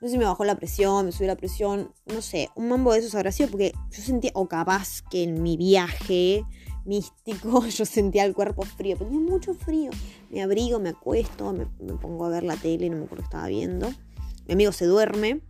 No 0.01 0.07
sé 0.07 0.13
si 0.13 0.17
me 0.17 0.25
bajó 0.25 0.43
la 0.45 0.55
presión, 0.55 1.05
me 1.05 1.11
subió 1.11 1.27
la 1.27 1.35
presión, 1.35 1.93
no 2.07 2.23
sé, 2.23 2.49
un 2.55 2.69
mambo 2.69 2.91
de 2.91 2.99
esos 2.99 3.13
habrá 3.13 3.31
sido 3.31 3.49
porque 3.51 3.71
yo 3.91 4.01
sentía, 4.01 4.31
o 4.33 4.47
capaz 4.47 5.03
que 5.03 5.21
en 5.21 5.43
mi 5.43 5.57
viaje 5.57 6.43
místico 6.85 7.65
yo 7.67 7.85
sentía 7.85 8.25
el 8.25 8.33
cuerpo 8.33 8.63
frío, 8.63 8.97
tenía 8.97 9.19
mucho 9.19 9.53
frío. 9.53 9.91
Me 10.31 10.41
abrigo, 10.41 10.79
me 10.79 10.89
acuesto, 10.89 11.53
me, 11.53 11.67
pongo 11.97 12.25
a 12.25 12.29
ver 12.29 12.41
la 12.41 12.57
tele, 12.57 12.89
no 12.89 12.97
me 12.97 13.03
acuerdo 13.03 13.23
qué 13.23 13.27
estaba 13.27 13.47
viendo. 13.47 13.91
Mi 14.47 14.53
amigo 14.53 14.71
se 14.71 14.85
duerme 14.85 15.41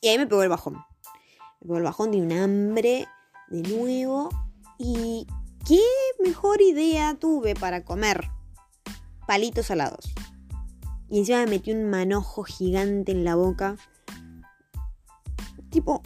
y 0.00 0.08
ahí 0.08 0.18
me 0.18 0.26
pegó 0.26 0.42
el 0.42 0.48
bajón. 0.48 0.74
Me 0.74 1.68
pegó 1.68 1.76
el 1.76 1.84
bajón 1.84 2.10
de 2.10 2.20
un 2.20 2.32
hambre 2.32 3.06
de 3.48 3.62
nuevo 3.62 4.28
y 4.76 5.28
qué 5.68 5.82
mejor 6.18 6.60
idea 6.62 7.14
tuve 7.14 7.54
para 7.54 7.84
comer 7.84 8.28
palitos 9.28 9.66
salados. 9.66 10.12
Y 11.10 11.18
encima 11.18 11.38
me 11.40 11.46
metí 11.46 11.72
un 11.72 11.90
manojo 11.90 12.44
gigante 12.44 13.12
en 13.12 13.24
la 13.24 13.34
boca. 13.34 13.76
Tipo. 15.70 16.02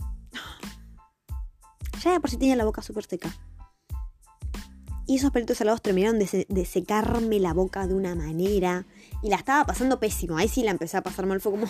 Ya 2.03 2.19
por 2.21 2.31
si 2.31 2.37
tenía 2.37 2.57
la 2.57 2.65
boca 2.65 2.83
súper 2.83 3.05
seca. 3.05 3.35
Y 5.07 5.17
esos 5.17 5.31
palitos 5.31 5.59
salados 5.59 5.83
terminaron 5.83 6.19
de, 6.19 6.65
secarme 6.65 7.39
la 7.39 7.53
boca 7.53 7.87
de 7.87 7.95
una 7.95 8.15
manera. 8.15 8.87
Y 9.23 9.29
la 9.29 9.37
estaba 9.37 9.65
pasando 9.67 10.01
pésimo. 10.01 10.39
Ahí 10.39 10.49
sí 10.49 10.63
la 10.63 10.71
empecé 10.71 10.97
a 10.97 11.03
pasar 11.03 11.27
mal. 11.27 11.41
Fue 11.43 11.53
como. 11.53 11.67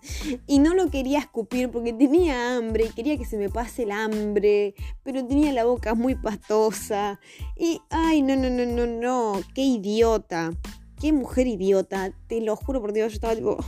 y 0.46 0.58
no 0.58 0.74
lo 0.74 0.90
quería 0.90 1.18
escupir 1.18 1.70
porque 1.70 1.92
tenía 1.92 2.56
hambre 2.56 2.86
y 2.86 2.90
quería 2.90 3.18
que 3.18 3.26
se 3.26 3.36
me 3.36 3.50
pase 3.50 3.82
el 3.82 3.90
hambre. 3.90 4.74
Pero 5.02 5.26
tenía 5.26 5.52
la 5.52 5.64
boca 5.64 5.94
muy 5.94 6.14
pastosa. 6.14 7.20
Y. 7.54 7.82
Ay, 7.90 8.22
no, 8.22 8.36
no, 8.36 8.48
no, 8.48 8.64
no, 8.64 8.86
no. 8.86 9.42
Qué 9.54 9.62
idiota. 9.62 10.52
Qué 11.00 11.12
mujer 11.12 11.46
idiota. 11.46 12.12
Te 12.26 12.40
lo 12.40 12.56
juro 12.56 12.80
por 12.80 12.92
Dios. 12.92 13.12
Yo 13.12 13.16
estaba 13.16 13.34
tipo. 13.34 13.58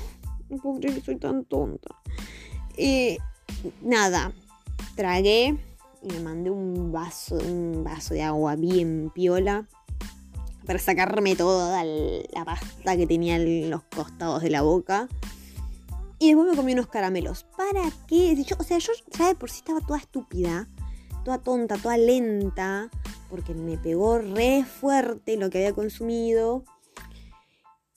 No 0.50 0.80
soy 1.04 1.14
tan 1.16 1.44
tonta. 1.44 1.94
Eh, 2.76 3.18
nada. 3.82 4.32
Tragué 4.96 5.56
y 6.02 6.08
me 6.08 6.20
mandé 6.20 6.50
un 6.50 6.90
vaso, 6.90 7.36
un 7.36 7.84
vaso 7.84 8.14
de 8.14 8.22
agua 8.22 8.56
bien 8.56 9.12
piola 9.14 9.68
para 10.66 10.78
sacarme 10.78 11.36
toda 11.36 11.84
la 11.84 12.44
pasta 12.44 12.96
que 12.96 13.06
tenía 13.06 13.36
en 13.36 13.70
los 13.70 13.82
costados 13.84 14.42
de 14.42 14.50
la 14.50 14.62
boca. 14.62 15.08
Y 16.18 16.28
después 16.28 16.50
me 16.50 16.56
comí 16.56 16.72
unos 16.74 16.86
caramelos. 16.86 17.44
¿Para 17.56 17.90
qué? 18.06 18.44
o 18.58 18.62
sea, 18.62 18.78
yo 18.78 18.92
ya 19.18 19.34
por 19.34 19.50
sí 19.50 19.58
estaba 19.58 19.80
toda 19.80 19.98
estúpida, 19.98 20.68
toda 21.24 21.38
tonta, 21.38 21.76
toda 21.76 21.96
lenta, 21.96 22.90
porque 23.30 23.54
me 23.54 23.78
pegó 23.78 24.18
re 24.18 24.64
fuerte 24.64 25.36
lo 25.36 25.48
que 25.48 25.58
había 25.58 25.72
consumido. 25.72 26.64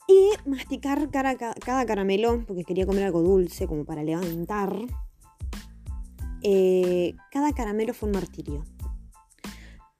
Y 0.06 0.48
masticar 0.48 1.10
cada, 1.10 1.34
cada 1.36 1.86
caramelo, 1.86 2.44
porque 2.46 2.64
quería 2.64 2.86
comer 2.86 3.04
algo 3.04 3.22
dulce 3.22 3.66
como 3.66 3.84
para 3.84 4.02
levantar. 4.02 4.76
Eh, 6.42 7.14
cada 7.30 7.52
caramelo 7.52 7.94
fue 7.94 8.08
un 8.08 8.14
martirio. 8.14 8.64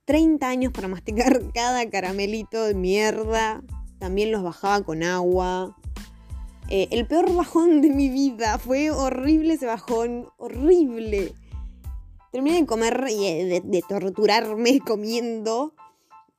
30 0.05 0.47
años 0.47 0.73
para 0.73 0.89
masticar 0.89 1.41
cada 1.55 1.89
caramelito 1.89 2.65
de 2.65 2.75
mierda. 2.75 3.63
También 3.99 4.31
los 4.31 4.43
bajaba 4.43 4.83
con 4.83 5.03
agua. 5.03 5.75
Eh, 6.69 6.89
el 6.91 7.07
peor 7.07 7.35
bajón 7.35 7.81
de 7.81 7.91
mi 7.91 8.09
vida. 8.11 8.59
Fue 8.59 8.91
horrible 8.91 9.55
ese 9.55 9.67
bajón. 9.67 10.29
Horrible. 10.37 11.35
Terminé 12.31 12.57
de 12.61 12.67
comer 12.67 13.07
y 13.11 13.45
de, 13.45 13.63
de, 13.65 13.83
torturarme 13.89 14.81
comiendo. 14.87 15.75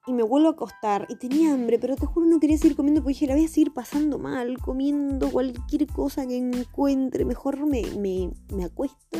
Y 0.07 0.13
me 0.13 0.23
vuelvo 0.23 0.49
a 0.49 0.51
acostar. 0.51 1.07
Y 1.09 1.15
tenía 1.15 1.53
hambre, 1.53 1.79
pero 1.79 1.95
te 1.95 2.05
juro 2.05 2.25
no 2.25 2.39
quería 2.39 2.57
seguir 2.57 2.75
comiendo 2.75 3.01
porque 3.01 3.13
dije, 3.13 3.27
la 3.27 3.35
voy 3.35 3.45
a 3.45 3.47
seguir 3.47 3.73
pasando 3.73 4.19
mal, 4.19 4.57
comiendo 4.59 5.31
cualquier 5.31 5.87
cosa 5.87 6.27
que 6.27 6.37
encuentre. 6.37 7.25
Mejor 7.25 7.65
me, 7.65 7.81
me, 7.97 8.31
me 8.53 8.65
acuesto 8.65 9.19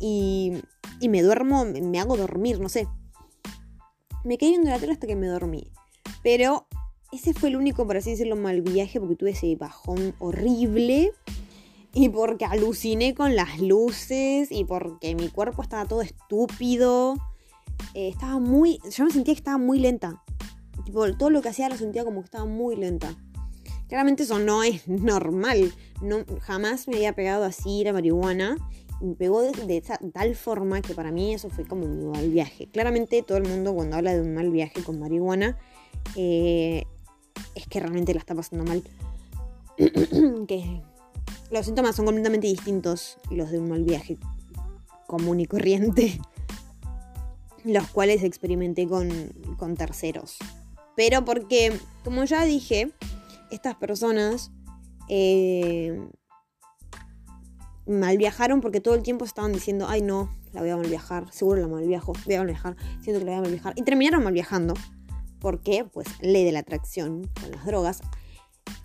y, 0.00 0.52
y 1.00 1.08
me 1.08 1.22
duermo, 1.22 1.64
me 1.64 1.98
hago 2.00 2.16
dormir, 2.16 2.60
no 2.60 2.68
sé. 2.68 2.88
Me 4.24 4.38
quedé 4.38 4.50
viendo 4.50 4.70
la 4.70 4.78
tele 4.78 4.92
hasta 4.92 5.06
que 5.06 5.16
me 5.16 5.26
dormí. 5.26 5.70
Pero 6.22 6.66
ese 7.12 7.32
fue 7.32 7.50
el 7.50 7.56
único, 7.56 7.86
por 7.86 7.96
así 7.96 8.10
decirlo, 8.10 8.36
mal 8.36 8.62
viaje 8.62 8.98
porque 8.98 9.16
tuve 9.16 9.30
ese 9.30 9.54
bajón 9.56 10.14
horrible. 10.18 11.12
Y 11.92 12.08
porque 12.08 12.44
aluciné 12.44 13.14
con 13.14 13.36
las 13.36 13.60
luces 13.60 14.50
y 14.50 14.64
porque 14.64 15.14
mi 15.14 15.28
cuerpo 15.28 15.62
estaba 15.62 15.86
todo 15.86 16.02
estúpido. 16.02 17.14
Eh, 17.92 18.08
estaba 18.08 18.38
muy. 18.38 18.78
Yo 18.90 19.04
me 19.04 19.10
sentía 19.10 19.34
que 19.34 19.38
estaba 19.38 19.58
muy 19.58 19.78
lenta. 19.78 20.22
Tipo, 20.84 21.12
todo 21.16 21.30
lo 21.30 21.42
que 21.42 21.50
hacía 21.50 21.68
lo 21.68 21.76
sentía 21.76 22.04
como 22.04 22.20
que 22.20 22.26
estaba 22.26 22.46
muy 22.46 22.76
lenta. 22.76 23.14
Claramente 23.88 24.22
eso 24.22 24.38
no 24.38 24.62
es 24.62 24.88
normal. 24.88 25.72
No, 26.00 26.24
jamás 26.40 26.88
me 26.88 26.96
había 26.96 27.14
pegado 27.14 27.44
así 27.44 27.84
la 27.84 27.92
marihuana 27.92 28.56
me 29.00 29.14
pegó 29.14 29.42
de, 29.42 29.82
tal 30.12 30.34
forma 30.34 30.80
que 30.80 30.94
para 30.94 31.10
mí 31.10 31.34
eso 31.34 31.50
fue 31.50 31.66
como 31.66 31.84
un 31.84 32.10
mal 32.10 32.30
viaje. 32.30 32.68
Claramente 32.72 33.22
todo 33.22 33.38
el 33.38 33.48
mundo 33.48 33.74
cuando 33.74 33.96
habla 33.96 34.14
de 34.14 34.20
un 34.20 34.34
mal 34.34 34.50
viaje 34.50 34.82
con 34.82 34.98
marihuana 34.98 35.58
eh, 36.16 36.84
es 37.54 37.66
que 37.66 37.80
realmente 37.80 38.14
la 38.14 38.20
está 38.20 38.34
pasando 38.34 38.64
mal. 38.64 38.82
los 41.50 41.66
síntomas 41.66 41.96
son 41.96 42.06
completamente 42.06 42.46
distintos 42.46 43.18
los 43.30 43.50
de 43.50 43.58
un 43.58 43.68
mal 43.68 43.84
viaje 43.84 44.16
común 45.06 45.40
y 45.40 45.46
corriente, 45.46 46.20
los 47.64 47.88
cuales 47.88 48.22
experimenté 48.22 48.86
con, 48.86 49.08
con 49.58 49.76
terceros. 49.76 50.36
Pero 50.96 51.24
porque, 51.24 51.78
como 52.04 52.24
ya 52.24 52.44
dije, 52.44 52.92
estas 53.50 53.74
personas 53.74 54.52
eh, 55.08 56.00
mal 57.86 58.16
viajaron 58.16 58.60
porque 58.60 58.80
todo 58.80 58.94
el 58.94 59.02
tiempo 59.02 59.24
estaban 59.24 59.52
diciendo, 59.52 59.86
ay 59.88 60.02
no, 60.02 60.30
la 60.52 60.60
voy 60.60 60.70
a 60.70 60.76
mal 60.76 60.86
viajar, 60.86 61.32
seguro 61.32 61.60
la 61.60 61.68
mal 61.68 61.86
viajo, 61.86 62.12
voy 62.24 62.34
a 62.34 62.38
mal 62.38 62.46
viajar, 62.46 62.76
siento 63.00 63.20
que 63.20 63.26
la 63.26 63.32
voy 63.32 63.38
a 63.38 63.42
mal 63.42 63.50
viajar. 63.50 63.72
Y 63.76 63.82
terminaron 63.82 64.22
mal 64.22 64.32
viajando. 64.32 64.74
porque 65.40 65.84
Pues 65.84 66.06
ley 66.20 66.44
de 66.44 66.52
la 66.52 66.60
atracción 66.60 67.30
con 67.40 67.50
las 67.50 67.66
drogas. 67.66 68.00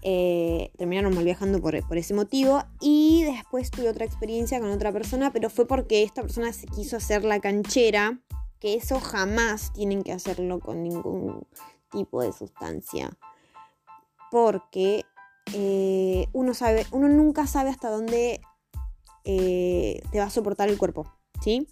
Eh, 0.02 0.72
terminaron 0.78 1.14
mal 1.16 1.24
viajando 1.24 1.62
por, 1.62 1.88
por, 1.88 1.98
ese 1.98 2.14
motivo. 2.14 2.64
Y 2.82 3.24
después 3.24 3.72
tuve 3.72 3.90
otra 3.90 4.06
experiencia 4.06 4.60
con 4.60 4.70
otra 4.72 4.92
persona, 4.92 5.32
pero 5.32 5.50
fue 5.50 5.68
porque 5.68 6.04
esta 6.04 6.22
persona 6.22 6.52
se 6.52 6.68
quiso 6.68 6.98
hacer 6.98 7.24
la 7.24 7.40
canchera, 7.40 8.20
que 8.60 8.76
eso 8.76 9.00
jamás 9.00 9.74
tienen 9.74 10.04
que 10.04 10.12
hacerlo 10.12 10.60
con 10.60 10.84
ningún 10.84 11.48
tipo 11.92 12.22
de 12.22 12.34
sustancia. 12.34 13.18
Porque 14.32 15.06
eh, 15.54 16.28
uno 16.34 16.54
sabe, 16.54 16.86
uno 16.92 17.08
nunca 17.08 17.48
sabe 17.48 17.70
hasta 17.70 17.90
dónde 17.90 18.42
eh, 19.24 20.02
te 20.12 20.20
va 20.20 20.26
a 20.26 20.30
soportar 20.30 20.70
el 20.70 20.78
cuerpo, 20.78 21.12
¿sí? 21.42 21.68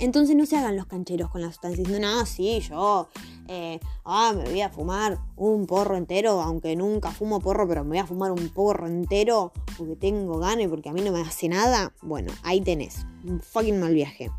Entonces 0.00 0.34
no 0.34 0.44
se 0.44 0.56
hagan 0.56 0.76
los 0.76 0.86
cancheros 0.86 1.30
con 1.30 1.40
las 1.40 1.52
sustancias 1.52 1.86
diciendo, 1.86 2.08
no, 2.08 2.26
sí, 2.26 2.60
yo 2.60 3.08
eh, 3.46 3.78
ah, 4.04 4.32
me 4.34 4.44
voy 4.44 4.60
a 4.60 4.70
fumar 4.70 5.18
un 5.36 5.66
porro 5.66 5.96
entero, 5.96 6.40
aunque 6.40 6.74
nunca 6.74 7.12
fumo 7.12 7.40
porro, 7.40 7.68
pero 7.68 7.84
me 7.84 7.90
voy 7.90 7.98
a 7.98 8.06
fumar 8.06 8.32
un 8.32 8.48
porro 8.48 8.86
entero 8.86 9.52
porque 9.78 9.94
tengo 9.94 10.38
ganas 10.38 10.64
y 10.64 10.68
porque 10.68 10.88
a 10.88 10.92
mí 10.92 11.00
no 11.00 11.12
me 11.12 11.20
hace 11.20 11.48
nada. 11.48 11.92
Bueno, 12.02 12.32
ahí 12.42 12.60
tenés, 12.60 13.06
un 13.24 13.40
fucking 13.40 13.78
mal 13.78 13.94
viaje. 13.94 14.30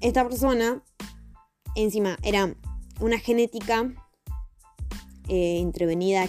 Esta 0.00 0.22
persona, 0.22 0.82
encima, 1.76 2.18
era 2.22 2.54
una 3.00 3.18
genética 3.18 3.92
eh, 5.28 5.58
intervenida 5.58 6.28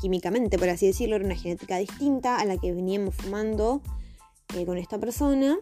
químicamente, 0.00 0.58
por 0.58 0.68
así 0.68 0.86
decirlo, 0.86 1.16
era 1.16 1.24
una 1.24 1.36
genética 1.36 1.76
distinta 1.76 2.38
a 2.38 2.44
la 2.44 2.56
que 2.56 2.72
veníamos 2.72 3.14
fumando 3.14 3.82
eh, 4.56 4.64
con 4.64 4.78
esta 4.78 4.98
persona. 4.98 5.58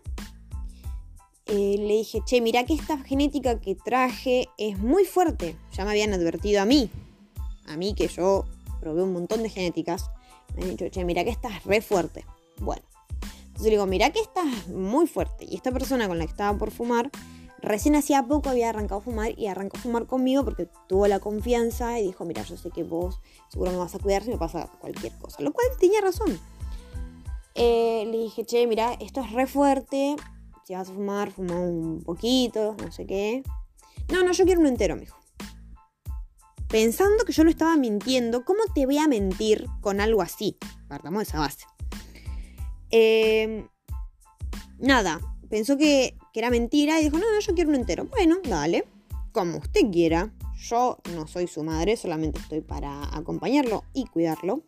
Eh, 1.46 1.76
le 1.78 1.94
dije, 1.94 2.20
che, 2.24 2.40
mira 2.40 2.64
que 2.64 2.74
esta 2.74 2.98
genética 2.98 3.58
que 3.60 3.74
traje 3.74 4.48
es 4.58 4.78
muy 4.78 5.04
fuerte. 5.04 5.56
Ya 5.72 5.84
me 5.84 5.90
habían 5.90 6.12
advertido 6.12 6.62
a 6.62 6.64
mí, 6.64 6.90
a 7.66 7.76
mí 7.76 7.94
que 7.94 8.06
yo 8.08 8.44
probé 8.80 9.02
un 9.02 9.12
montón 9.12 9.42
de 9.42 9.50
genéticas. 9.50 10.10
Me 10.54 10.62
han 10.62 10.70
dicho, 10.70 10.88
che, 10.90 11.04
mira 11.04 11.24
que 11.24 11.30
esta 11.30 11.48
es 11.48 11.64
re 11.64 11.80
fuerte. 11.80 12.24
Bueno, 12.60 12.82
entonces 13.58 13.72
le 13.72 13.76
digo, 13.76 13.86
mira 13.86 14.10
que 14.10 14.20
esta 14.20 14.40
es 14.44 14.68
muy 14.68 15.08
fuerte. 15.08 15.44
Y 15.44 15.56
esta 15.56 15.72
persona 15.72 16.06
con 16.06 16.16
la 16.16 16.26
que 16.26 16.30
estaba 16.30 16.56
por 16.56 16.70
fumar, 16.70 17.10
recién 17.60 17.96
hacía 17.96 18.22
poco 18.22 18.50
había 18.50 18.68
arrancado 18.68 19.00
a 19.00 19.02
fumar 19.02 19.36
y 19.36 19.48
arrancó 19.48 19.78
a 19.78 19.80
fumar 19.80 20.06
conmigo 20.06 20.44
porque 20.44 20.68
tuvo 20.86 21.08
la 21.08 21.18
confianza 21.18 21.98
y 21.98 22.04
dijo, 22.04 22.24
mira, 22.24 22.44
yo 22.44 22.56
sé 22.56 22.70
que 22.70 22.84
vos 22.84 23.20
seguro 23.48 23.72
me 23.72 23.78
vas 23.78 23.96
a 23.96 23.98
cuidar 23.98 24.22
si 24.22 24.30
me 24.30 24.38
pasa 24.38 24.70
cualquier 24.78 25.12
cosa. 25.18 25.42
Lo 25.42 25.52
cual 25.52 25.66
tenía 25.80 26.00
razón. 26.00 26.38
Eh, 27.56 28.04
le 28.06 28.18
dije, 28.18 28.44
che, 28.44 28.64
mira, 28.68 28.92
esto 29.00 29.22
es 29.22 29.32
re 29.32 29.48
fuerte. 29.48 30.14
Si 30.64 30.74
vas 30.74 30.88
a 30.88 30.92
fumar, 30.92 31.32
fuma 31.32 31.58
un 31.58 32.04
poquito, 32.04 32.76
no 32.80 32.92
sé 32.92 33.06
qué. 33.06 33.42
No, 34.12 34.22
no, 34.22 34.30
yo 34.30 34.44
quiero 34.44 34.60
un 34.60 34.68
entero, 34.68 34.94
mijo. 34.94 35.18
Pensando 36.68 37.24
que 37.24 37.32
yo 37.32 37.42
lo 37.42 37.50
estaba 37.50 37.76
mintiendo, 37.76 38.44
¿cómo 38.44 38.60
te 38.72 38.86
voy 38.86 38.98
a 38.98 39.08
mentir 39.08 39.66
con 39.80 40.00
algo 40.00 40.22
así? 40.22 40.56
Partamos 40.86 41.18
de 41.18 41.24
esa 41.24 41.40
base. 41.40 41.66
Em, 42.90 43.68
nada, 44.78 45.20
pensó 45.48 45.76
que, 45.76 46.16
era 46.34 46.50
mentira 46.50 47.00
y 47.00 47.04
dijo, 47.04 47.18
no, 47.18 47.24
no, 47.34 47.40
yo 47.40 47.52
quiero 47.52 47.70
un 47.70 47.74
entero. 47.74 48.04
Bueno, 48.04 48.36
dale, 48.48 48.84
como 49.32 49.58
usted 49.58 49.90
quiera. 49.90 50.32
Yo 50.56 50.98
no 51.14 51.26
soy 51.26 51.48
su 51.48 51.64
madre, 51.64 51.96
solamente 51.96 52.38
estoy 52.38 52.60
para 52.60 53.16
acompañarlo 53.16 53.82
y 53.92 54.06
cuidarlo. 54.06 54.62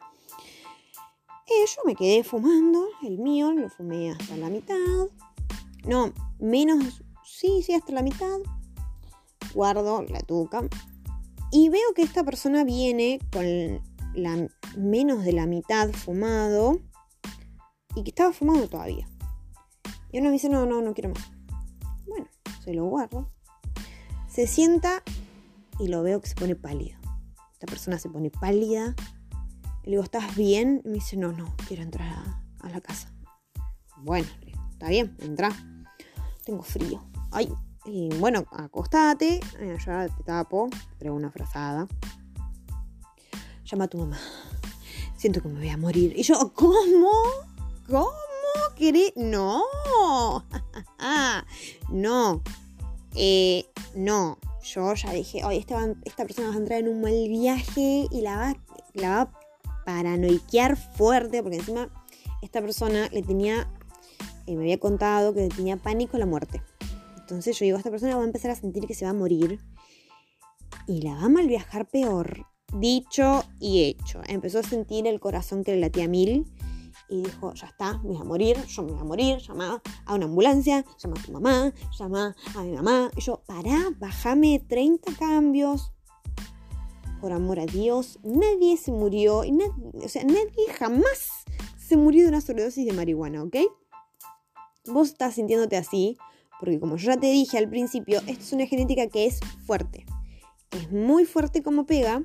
Eh, 1.47 1.67
yo 1.67 1.83
me 1.85 1.95
quedé 1.95 2.25
fumando, 2.25 2.87
el 3.03 3.19
mío, 3.19 3.53
lo 3.53 3.69
fumé 3.69 4.11
hasta 4.11 4.37
la 4.37 4.51
mitad. 4.51 4.77
No, 5.85 6.13
menos, 6.41 7.03
sí, 7.25 7.63
sí, 7.63 7.73
hasta 7.73 7.93
la 7.93 8.03
mitad. 8.03 8.39
Guardo 9.55 10.03
la 10.03 10.21
tuca. 10.21 10.69
Y 11.53 11.69
veo 11.69 11.95
que 11.95 12.03
esta 12.03 12.25
persona 12.25 12.65
viene 12.65 13.21
con 13.33 13.81
la, 14.15 14.49
menos 14.77 15.25
de 15.25 15.33
la 15.33 15.47
mitad 15.47 15.91
fumado 15.91 16.81
y 17.95 18.03
que 18.03 18.11
estaba 18.11 18.33
fumando 18.33 18.69
todavía. 18.69 19.09
Y 20.13 20.19
uno 20.19 20.29
me 20.29 20.35
dice, 20.35 20.49
no, 20.49 20.67
no, 20.67 20.81
no 20.83 20.95
quiero 20.95 21.11
más. 21.11 21.31
Bueno, 22.07 22.27
se 22.65 22.75
lo 22.75 22.87
guardo. 22.87 23.31
Se 24.29 24.47
sienta 24.47 25.03
y 25.79 25.89
lo 25.89 26.03
veo 26.03 26.21
que 26.21 26.29
se 26.29 26.35
pone 26.35 26.57
pálido. 26.57 26.99
Esta 27.53 27.67
persona 27.67 27.99
se 27.99 28.09
pone 28.09 28.31
pálida, 28.31 28.95
le 29.85 29.91
digo, 29.91 30.03
¿estás 30.03 30.37
bien? 30.37 30.83
Y 30.85 30.89
me 30.89 30.95
dice, 30.95 31.17
no, 31.17 31.33
no, 31.33 31.55
quiero 31.69 31.83
entrar 31.83 32.09
a, 32.61 32.69
la 32.69 32.81
casa. 32.81 33.13
Bueno, 33.99 34.29
está 34.73 34.89
bien, 34.89 35.17
entra. 35.21 35.51
Tengo 36.45 36.63
frío. 36.63 37.03
Ay, 37.31 37.53
bueno, 38.19 38.45
acostate, 38.51 39.41
ya 39.85 40.09
te 40.09 40.23
tapo, 40.23 40.69
traigo 40.99 41.17
una 41.17 41.31
frazada. 41.31 41.89
Llama 43.65 43.85
a 43.85 43.89
tu 43.89 43.99
mamá. 43.99 44.19
Siento 45.17 45.43
que 45.43 45.49
me 45.49 45.61
voy 45.61 45.69
a 45.69 45.77
morir. 45.77 46.13
Y 46.17 46.23
yo, 46.23 46.53
¿cómo? 46.55 47.11
¿Cómo 47.91 48.07
querés? 48.77 49.13
No. 49.17 49.65
no. 51.91 52.41
Eh, 53.17 53.65
no. 53.97 54.39
Yo 54.63 54.95
ya 54.95 55.13
dije, 55.13 55.45
oye, 55.45 55.59
esta, 55.59 56.25
persona 56.25 56.51
va 56.51 56.55
a 56.55 56.59
entrar 56.59 56.79
en 56.79 56.89
un 56.89 57.01
mal 57.01 57.29
viaje 57.29 58.07
y 58.09 58.21
la 58.21 58.37
va, 58.37 58.57
la 58.95 59.09
va 59.09 59.21
a 59.23 59.85
paranoiquear 59.85 60.77
fuerte, 60.77 61.43
porque 61.43 61.57
encima 61.57 61.89
esta 62.43 62.61
persona 62.61 63.09
le 63.11 63.23
tenía, 63.23 63.69
eh, 64.47 64.55
me 64.55 64.63
había 64.63 64.79
contado 64.79 65.35
que 65.35 65.41
le 65.41 65.49
tenía 65.49 65.77
pánico 65.77 66.17
a 66.17 66.21
la 66.21 66.27
muerte. 66.27 66.63
Entonces 67.19 67.59
yo 67.59 67.65
digo, 67.65 67.77
esta 67.77 67.91
persona 67.91 68.15
va 68.15 68.23
a 68.23 68.27
empezar 68.27 68.53
a 68.53 68.55
sentir 68.55 68.87
que 68.87 68.95
se 68.95 69.05
va 69.05 69.11
a 69.11 69.15
morir 69.15 69.59
y 70.87 71.03
la 71.03 71.15
va 71.15 71.25
a 71.25 71.29
mal 71.29 71.49
viajar 71.49 71.89
peor. 71.89 72.47
Dicho 72.73 73.43
y 73.59 73.83
hecho. 73.83 74.21
Empezó 74.29 74.61
a 74.61 74.63
sentir 74.63 75.09
el 75.09 75.19
corazón 75.19 75.65
que 75.65 75.73
le 75.73 75.81
latía 75.81 76.07
mil 76.07 76.47
y 77.11 77.23
dijo, 77.23 77.53
ya 77.55 77.67
está, 77.67 77.99
me 77.99 78.11
voy 78.11 78.17
a 78.19 78.25
morir, 78.25 78.57
yo 78.67 78.83
me 78.85 78.93
voy 78.93 79.01
a 79.01 79.05
morir, 79.05 79.39
llama 79.39 79.83
a 80.07 80.15
una 80.15 80.27
ambulancia, 80.27 80.85
llama 80.97 81.17
a 81.19 81.23
tu 81.23 81.33
mamá, 81.33 81.73
llama 81.99 82.37
a 82.55 82.63
mi 82.63 82.73
mamá. 82.73 83.11
Y 83.17 83.21
yo, 83.21 83.43
pará, 83.47 83.91
bájame 83.99 84.65
30 84.69 85.13
cambios. 85.19 85.93
Por 87.21 87.33
amor 87.33 87.59
a 87.59 87.67
Dios, 87.67 88.19
nadie 88.23 88.77
se 88.77 88.93
murió, 88.93 89.45
y 89.45 89.53
o 90.03 90.09
sea, 90.09 90.25
nadie 90.25 90.73
jamás 90.79 91.45
se 91.77 91.97
murió 91.97 92.23
de 92.23 92.29
una 92.29 92.41
sobredosis 92.41 92.87
de 92.87 92.93
marihuana, 92.93 93.43
¿ok? 93.43 93.57
Vos 94.87 95.09
estás 95.09 95.35
sintiéndote 95.35 95.77
así, 95.77 96.17
porque 96.61 96.79
como 96.79 96.97
ya 96.97 97.19
te 97.19 97.27
dije 97.27 97.59
al 97.59 97.69
principio, 97.69 98.21
esto 98.21 98.43
es 98.43 98.53
una 98.53 98.67
genética 98.67 99.09
que 99.09 99.27
es 99.27 99.41
fuerte. 99.67 100.07
Es 100.71 100.91
muy 100.93 101.27
fuerte 101.27 101.63
como 101.63 101.85
pega, 101.85 102.25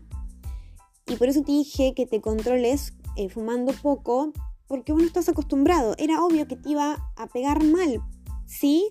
y 1.08 1.16
por 1.18 1.28
eso 1.28 1.42
te 1.42 1.52
dije 1.52 1.94
que 1.94 2.06
te 2.06 2.22
controles 2.22 2.94
eh, 3.16 3.30
fumando 3.30 3.74
poco, 3.74 4.32
porque 4.68 4.92
vos 4.92 5.02
no 5.02 5.08
estás 5.08 5.30
acostumbrado. 5.30 5.96
Era 5.98 6.24
obvio 6.24 6.48
que 6.48 6.56
te 6.56 6.70
iba 6.70 7.12
a 7.16 7.28
pegar 7.28 7.64
mal, 7.64 8.02
¿sí? 8.46 8.88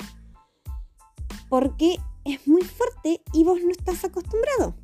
Porque 1.48 1.98
es 2.24 2.46
muy 2.46 2.62
fuerte 2.62 3.22
y 3.32 3.44
vos 3.44 3.58
no 3.62 3.70
estás 3.70 4.04
acostumbrado. 4.04 4.74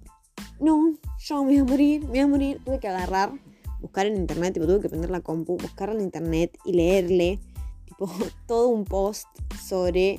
No, 0.59 0.95
yo 1.18 1.45
me 1.45 1.53
voy 1.53 1.59
a 1.59 1.64
morir, 1.64 2.01
me 2.03 2.09
voy 2.09 2.18
a 2.18 2.26
morir. 2.26 2.61
Tuve 2.64 2.80
que 2.80 2.88
agarrar, 2.88 3.32
buscar 3.80 4.07
en 4.07 4.16
internet, 4.16 4.55
tipo, 4.55 4.66
tuve 4.66 4.80
que 4.80 4.88
prender 4.88 5.11
la 5.11 5.20
compu, 5.20 5.57
buscar 5.57 5.91
en 5.91 6.01
internet 6.01 6.57
y 6.64 6.72
leerle, 6.72 7.41
tipo, 7.86 8.11
todo 8.47 8.68
un 8.68 8.84
post 8.84 9.26
sobre 9.59 10.18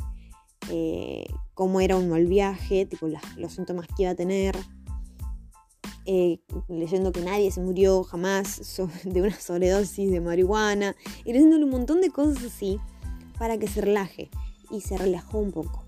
eh, 0.69 1.25
cómo 1.53 1.81
era 1.81 1.95
un 1.95 2.09
mal 2.09 2.25
viaje, 2.25 2.85
tipo, 2.85 3.07
los 3.37 3.53
síntomas 3.53 3.87
que 3.87 4.03
iba 4.03 4.11
a 4.11 4.15
tener 4.15 4.55
eh, 6.05 6.39
leyendo 6.67 7.11
que 7.11 7.21
nadie 7.21 7.51
se 7.51 7.61
murió 7.61 8.03
jamás 8.03 8.79
de 9.03 9.21
una 9.21 9.39
sobredosis 9.39 10.11
de 10.11 10.21
marihuana, 10.21 10.95
y 11.25 11.33
leyéndole 11.33 11.65
un 11.65 11.71
montón 11.71 12.01
de 12.01 12.09
cosas 12.09 12.43
así 12.43 12.79
para 13.37 13.57
que 13.57 13.67
se 13.67 13.81
relaje. 13.81 14.29
Y 14.69 14.81
se 14.81 14.97
relajó 14.97 15.39
un 15.39 15.51
poco. 15.51 15.83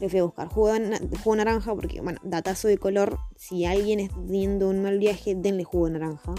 Le 0.00 0.08
fui 0.08 0.18
a 0.18 0.24
buscar 0.24 0.48
jugo, 0.48 1.36
naranja 1.36 1.74
porque, 1.74 2.00
bueno, 2.00 2.20
datazo 2.22 2.68
de 2.68 2.76
color, 2.76 3.18
si 3.36 3.64
alguien 3.64 4.00
está 4.00 4.16
teniendo 4.16 4.68
un 4.68 4.82
mal 4.82 4.98
viaje, 4.98 5.34
denle 5.34 5.64
jugo 5.64 5.86
de 5.86 5.92
naranja. 5.92 6.34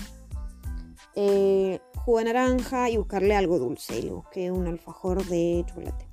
Eh, 1.16 1.80
jugo 1.96 2.20
de 2.20 2.26
naranja 2.26 2.90
y 2.90 2.98
buscarle 2.98 3.36
algo 3.36 3.58
dulce. 3.58 3.98
Y 3.98 4.04
le 4.04 4.12
busqué 4.12 4.52
un 4.52 4.68
alfajor 4.68 5.26
de 5.26 5.66
chocolate. 5.68 6.08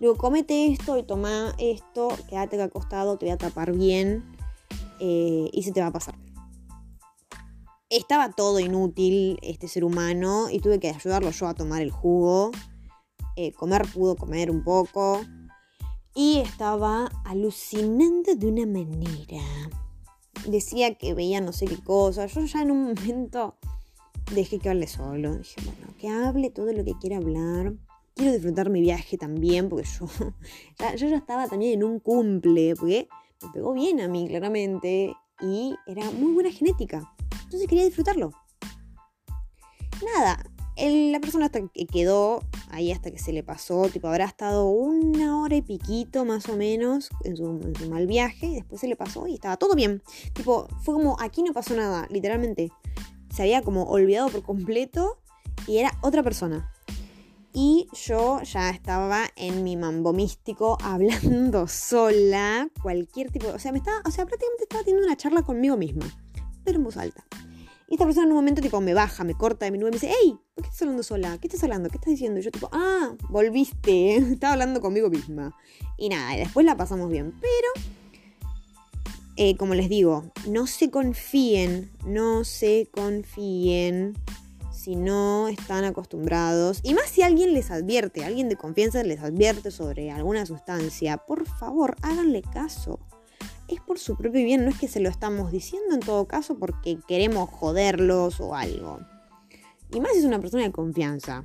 Luego 0.00 0.16
comete 0.16 0.72
esto 0.72 0.96
y 0.96 1.02
toma 1.02 1.54
esto, 1.58 2.08
quédate 2.28 2.62
acostado, 2.62 3.18
te 3.18 3.26
voy 3.26 3.32
a 3.32 3.36
tapar 3.36 3.72
bien 3.72 4.37
eh, 5.00 5.48
y 5.52 5.62
se 5.62 5.72
te 5.72 5.80
va 5.80 5.88
a 5.88 5.92
pasar. 5.92 6.16
Estaba 7.90 8.32
todo 8.32 8.60
inútil 8.60 9.38
este 9.42 9.66
ser 9.66 9.84
humano 9.84 10.50
y 10.50 10.60
tuve 10.60 10.78
que 10.78 10.90
ayudarlo 10.90 11.30
yo 11.30 11.46
a 11.46 11.54
tomar 11.54 11.80
el 11.80 11.90
jugo. 11.90 12.50
Eh, 13.36 13.52
comer 13.52 13.86
pudo 13.92 14.16
comer 14.16 14.50
un 14.50 14.62
poco. 14.62 15.22
Y 16.14 16.38
estaba 16.38 17.06
alucinando 17.24 18.34
de 18.34 18.46
una 18.46 18.66
manera. 18.66 19.42
Decía 20.46 20.94
que 20.96 21.14
veía 21.14 21.40
no 21.40 21.52
sé 21.52 21.66
qué 21.66 21.82
cosa. 21.82 22.26
Yo 22.26 22.44
ya 22.44 22.62
en 22.62 22.72
un 22.72 22.84
momento 22.94 23.56
dejé 24.34 24.58
que 24.58 24.68
hable 24.68 24.86
solo. 24.86 25.36
Dije, 25.36 25.60
bueno, 25.64 25.94
que 25.98 26.08
hable 26.08 26.50
todo 26.50 26.72
lo 26.72 26.84
que 26.84 26.94
quiera 26.98 27.16
hablar. 27.16 27.74
Quiero 28.14 28.32
disfrutar 28.32 28.68
mi 28.68 28.80
viaje 28.80 29.16
también, 29.16 29.68
porque 29.68 29.86
yo 29.98 30.06
yo 30.96 31.08
ya 31.08 31.16
estaba 31.16 31.46
también 31.48 31.74
en 31.74 31.84
un 31.84 32.00
cumple, 32.00 32.74
porque 32.74 33.08
me 33.42 33.52
pegó 33.52 33.72
bien 33.72 34.00
a 34.00 34.08
mí, 34.08 34.28
claramente, 34.28 35.14
y 35.40 35.74
era 35.86 36.10
muy 36.10 36.32
buena 36.32 36.50
genética. 36.50 37.02
Entonces 37.44 37.68
quería 37.68 37.84
disfrutarlo. 37.84 38.32
Nada, 40.14 40.44
la 40.76 41.20
persona 41.20 41.46
hasta 41.46 41.66
que 41.68 41.86
quedó 41.86 42.40
ahí 42.70 42.92
hasta 42.92 43.10
que 43.10 43.18
se 43.18 43.32
le 43.32 43.42
pasó, 43.42 43.88
tipo 43.88 44.08
habrá 44.08 44.26
estado 44.26 44.68
una 44.68 45.40
hora 45.40 45.56
y 45.56 45.62
piquito 45.62 46.24
más 46.24 46.48
o 46.48 46.56
menos 46.56 47.10
en 47.24 47.36
su, 47.36 47.46
en 47.62 47.74
su, 47.74 47.90
mal 47.90 48.06
viaje, 48.06 48.46
y 48.46 48.54
después 48.56 48.80
se 48.80 48.88
le 48.88 48.96
pasó 48.96 49.26
y 49.26 49.34
estaba 49.34 49.56
todo 49.56 49.74
bien. 49.74 50.02
Tipo, 50.34 50.68
fue 50.82 50.94
como 50.94 51.16
aquí 51.20 51.42
no 51.42 51.52
pasó 51.52 51.74
nada, 51.74 52.06
literalmente. 52.10 52.70
Se 53.34 53.42
había 53.42 53.62
como 53.62 53.84
olvidado 53.84 54.28
por 54.28 54.42
completo 54.42 55.18
y 55.66 55.78
era 55.78 55.92
otra 56.02 56.22
persona. 56.22 56.70
Y 57.60 57.88
yo 57.92 58.40
ya 58.44 58.70
estaba 58.70 59.24
en 59.34 59.64
mi 59.64 59.76
mambo 59.76 60.12
místico 60.12 60.78
hablando 60.84 61.66
sola, 61.66 62.70
cualquier 62.80 63.32
tipo, 63.32 63.48
o 63.48 63.58
sea, 63.58 63.72
me 63.72 63.78
estaba, 63.78 64.00
o 64.04 64.12
sea, 64.12 64.26
prácticamente 64.26 64.62
estaba 64.62 64.84
teniendo 64.84 65.08
una 65.08 65.16
charla 65.16 65.42
conmigo 65.42 65.76
misma, 65.76 66.06
pero 66.62 66.78
en 66.78 66.84
voz 66.84 66.96
alta. 66.96 67.24
Y 67.88 67.94
esta 67.94 68.04
persona 68.04 68.26
en 68.26 68.30
un 68.30 68.36
momento 68.36 68.62
tipo 68.62 68.80
me 68.80 68.94
baja, 68.94 69.24
me 69.24 69.34
corta 69.34 69.64
de 69.64 69.72
mi 69.72 69.78
nube 69.78 69.88
y 69.88 69.90
me 69.90 69.96
dice, 69.96 70.12
hey, 70.22 70.38
¿por 70.54 70.62
qué 70.62 70.68
estás 70.68 70.82
hablando 70.82 71.02
sola? 71.02 71.36
¿Qué 71.38 71.48
estás 71.48 71.64
hablando? 71.64 71.88
¿Qué 71.88 71.96
estás 71.96 72.12
diciendo? 72.12 72.38
Y 72.38 72.44
yo 72.44 72.52
tipo, 72.52 72.68
ah, 72.70 73.16
volviste, 73.28 74.16
estaba 74.34 74.52
hablando 74.52 74.80
conmigo 74.80 75.10
misma. 75.10 75.52
Y 75.96 76.10
nada, 76.10 76.36
y 76.36 76.38
después 76.38 76.64
la 76.64 76.76
pasamos 76.76 77.10
bien, 77.10 77.34
pero... 77.40 77.88
Eh, 79.34 79.56
como 79.56 79.74
les 79.74 79.88
digo, 79.88 80.30
no 80.48 80.68
se 80.68 80.90
confíen, 80.92 81.90
no 82.04 82.44
se 82.44 82.88
confíen 82.92 84.14
si 84.78 84.94
no 84.94 85.48
están 85.48 85.84
acostumbrados, 85.84 86.80
y 86.84 86.94
más 86.94 87.06
si 87.06 87.22
alguien 87.22 87.52
les 87.52 87.70
advierte, 87.72 88.24
alguien 88.24 88.48
de 88.48 88.56
confianza 88.56 89.02
les 89.02 89.20
advierte 89.20 89.72
sobre 89.72 90.12
alguna 90.12 90.46
sustancia, 90.46 91.16
por 91.18 91.46
favor, 91.46 91.96
háganle 92.02 92.42
caso. 92.42 93.00
Es 93.66 93.80
por 93.80 93.98
su 93.98 94.16
propio 94.16 94.44
bien, 94.44 94.64
no 94.64 94.70
es 94.70 94.78
que 94.78 94.88
se 94.88 95.00
lo 95.00 95.08
estamos 95.08 95.50
diciendo 95.50 95.94
en 95.94 96.00
todo 96.00 96.26
caso 96.28 96.58
porque 96.58 96.98
queremos 97.08 97.50
joderlos 97.50 98.40
o 98.40 98.54
algo. 98.54 99.00
Y 99.90 100.00
más 100.00 100.12
si 100.12 100.18
es 100.18 100.24
una 100.24 100.40
persona 100.40 100.62
de 100.62 100.72
confianza. 100.72 101.44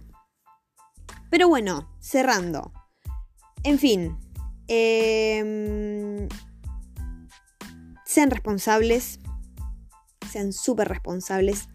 Pero 1.31 1.49
bueno, 1.49 1.89
cerrando. 1.99 2.71
En 3.63 3.79
fin. 3.79 4.17
Em, 4.67 6.29
sean 8.05 8.29
responsables. 8.29 9.19
Sean 10.29 10.53
súper 10.53 10.87
responsables 10.87 11.67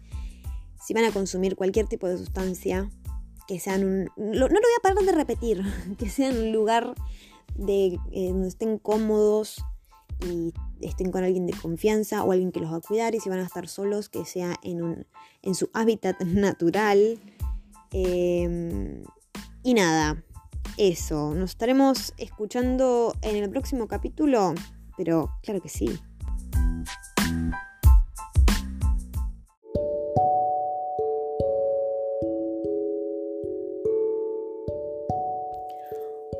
si 0.89 0.95
van 0.95 1.05
a 1.05 1.11
consumir 1.11 1.55
cualquier 1.55 1.85
tipo 1.85 2.07
de 2.07 2.17
sustancia, 2.17 2.89
que 3.47 3.59
sean 3.59 3.83
un... 3.83 4.05
no 4.17 4.33
lo 4.33 4.47
voy 4.47 4.73
a 4.79 4.81
parar 4.81 5.03
de 5.03 5.11
repetir, 5.11 5.61
que 5.99 6.09
sean 6.09 6.35
un 6.35 6.51
lugar 6.51 6.95
de, 7.53 7.99
eh, 8.11 8.29
donde 8.29 8.47
estén 8.47 8.79
cómodos 8.79 9.63
y 10.27 10.51
estén 10.81 11.11
con 11.11 11.23
alguien 11.23 11.45
de 11.45 11.53
confianza 11.53 12.23
o 12.23 12.31
alguien 12.31 12.51
que 12.51 12.59
los 12.59 12.71
va 12.71 12.77
a 12.77 12.81
cuidar 12.81 13.13
y 13.13 13.19
si 13.19 13.29
van 13.29 13.37
a 13.37 13.45
estar 13.45 13.67
solos, 13.67 14.09
que 14.09 14.25
sea 14.25 14.55
en, 14.63 14.81
un, 14.81 15.05
en 15.43 15.53
su 15.53 15.69
hábitat 15.73 16.19
natural. 16.25 17.19
Em, 17.91 19.03
y 19.61 19.75
nada, 19.75 20.25
eso, 20.77 21.35
nos 21.35 21.51
estaremos 21.51 22.15
escuchando 22.17 23.13
en 23.21 23.35
el 23.35 23.47
próximo 23.51 23.87
capítulo, 23.87 24.55
pero 24.97 25.29
claro 25.43 25.61
que 25.61 25.69
sí. 25.69 25.99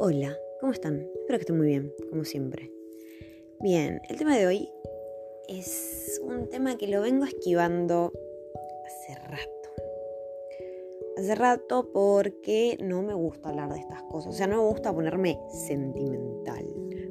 Hola, 0.01 0.33
¿cómo 0.61 0.71
están? 0.71 0.95
Espero 1.19 1.39
que 1.39 1.41
estén 1.41 1.57
muy 1.57 1.67
bien, 1.67 1.93
como 2.09 2.23
siempre. 2.23 2.71
Bien, 3.59 3.99
el 4.07 4.15
tema 4.15 4.37
de 4.37 4.47
hoy 4.47 4.71
es 5.49 6.21
un 6.23 6.47
tema 6.47 6.77
que 6.77 6.87
lo 6.87 7.01
vengo 7.01 7.25
esquivando 7.25 8.13
hace 8.85 9.15
rato. 9.27 9.69
Hace 11.17 11.35
rato 11.35 11.91
porque 11.91 12.77
no 12.81 13.01
me 13.01 13.13
gusta 13.13 13.49
hablar 13.49 13.73
de 13.73 13.79
estas 13.81 14.01
cosas, 14.03 14.35
o 14.35 14.37
sea, 14.37 14.47
no 14.47 14.63
me 14.63 14.69
gusta 14.69 14.93
ponerme 14.93 15.37
sentimental, 15.67 16.65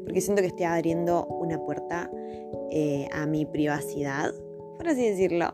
porque 0.05 0.23
siento 0.23 0.41
que 0.41 0.49
estoy 0.49 0.65
abriendo 0.65 1.27
una 1.27 1.63
puerta 1.63 2.11
eh, 2.71 3.07
a 3.13 3.27
mi 3.27 3.45
privacidad, 3.45 4.33
por 4.79 4.89
así 4.89 5.07
decirlo. 5.07 5.53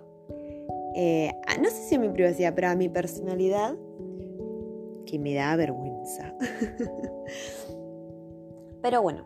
Eh, 0.95 1.33
no 1.61 1.69
sé 1.69 1.83
si 1.89 1.97
a 1.97 1.99
mi 1.99 2.11
privacidad, 2.11 2.55
pero 2.55 2.69
a 2.69 2.77
mi 2.77 2.89
personalidad 2.89 3.77
que 5.05 5.19
me 5.19 5.35
da 5.35 5.57
vergüenza. 5.57 6.33
Pero 8.83 9.03
bueno, 9.03 9.25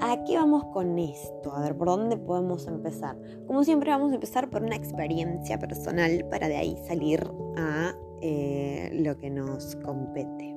¿A 0.00 0.22
qué 0.24 0.36
vamos 0.36 0.64
con 0.66 0.96
esto? 0.98 1.52
A 1.52 1.60
ver, 1.60 1.76
¿por 1.76 1.88
dónde 1.88 2.16
podemos 2.16 2.68
empezar? 2.68 3.16
Como 3.46 3.64
siempre 3.64 3.90
vamos 3.90 4.12
a 4.12 4.14
empezar 4.14 4.48
por 4.48 4.62
una 4.62 4.76
experiencia 4.76 5.58
personal 5.58 6.24
para 6.30 6.46
de 6.46 6.56
ahí 6.56 6.76
salir 6.86 7.28
a 7.56 7.92
eh, 8.22 8.90
lo 8.92 9.18
que 9.18 9.28
nos 9.28 9.74
compete. 9.76 10.54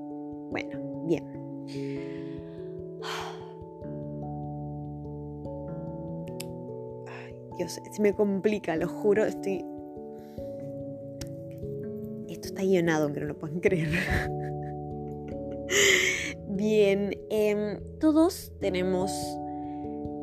Bueno, 0.51 1.05
bien. 1.05 1.25
Ay, 7.07 7.35
Dios, 7.57 7.81
se 7.91 8.01
me 8.01 8.13
complica, 8.13 8.75
lo 8.75 8.87
juro, 8.87 9.25
estoy... 9.25 9.65
Esto 12.29 12.47
está 12.47 12.61
guionado, 12.61 13.05
aunque 13.05 13.21
no 13.21 13.25
lo 13.25 13.39
puedan 13.39 13.59
creer. 13.59 13.89
Bien, 16.47 17.11
em, 17.29 17.79
todos 17.99 18.51
tenemos, 18.59 19.11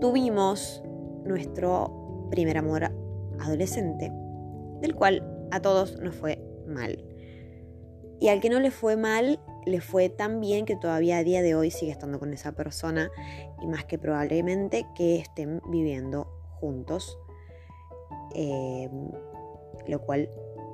tuvimos 0.01 0.83
nuestro 1.25 2.29
primer 2.31 2.59
amor 2.59 2.85
adolescente, 3.41 4.13
del 4.81 4.95
cual 4.95 5.23
a 5.51 5.61
todos 5.61 5.99
nos 6.01 6.15
fue 6.15 6.39
mal. 6.67 7.05
Y 8.21 8.29
al 8.29 8.41
que 8.41 8.51
no 8.51 8.61
le 8.61 8.71
fue 8.71 8.97
mal, 8.97 9.41
le 9.65 9.81
fue 9.81 10.09
tan 10.09 10.41
bien 10.41 10.65
que 10.65 10.77
todavía 10.77 11.19
a 11.19 11.25
día 11.25 11.43
de 11.43 11.55
hoy 11.55 11.71
sigue 11.71 11.93
estando 11.93 12.19
con 12.19 12.33
esa 12.33 12.53
persona 12.53 13.11
y 13.63 13.67
más 13.67 13.85
que 13.85 13.99
probablemente 13.99 14.87
que 14.97 15.17
estén 15.17 15.61
viviendo 15.71 16.27
juntos. 16.61 17.19
Em, 18.35 19.11
lo 19.87 20.03
cual 20.03 20.29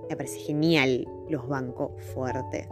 me 0.09 0.17
parece 0.17 0.39
genial, 0.41 1.07
los 1.29 1.47
banco 1.49 1.97
fuerte. 2.15 2.69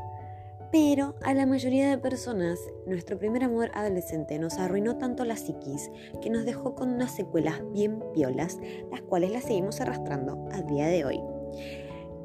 Pero 0.72 1.16
a 1.22 1.34
la 1.34 1.44
mayoría 1.44 1.90
de 1.90 1.98
personas, 1.98 2.58
nuestro 2.86 3.18
primer 3.18 3.44
amor 3.44 3.70
adolescente 3.74 4.38
nos 4.38 4.54
arruinó 4.54 4.96
tanto 4.96 5.26
la 5.26 5.36
psiquis 5.36 5.90
que 6.22 6.30
nos 6.30 6.46
dejó 6.46 6.74
con 6.74 6.88
unas 6.94 7.14
secuelas 7.14 7.60
bien 7.72 8.02
piolas, 8.14 8.58
las 8.90 9.02
cuales 9.02 9.32
las 9.32 9.44
seguimos 9.44 9.82
arrastrando 9.82 10.48
a 10.50 10.62
día 10.62 10.86
de 10.86 11.04
hoy. 11.04 11.20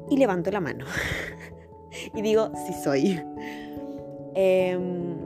Y 0.08 0.16
levanto 0.16 0.50
la 0.50 0.60
mano. 0.60 0.86
y 2.14 2.22
digo, 2.22 2.50
sí 2.66 2.72
soy. 2.72 3.20
Em, 4.34 5.18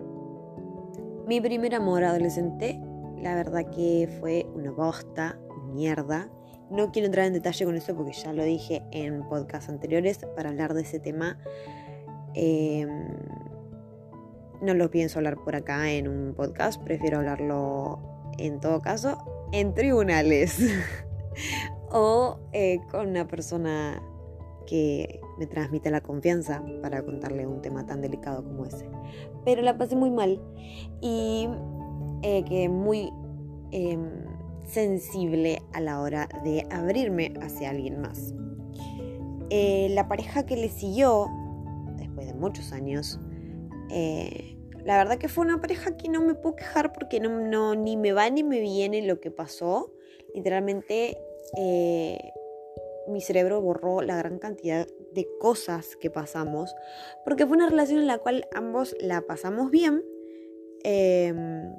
mi 1.29 1.41
primer 1.41 1.77
amor 1.77 2.03
adolescente, 2.03 2.81
la 3.18 3.37
verdad 3.37 3.70
que 3.70 4.09
fue 4.18 4.49
una 4.53 4.73
bosta, 4.73 5.39
mierda. 5.73 6.29
No 6.70 6.91
quiero 6.91 7.07
entrar 7.07 7.27
en 7.27 7.35
detalle 7.35 7.64
con 7.64 7.77
eso 7.77 7.95
porque 7.95 8.14
ya 8.14 8.33
lo 8.33 8.43
dije 8.43 8.83
en 8.91 9.29
podcasts 9.29 9.68
anteriores 9.68 10.18
para 10.35 10.49
hablar 10.49 10.75
de 10.75 10.83
ese 10.83 10.99
tema. 10.99 11.39
Em, 12.35 13.09
no 14.61 14.74
lo 14.74 14.91
pienso 14.91 15.18
hablar 15.18 15.37
por 15.37 15.57
acá 15.57 15.91
en 15.93 16.09
un 16.09 16.35
podcast, 16.35 16.83
prefiero 16.83 17.18
hablarlo 17.18 18.01
en 18.39 18.61
todo 18.61 18.80
caso 18.80 19.18
en 19.53 19.74
tribunales 19.74 20.59
o 21.91 22.39
eh, 22.53 22.80
con 22.91 23.09
una 23.09 23.28
persona 23.28 24.03
que 24.66 25.20
me 25.39 25.47
transmite 25.47 25.91
la 25.91 26.01
confianza 26.01 26.62
para 26.80 27.03
contarle 27.03 27.47
un 27.47 27.61
tema 27.61 27.85
tan 27.87 28.01
delicado 28.01 28.43
como 28.43 28.64
ese. 28.64 28.89
Pero 29.45 29.62
la 29.62 29.76
pasé 29.76 29.97
muy 29.97 30.11
mal 30.11 30.41
y 31.01 31.49
eh, 32.22 32.45
que 32.45 32.68
muy 32.68 33.12
em, 33.70 34.09
sensible 34.64 35.62
a 35.72 35.80
la 35.80 36.01
hora 36.01 36.28
de 36.45 36.66
abrirme 36.70 37.35
hacia 37.43 37.70
alguien 37.70 38.01
más. 38.01 38.35
Eh, 39.51 39.89
la 39.91 40.09
pareja 40.09 40.47
que 40.47 40.57
le 40.57 40.70
siguió, 40.70 41.26
muchos 42.43 42.72
años, 42.72 43.18
eh, 43.90 44.59
la 44.84 44.99
verdad 44.99 45.16
que 45.16 45.28
fue 45.28 45.45
una 45.45 45.61
pareja 45.61 45.97
que 45.97 46.09
no 46.09 46.20
me 46.20 46.34
puedo 46.34 46.57
quejar 46.57 46.93
porque 46.93 47.20
no, 47.20 47.40
no 47.40 47.74
ni 47.74 47.97
me 47.97 48.12
va 48.12 48.28
ni 48.28 48.43
me 48.43 48.61
viene 48.61 49.07
lo 49.07 49.20
que 49.20 49.30
pasó. 49.30 49.95
Literalmente 50.34 51.16
mi 53.09 53.20
cerebro 53.20 53.61
borró 53.61 54.03
la 54.03 54.16
gran 54.16 54.38
cantidad 54.38 54.86
de 55.12 55.28
cosas 55.38 55.97
que 55.97 56.11
pasamos, 56.11 56.74
porque 57.24 57.47
fue 57.47 57.57
una 57.57 57.68
relación 57.68 58.01
en 58.01 58.07
la 58.07 58.18
cual 58.18 58.47
ambos 58.55 58.97
la 59.01 59.22
pasamos 59.22 59.70
bien, 59.70 60.05
em, 60.84 61.74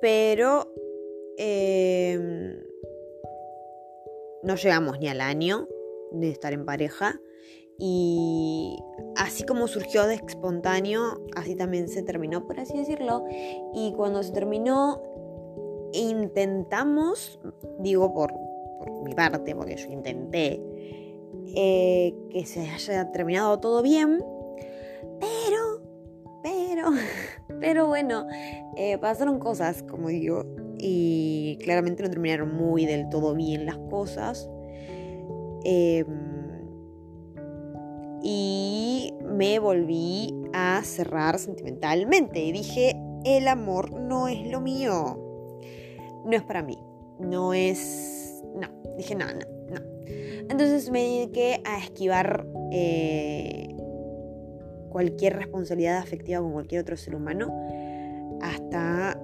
pero 0.00 0.72
em, 1.38 2.62
no 4.42 4.56
llegamos 4.56 4.98
ni 4.98 5.08
al 5.08 5.20
año 5.20 5.68
de 6.12 6.30
estar 6.30 6.52
en 6.52 6.64
pareja. 6.64 7.20
Y 7.78 8.78
así 9.16 9.44
como 9.44 9.66
surgió 9.66 10.06
de 10.06 10.14
espontáneo, 10.14 11.20
así 11.36 11.56
también 11.56 11.88
se 11.88 12.02
terminó, 12.02 12.46
por 12.46 12.60
así 12.60 12.76
decirlo. 12.78 13.24
Y 13.74 13.92
cuando 13.96 14.22
se 14.22 14.32
terminó, 14.32 15.02
intentamos, 15.92 17.40
digo 17.78 18.12
por, 18.12 18.32
mi 19.04 19.14
parte, 19.14 19.54
porque 19.54 19.76
yo 19.76 19.90
intenté 19.90 20.60
eh, 21.56 22.14
que 22.30 22.46
se 22.46 22.60
haya 22.60 23.10
terminado 23.12 23.58
todo 23.60 23.82
bien, 23.82 24.22
pero, 25.20 25.82
pero, 26.42 26.90
pero 27.60 27.86
bueno, 27.86 28.26
eh, 28.76 28.98
pasaron 28.98 29.38
cosas, 29.38 29.82
como 29.82 30.08
digo, 30.08 30.44
y 30.78 31.58
claramente 31.62 32.02
no 32.02 32.10
terminaron 32.10 32.54
muy 32.54 32.86
del 32.86 33.08
todo 33.08 33.34
bien 33.34 33.66
las 33.66 33.78
cosas. 33.90 34.48
Em, 35.64 36.33
y 38.24 39.12
me 39.22 39.58
volví 39.58 40.34
a 40.54 40.82
cerrar 40.82 41.38
sentimentalmente 41.38 42.42
y 42.42 42.52
dije, 42.52 42.96
el 43.24 43.46
amor 43.48 43.92
no 43.92 44.28
es 44.28 44.46
lo 44.46 44.60
mío, 44.60 45.20
no 46.24 46.32
es 46.32 46.42
para 46.42 46.62
mí, 46.62 46.78
no 47.20 47.52
es 47.52 48.42
no, 48.54 48.68
dije, 48.96 49.14
no, 49.14 49.26
no, 49.26 49.40
no. 49.68 49.80
Entonces 50.48 50.90
me 50.90 51.02
dediqué 51.02 51.60
a 51.64 51.78
esquivar 51.78 52.46
eh, 52.72 53.74
cualquier 54.90 55.36
responsabilidad 55.36 55.98
afectiva 55.98 56.40
con 56.40 56.52
cualquier 56.52 56.82
otro 56.82 56.96
ser 56.96 57.14
humano 57.14 57.48
hasta 58.40 59.18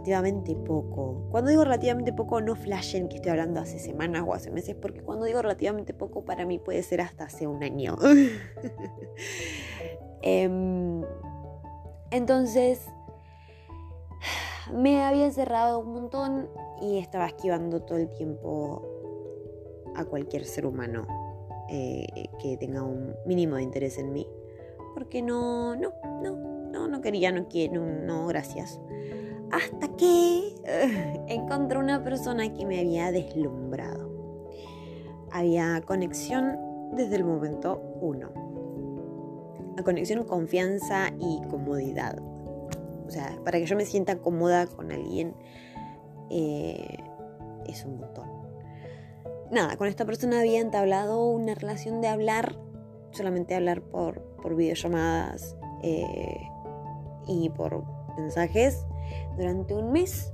relativamente 0.00 0.56
poco. 0.56 1.26
Cuando 1.30 1.50
digo 1.50 1.62
relativamente 1.62 2.12
poco, 2.14 2.40
no 2.40 2.56
flashen 2.56 3.08
que 3.08 3.16
estoy 3.16 3.32
hablando 3.32 3.60
hace 3.60 3.78
semanas 3.78 4.24
o 4.26 4.32
hace 4.32 4.50
meses, 4.50 4.74
porque 4.74 5.02
cuando 5.02 5.26
digo 5.26 5.42
relativamente 5.42 5.92
poco, 5.92 6.24
para 6.24 6.46
mí 6.46 6.58
puede 6.58 6.82
ser 6.82 7.02
hasta 7.02 7.24
hace 7.24 7.46
un 7.46 7.62
año. 7.62 7.96
Em, 10.22 11.02
entonces, 12.10 12.82
me 14.70 15.02
había 15.02 15.24
encerrado 15.24 15.78
un 15.78 15.94
montón 15.94 16.50
y 16.82 16.98
estaba 16.98 17.26
esquivando 17.26 17.80
todo 17.80 17.96
el 17.96 18.10
tiempo 18.10 18.82
a 19.96 20.04
cualquier 20.04 20.44
ser 20.44 20.66
humano 20.66 21.06
eh, 21.70 22.28
que 22.38 22.58
tenga 22.58 22.82
un 22.82 23.14
mínimo 23.24 23.56
de 23.56 23.62
interés 23.62 23.96
en 23.96 24.12
mí. 24.12 24.26
Porque 24.92 25.22
no, 25.22 25.74
no, 25.74 25.94
no, 26.22 26.36
no, 26.70 26.86
no 26.86 27.00
quería, 27.00 27.32
no 27.32 27.48
quiero, 27.48 27.82
no, 27.82 28.26
gracias. 28.26 28.78
Hasta 29.50 29.88
que 29.96 30.54
encontré 31.28 31.78
una 31.78 32.02
persona 32.04 32.52
que 32.52 32.64
me 32.66 32.78
había 32.78 33.10
deslumbrado. 33.10 34.10
Había 35.32 35.80
conexión 35.82 36.56
desde 36.92 37.16
el 37.16 37.24
momento 37.24 37.80
uno. 38.00 38.30
La 39.76 39.82
conexión, 39.82 40.24
confianza 40.24 41.10
y 41.18 41.40
comodidad. 41.48 42.20
O 43.06 43.10
sea, 43.10 43.38
para 43.44 43.58
que 43.58 43.66
yo 43.66 43.76
me 43.76 43.84
sienta 43.84 44.18
cómoda 44.18 44.66
con 44.66 44.92
alguien 44.92 45.34
eh, 46.30 46.98
es 47.66 47.84
un 47.84 47.98
montón. 47.98 48.28
Nada, 49.50 49.76
con 49.76 49.88
esta 49.88 50.04
persona 50.04 50.40
había 50.40 50.60
entablado 50.60 51.28
una 51.28 51.54
relación 51.54 52.00
de 52.00 52.06
hablar, 52.06 52.56
solamente 53.10 53.56
hablar 53.56 53.82
por, 53.82 54.22
por 54.42 54.54
videollamadas 54.54 55.56
eh, 55.82 56.48
y 57.26 57.50
por 57.50 57.84
mensajes 58.16 58.86
durante 59.36 59.74
un 59.74 59.92
mes. 59.92 60.32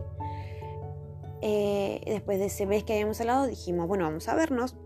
Eh, 1.42 2.01
después 2.07 2.38
de 2.38 2.47
ese 2.47 2.66
mes 2.66 2.84
que 2.84 2.94
habíamos 2.94 3.20
hablado, 3.20 3.47
dijimos, 3.47 3.86
bueno, 3.88 4.05
vamos 4.05 4.28
a 4.28 4.34
vernos. 4.34 4.76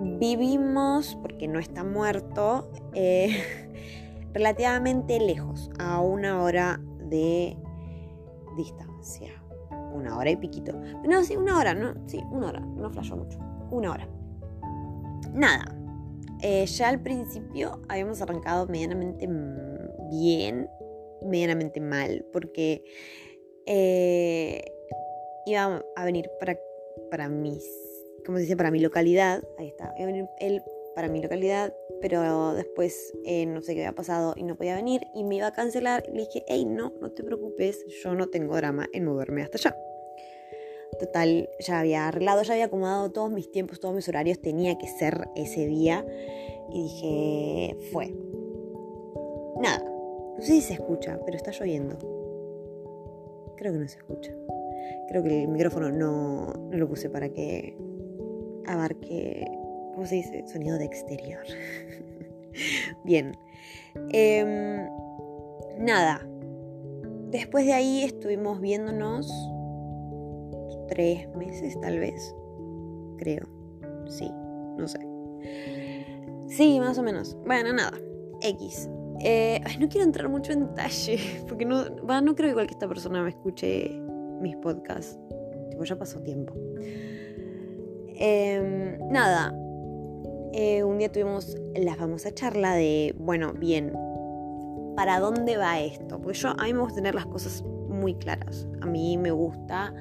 Vivimos, 0.00 1.16
porque 1.22 1.48
no 1.48 1.58
está 1.58 1.82
muerto, 1.82 2.70
relativamente 4.32 5.18
lejos, 5.18 5.70
a 5.78 6.00
una 6.00 6.42
hora 6.42 6.80
de 7.08 7.56
distancia 8.56 9.46
una 9.96 10.16
hora 10.16 10.30
y 10.30 10.36
piquito. 10.36 10.72
No, 11.08 11.24
sí, 11.24 11.36
una 11.36 11.58
hora, 11.58 11.74
no, 11.74 11.94
sí, 12.06 12.22
una 12.30 12.48
hora, 12.48 12.60
no 12.60 12.90
flashó 12.90 13.16
mucho. 13.16 13.38
Una 13.70 13.92
hora. 13.92 14.08
Nada. 15.32 15.74
Eh, 16.42 16.66
ya 16.66 16.88
al 16.88 17.00
principio 17.00 17.80
habíamos 17.88 18.20
arrancado 18.20 18.66
medianamente 18.66 19.26
bien, 20.10 20.68
medianamente 21.22 21.80
mal, 21.80 22.26
porque 22.32 22.84
eh, 23.66 24.64
iba 25.44 25.84
a 25.94 26.04
venir 26.04 26.30
para, 26.38 26.58
para 27.10 27.28
mis, 27.28 27.64
¿cómo 28.24 28.38
se 28.38 28.42
dice? 28.42 28.56
Para 28.56 28.70
mi 28.70 28.80
localidad, 28.80 29.42
ahí 29.58 29.68
está, 29.68 29.92
iba 29.96 30.04
a 30.04 30.12
venir 30.12 30.28
él 30.38 30.62
para 30.94 31.08
mi 31.08 31.20
localidad, 31.20 31.74
pero 32.00 32.54
después 32.54 33.12
eh, 33.26 33.44
no 33.44 33.60
sé 33.60 33.74
qué 33.74 33.82
había 33.84 33.94
pasado 33.94 34.32
y 34.34 34.44
no 34.44 34.56
podía 34.56 34.74
venir 34.74 35.02
y 35.14 35.24
me 35.24 35.36
iba 35.36 35.46
a 35.46 35.52
cancelar. 35.52 36.02
Le 36.10 36.20
dije, 36.22 36.42
hey, 36.48 36.64
no, 36.64 36.94
no 37.00 37.10
te 37.10 37.22
preocupes, 37.22 37.84
yo 38.02 38.14
no 38.14 38.28
tengo 38.28 38.56
drama 38.56 38.86
en 38.94 39.04
moverme 39.04 39.42
hasta 39.42 39.58
allá. 39.58 39.76
Total, 40.98 41.50
ya 41.60 41.80
había 41.80 42.08
arreglado, 42.08 42.42
ya 42.42 42.54
había 42.54 42.64
acomodado 42.64 43.12
todos 43.12 43.30
mis 43.30 43.50
tiempos, 43.50 43.78
todos 43.78 43.94
mis 43.94 44.08
horarios, 44.08 44.40
tenía 44.40 44.78
que 44.78 44.88
ser 44.88 45.28
ese 45.36 45.66
día. 45.66 46.06
Y 46.70 46.84
dije, 46.84 47.76
fue. 47.92 48.14
Nada, 49.60 49.84
no 49.84 50.40
sé 50.40 50.46
si 50.46 50.60
se 50.62 50.72
escucha, 50.74 51.20
pero 51.26 51.36
está 51.36 51.50
lloviendo. 51.50 52.15
Creo 53.56 53.72
que 53.72 53.78
no 53.78 53.88
se 53.88 53.98
escucha. 53.98 54.32
Creo 55.08 55.22
que 55.22 55.42
el 55.42 55.48
micrófono 55.48 55.90
no, 55.90 56.52
no 56.52 56.76
lo 56.76 56.88
puse 56.88 57.08
para 57.10 57.28
que 57.28 57.76
abarque, 58.66 59.46
¿cómo 59.94 60.06
se 60.06 60.16
dice? 60.16 60.44
Sonido 60.46 60.78
de 60.78 60.84
exterior. 60.84 61.44
Bien. 63.04 63.36
Em, 64.10 64.88
nada. 65.78 66.26
Después 67.30 67.66
de 67.66 67.72
ahí 67.72 68.04
estuvimos 68.04 68.60
viéndonos 68.60 69.30
tres 70.88 71.28
meses 71.36 71.78
tal 71.80 71.98
vez. 71.98 72.34
Creo. 73.18 73.46
Sí, 74.06 74.30
no 74.76 74.86
sé. 74.88 75.00
Sí, 76.48 76.78
más 76.80 76.98
o 76.98 77.02
menos. 77.02 77.36
Bueno, 77.46 77.72
nada. 77.72 77.98
X. 78.40 78.88
Eh, 79.20 79.60
no 79.80 79.88
quiero 79.88 80.04
entrar 80.04 80.28
mucho 80.28 80.52
en 80.52 80.66
detalle, 80.68 81.18
porque 81.48 81.64
no, 81.64 81.84
no 81.88 82.34
creo 82.34 82.50
igual 82.50 82.66
que 82.66 82.74
esta 82.74 82.88
persona 82.88 83.22
me 83.22 83.30
escuche 83.30 83.90
mis 84.40 84.56
podcasts. 84.56 85.18
Tipo, 85.70 85.84
ya 85.84 85.96
pasó 85.96 86.20
tiempo. 86.20 86.54
Em, 88.18 88.98
nada, 89.10 89.54
eh, 90.52 90.82
un 90.82 90.98
día 90.98 91.12
tuvimos 91.12 91.56
la 91.74 91.94
famosa 91.96 92.32
charla 92.32 92.74
de, 92.74 93.14
bueno, 93.18 93.52
bien, 93.52 93.92
¿para 94.96 95.20
dónde 95.20 95.56
va 95.58 95.80
esto? 95.80 96.20
Porque 96.20 96.38
yo, 96.38 96.50
a 96.58 96.64
mí 96.64 96.72
me 96.72 96.80
gusta 96.80 96.96
tener 96.96 97.14
las 97.14 97.26
cosas 97.26 97.62
muy 97.62 98.14
claras. 98.14 98.66
A 98.80 98.86
mí 98.86 99.18
me 99.18 99.30
gusta... 99.30 99.94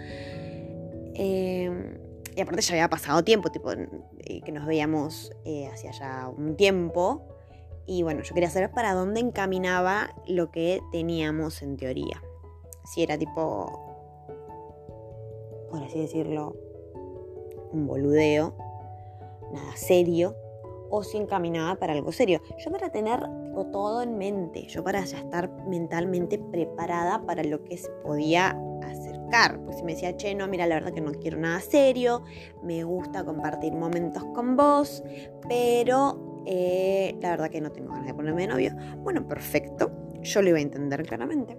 Em, 1.17 1.97
y 2.35 2.41
aparte 2.41 2.61
ya 2.61 2.73
había 2.73 2.89
pasado 2.89 3.23
tiempo, 3.23 3.49
tipo, 3.49 3.71
eh, 3.71 4.41
que 4.43 4.51
nos 4.51 4.65
veíamos 4.65 5.31
eh, 5.45 5.67
hacia 5.67 5.91
ya 5.91 6.29
un 6.29 6.55
tiempo. 6.55 7.34
Y 7.87 8.03
bueno, 8.03 8.23
yo 8.23 8.33
quería 8.33 8.49
saber 8.49 8.71
para 8.71 8.93
dónde 8.93 9.19
encaminaba 9.19 10.15
lo 10.27 10.51
que 10.51 10.81
teníamos 10.91 11.61
en 11.61 11.77
teoría. 11.77 12.21
Si 12.85 13.03
era 13.03 13.17
tipo, 13.17 13.79
por 15.69 15.83
así 15.83 15.99
decirlo, 15.99 16.55
un 17.71 17.87
boludeo, 17.87 18.55
nada 19.53 19.75
serio, 19.75 20.35
o 20.89 21.03
si 21.03 21.17
encaminaba 21.17 21.75
para 21.75 21.93
algo 21.93 22.11
serio. 22.11 22.41
Yo 22.57 22.71
para 22.71 22.89
tener 22.89 23.19
todo 23.71 24.01
en 24.01 24.17
mente, 24.17 24.67
yo 24.67 24.83
para 24.83 25.03
ya 25.05 25.19
estar 25.19 25.49
mentalmente 25.67 26.37
preparada 26.37 27.25
para 27.25 27.43
lo 27.43 27.63
que 27.63 27.77
se 27.77 27.89
podía 28.03 28.57
acercar. 28.83 29.59
Pues 29.63 29.77
si 29.77 29.83
me 29.83 29.93
decía, 29.93 30.15
che, 30.17 30.35
no, 30.35 30.47
mira, 30.47 30.67
la 30.67 30.75
verdad 30.75 30.93
que 30.93 31.01
no 31.01 31.11
quiero 31.13 31.37
nada 31.37 31.59
serio, 31.59 32.23
me 32.63 32.83
gusta 32.83 33.23
compartir 33.23 33.73
momentos 33.73 34.23
con 34.33 34.55
vos, 34.55 35.03
pero 35.47 36.34
eh, 36.45 37.17
la 37.21 37.31
verdad 37.31 37.49
que 37.49 37.61
no 37.61 37.71
tengo 37.71 37.91
ganas 37.91 38.07
de 38.07 38.13
ponerme 38.13 38.43
de 38.43 38.47
novio. 38.47 38.71
Bueno, 38.97 39.27
perfecto, 39.27 39.91
yo 40.21 40.41
lo 40.41 40.49
iba 40.49 40.57
a 40.57 40.61
entender 40.61 41.03
claramente. 41.03 41.57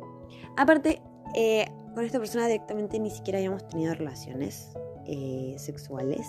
Aparte, 0.57 1.01
eh, 1.34 1.66
con 1.95 2.05
esta 2.05 2.18
persona 2.18 2.47
directamente 2.47 2.99
ni 2.99 3.11
siquiera 3.11 3.39
habíamos 3.39 3.66
tenido 3.68 3.95
relaciones 3.95 4.76
eh, 5.07 5.55
sexuales. 5.59 6.26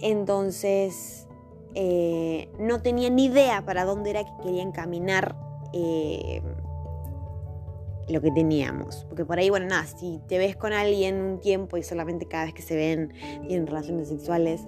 Entonces, 0.00 1.26
eh, 1.74 2.50
no 2.58 2.82
tenía 2.82 3.10
ni 3.10 3.26
idea 3.26 3.64
para 3.64 3.84
dónde 3.84 4.10
era 4.10 4.24
que 4.24 4.32
quería 4.42 4.62
encaminar 4.62 5.36
eh, 5.72 6.42
lo 8.08 8.20
que 8.20 8.30
teníamos. 8.30 9.04
Porque 9.08 9.24
por 9.24 9.38
ahí, 9.38 9.48
bueno, 9.48 9.66
nada, 9.66 9.86
si 9.86 10.20
te 10.26 10.38
ves 10.38 10.56
con 10.56 10.72
alguien 10.72 11.20
un 11.22 11.40
tiempo 11.40 11.76
y 11.76 11.82
solamente 11.82 12.26
cada 12.26 12.44
vez 12.44 12.54
que 12.54 12.62
se 12.62 12.76
ven 12.76 13.12
tienen 13.46 13.66
relaciones 13.66 14.08
sexuales 14.08 14.62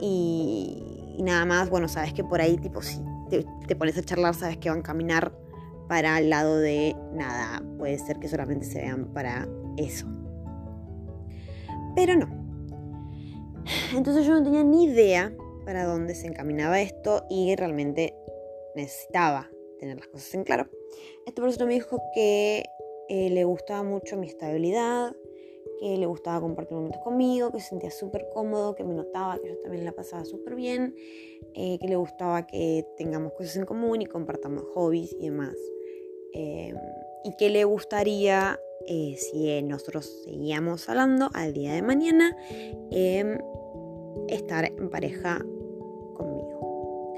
y, 0.00 1.16
nada 1.20 1.44
más, 1.44 1.70
bueno, 1.70 1.88
sabes 1.88 2.12
que 2.12 2.24
por 2.24 2.40
ahí, 2.40 2.56
tipo, 2.58 2.82
si 2.82 3.00
te, 3.30 3.76
pones 3.76 3.98
a 3.98 4.02
charlar, 4.02 4.34
sabes 4.34 4.56
que 4.56 4.70
van 4.70 4.80
a 4.80 4.82
caminar 4.82 5.32
para 5.88 6.18
el 6.18 6.30
lado 6.30 6.58
de 6.58 6.96
nada, 7.12 7.62
puede 7.78 7.98
ser 7.98 8.18
que 8.18 8.28
solamente 8.28 8.66
se 8.66 8.80
vean 8.80 9.12
para 9.12 9.48
eso. 9.76 10.06
Pero 11.94 12.16
no. 12.16 12.28
Entonces 13.94 14.26
yo 14.26 14.34
no 14.34 14.42
tenía 14.42 14.64
ni 14.64 14.84
idea 14.84 15.32
para 15.64 15.84
dónde 15.84 16.14
se 16.14 16.26
encaminaba 16.26 16.80
esto 16.80 17.24
y 17.28 17.54
realmente 17.56 18.14
necesitaba 18.74 19.50
tener 19.78 19.96
las 19.96 20.08
cosas 20.08 20.34
en 20.34 20.44
claro. 20.44 20.68
Esta 21.26 21.42
persona 21.42 21.66
me 21.66 21.74
dijo 21.74 22.00
que 22.14 22.64
eh, 23.08 23.30
le 23.30 23.44
gustaba 23.44 23.82
mucho 23.82 24.16
mi 24.16 24.26
estabilidad, 24.26 25.12
que 25.78 25.96
le 25.96 26.06
gustaba 26.06 26.40
compartir 26.40 26.76
momentos 26.76 27.00
conmigo, 27.02 27.50
que 27.50 27.60
se 27.60 27.68
sentía 27.68 27.90
súper 27.90 28.28
cómodo, 28.32 28.74
que 28.74 28.84
me 28.84 28.94
notaba 28.94 29.38
que 29.38 29.48
yo 29.48 29.58
también 29.58 29.84
la 29.84 29.92
pasaba 29.92 30.24
súper 30.24 30.54
bien, 30.54 30.94
eh, 31.54 31.78
que 31.80 31.88
le 31.88 31.96
gustaba 31.96 32.46
que 32.46 32.86
tengamos 32.96 33.32
cosas 33.32 33.56
en 33.56 33.64
común 33.64 34.02
y 34.02 34.06
compartamos 34.06 34.64
hobbies 34.74 35.12
y 35.12 35.26
demás. 35.26 35.56
Eh, 36.34 36.74
y 37.24 37.36
que 37.36 37.50
le 37.50 37.64
gustaría 37.64 38.58
eh, 38.86 39.16
si 39.18 39.62
nosotros 39.62 40.06
seguíamos 40.24 40.88
hablando 40.88 41.28
al 41.34 41.52
día 41.52 41.74
de 41.74 41.82
mañana, 41.82 42.36
em, 42.90 43.38
estar 44.28 44.64
en 44.64 44.88
pareja 44.88 45.44
conmigo. 46.14 47.12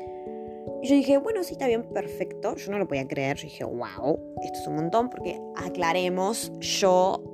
Y 0.83 0.89
yo 0.89 0.95
dije, 0.95 1.19
bueno, 1.19 1.45
sí, 1.45 1.53
está 1.53 1.67
bien, 1.69 1.85
perfecto. 1.85 2.57
Yo 2.57 2.73
no 2.73 2.79
lo 2.79 2.89
podía 2.89 3.07
creer. 3.07 3.37
Yo 3.37 3.45
dije, 3.45 3.65
wow, 3.65 4.19
esto 4.43 4.59
es 4.59 4.67
un 4.67 4.77
montón, 4.77 5.11
porque 5.11 5.41
aclaremos, 5.57 6.51
yo 6.59 7.30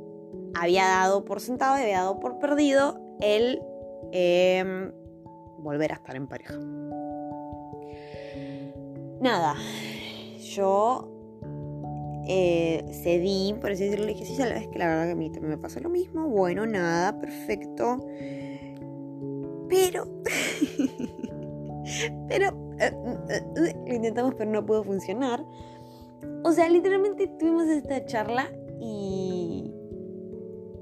había 0.60 0.84
dado 0.84 1.24
por 1.24 1.40
sentado 1.40 1.78
y 1.78 1.82
había 1.82 1.98
dado 1.98 2.20
por 2.20 2.38
perdido 2.38 3.00
el 3.20 3.60
em, 4.12 4.92
volver 5.58 5.92
a 5.92 5.96
estar 5.96 6.16
en 6.16 6.26
pareja. 6.26 6.54
Nada, 9.20 9.56
yo 10.38 11.10
eh, 12.28 12.84
cedí, 13.02 13.54
por 13.60 13.70
así 13.70 13.84
decirlo, 13.84 14.06
le 14.06 14.12
dije, 14.12 14.26
sí, 14.26 14.34
sabes 14.34 14.68
que 14.68 14.78
la 14.78 14.88
verdad 14.88 15.06
que 15.06 15.12
a 15.12 15.16
mí 15.16 15.30
también 15.30 15.50
me 15.50 15.58
pasa 15.58 15.80
lo 15.80 15.88
mismo. 15.88 16.28
Bueno, 16.28 16.66
nada, 16.66 17.18
perfecto. 17.18 17.98
Pero, 19.68 20.06
pero, 22.28 22.48
eh, 22.80 22.92
eh, 23.30 23.74
lo 23.86 23.94
intentamos, 23.94 24.34
pero 24.34 24.50
no 24.50 24.66
pudo 24.66 24.84
funcionar. 24.84 25.44
O 26.44 26.52
sea, 26.52 26.68
literalmente 26.68 27.28
tuvimos 27.38 27.68
esta 27.68 28.04
charla 28.04 28.50
y, 28.80 29.35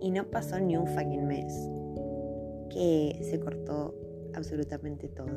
y 0.04 0.10
no 0.10 0.24
pasó 0.30 0.60
ni 0.60 0.76
un 0.76 0.86
fucking 0.86 1.26
mes. 1.26 1.50
Que 2.68 3.18
se 3.22 3.40
cortó 3.40 3.94
absolutamente 4.34 5.08
todo. 5.08 5.30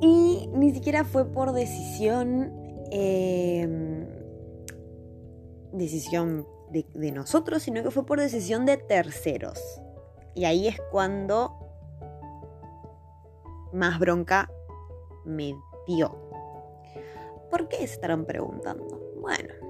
Y 0.00 0.48
ni 0.52 0.72
siquiera 0.72 1.04
fue 1.04 1.30
por 1.30 1.52
decisión, 1.52 2.52
em, 2.90 4.08
decisión 5.72 6.48
de, 6.72 7.12
nosotros, 7.12 7.62
sino 7.62 7.84
que 7.84 7.92
fue 7.92 8.04
por 8.04 8.18
decisión 8.18 8.66
de 8.66 8.76
terceros. 8.76 9.60
Y 10.34 10.46
ahí 10.46 10.66
es 10.66 10.80
cuando 10.90 11.54
más 13.72 14.00
bronca 14.00 14.50
me 15.24 15.54
dio. 15.86 16.16
¿Por 17.52 17.68
qué 17.68 17.76
se 17.78 17.84
estarán 17.84 18.24
preguntando? 18.24 19.00
Bueno, 19.20 19.67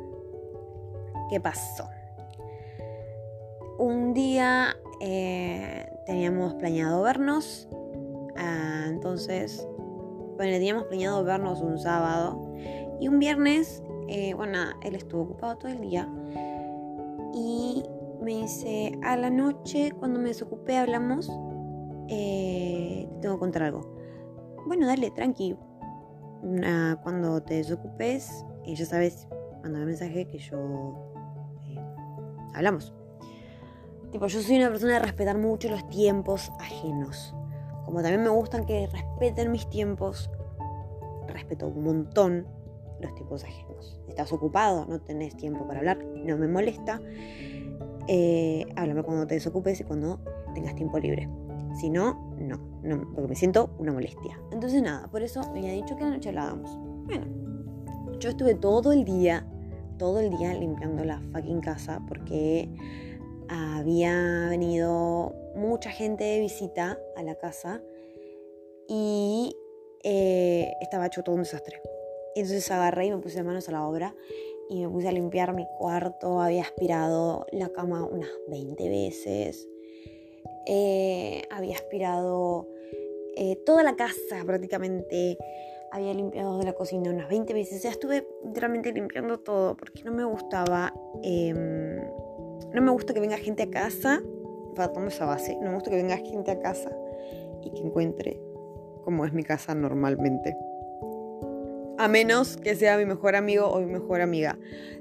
¿qué 1.28 1.40
pasó? 1.40 1.88
Un 3.78 4.12
día 4.12 4.76
eh, 5.00 5.88
teníamos 6.06 6.54
planeado 6.54 7.02
vernos, 7.02 7.68
ah, 8.36 8.86
entonces 8.88 9.66
bueno, 10.36 10.52
teníamos 10.52 10.84
planeado 10.84 11.22
vernos 11.24 11.60
un 11.60 11.78
sábado 11.78 12.52
y 13.00 13.08
un 13.08 13.18
viernes, 13.18 13.82
eh, 14.08 14.34
bueno, 14.34 14.58
él 14.82 14.94
estuvo 14.94 15.22
ocupado 15.22 15.58
todo 15.58 15.70
el 15.70 15.80
día 15.80 16.08
y 17.34 17.84
me 18.22 18.42
dice, 18.42 18.98
a 19.02 19.16
la 19.16 19.30
noche, 19.30 19.92
cuando 19.98 20.18
me 20.18 20.28
desocupé, 20.28 20.76
hablamos, 20.76 21.30
eh, 22.08 23.08
te 23.14 23.20
tengo 23.20 23.34
que 23.34 23.40
contar 23.40 23.62
algo. 23.64 23.80
Bueno, 24.66 24.86
dale, 24.86 25.10
tranqui. 25.10 25.56
cuando 27.02 27.42
te 27.42 27.54
desocupes, 27.54 28.44
ya 28.64 28.86
sabes, 28.86 29.28
manda 29.62 29.80
un 29.80 29.86
mensaje 29.86 30.26
que 30.26 30.38
yo... 30.38 31.07
hablamos. 32.54 32.94
Tipo, 34.10 34.26
yo 34.26 34.40
soy 34.40 34.56
una 34.56 34.70
persona 34.70 34.94
de 34.94 34.98
respetar 35.00 35.36
mucho 35.36 35.68
los 35.68 35.88
tiempos 35.88 36.50
ajenos. 36.58 37.34
Como 37.84 38.02
también 38.02 38.22
me 38.22 38.30
gustan 38.30 38.64
que 38.66 38.86
respeten 38.86 39.52
mis 39.52 39.68
tiempos, 39.68 40.30
respeto 41.26 41.68
un 41.68 41.84
montón 41.84 42.46
los 43.00 43.14
tiempos 43.14 43.44
ajenos. 43.44 44.00
Estás 44.08 44.32
ocupado, 44.32 44.86
no 44.86 45.00
tenés 45.00 45.36
tiempo 45.36 45.66
para 45.66 45.80
hablar, 45.80 45.98
no 46.04 46.36
me 46.36 46.48
molesta. 46.48 47.00
Eh, 48.08 48.66
háblame 48.76 49.02
cuando 49.02 49.26
te 49.26 49.34
desocupes 49.34 49.80
y 49.80 49.84
cuando 49.84 50.20
tengas 50.54 50.74
tiempo 50.74 50.98
libre. 50.98 51.28
Si 51.78 51.90
no, 51.90 52.34
no, 52.38 52.58
no, 52.82 53.12
porque 53.14 53.28
me 53.28 53.36
siento 53.36 53.70
una 53.78 53.92
molestia. 53.92 54.40
Entonces 54.50 54.82
nada, 54.82 55.08
por 55.08 55.22
eso 55.22 55.40
me 55.52 55.60
había 55.60 55.72
dicho 55.72 55.96
que 55.96 56.04
la 56.04 56.10
noche 56.10 56.32
la 56.32 56.44
hagamos. 56.44 56.76
Bueno, 57.06 57.26
yo 58.18 58.30
estuve 58.30 58.54
todo 58.54 58.92
el 58.92 59.04
día, 59.04 59.46
todo 59.98 60.20
el 60.20 60.30
día 60.30 60.54
limpiando 60.54 61.04
la 61.04 61.20
fucking 61.32 61.60
casa 61.60 62.00
porque 62.08 62.68
había 63.48 64.46
venido 64.48 65.34
mucha 65.54 65.90
gente 65.90 66.24
de 66.24 66.40
visita 66.40 66.98
a 67.16 67.22
la 67.22 67.34
casa 67.34 67.82
y 68.88 69.54
eh, 70.04 70.72
estaba 70.80 71.06
hecho 71.06 71.22
todo 71.22 71.34
un 71.34 71.42
desastre. 71.42 71.82
Entonces 72.34 72.70
agarré 72.70 73.06
y 73.06 73.10
me 73.10 73.18
puse 73.18 73.42
manos 73.42 73.68
a 73.68 73.72
la 73.72 73.86
obra 73.86 74.14
y 74.68 74.84
me 74.84 74.88
puse 74.88 75.08
a 75.08 75.12
limpiar 75.12 75.54
mi 75.54 75.66
cuarto. 75.78 76.40
Había 76.40 76.62
aspirado 76.62 77.46
la 77.52 77.70
cama 77.70 78.04
unas 78.04 78.30
20 78.48 78.88
veces. 78.88 79.68
Eh, 80.66 81.42
había 81.50 81.74
aspirado 81.74 82.68
eh, 83.36 83.56
toda 83.64 83.82
la 83.82 83.96
casa 83.96 84.44
prácticamente. 84.44 85.38
Había 85.92 86.14
limpiado 86.14 86.60
la 86.62 86.72
cocina 86.72 87.10
unas 87.10 87.28
20 87.28 87.54
veces. 87.54 87.78
O 87.78 87.82
sea, 87.82 87.90
estuve 87.90 88.26
literalmente 88.44 88.92
limpiando 88.92 89.38
todo 89.40 89.76
porque 89.76 90.02
no 90.04 90.12
me 90.12 90.24
gustaba. 90.24 90.92
Em, 91.22 91.96
no 92.72 92.82
me 92.82 92.90
gusta 92.90 93.14
que 93.14 93.20
venga 93.20 93.36
gente 93.38 93.64
a 93.64 93.70
casa. 93.70 94.20
Para 94.74 94.92
tomar 94.92 95.08
esa 95.08 95.26
base. 95.26 95.56
No 95.56 95.70
me 95.70 95.74
gusta 95.74 95.90
que 95.90 95.96
venga 95.96 96.16
gente 96.18 96.50
a 96.50 96.60
casa 96.60 96.90
y 97.62 97.70
que 97.70 97.80
encuentre 97.80 98.40
como 99.04 99.24
es 99.24 99.32
mi 99.32 99.42
casa 99.42 99.74
normalmente. 99.74 100.56
A 101.98 102.06
menos 102.06 102.56
que 102.56 102.76
sea 102.76 102.96
mi 102.96 103.04
mejor 103.04 103.34
amigo 103.34 103.66
o 103.66 103.80
mi 103.80 103.86
mejor 103.86 104.20
amiga. 104.20 104.56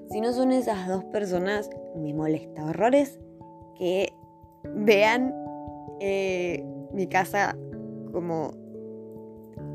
Si 0.10 0.22
no 0.22 0.34
son 0.34 0.52
esas 0.52 0.88
dos 0.88 1.04
personas, 1.06 1.70
me 1.96 2.14
molesta 2.14 2.66
horrores 2.66 3.20
que 3.78 4.14
vean 4.64 5.34
eh, 6.00 6.64
mi 6.94 7.08
casa 7.08 7.56
como 8.12 8.54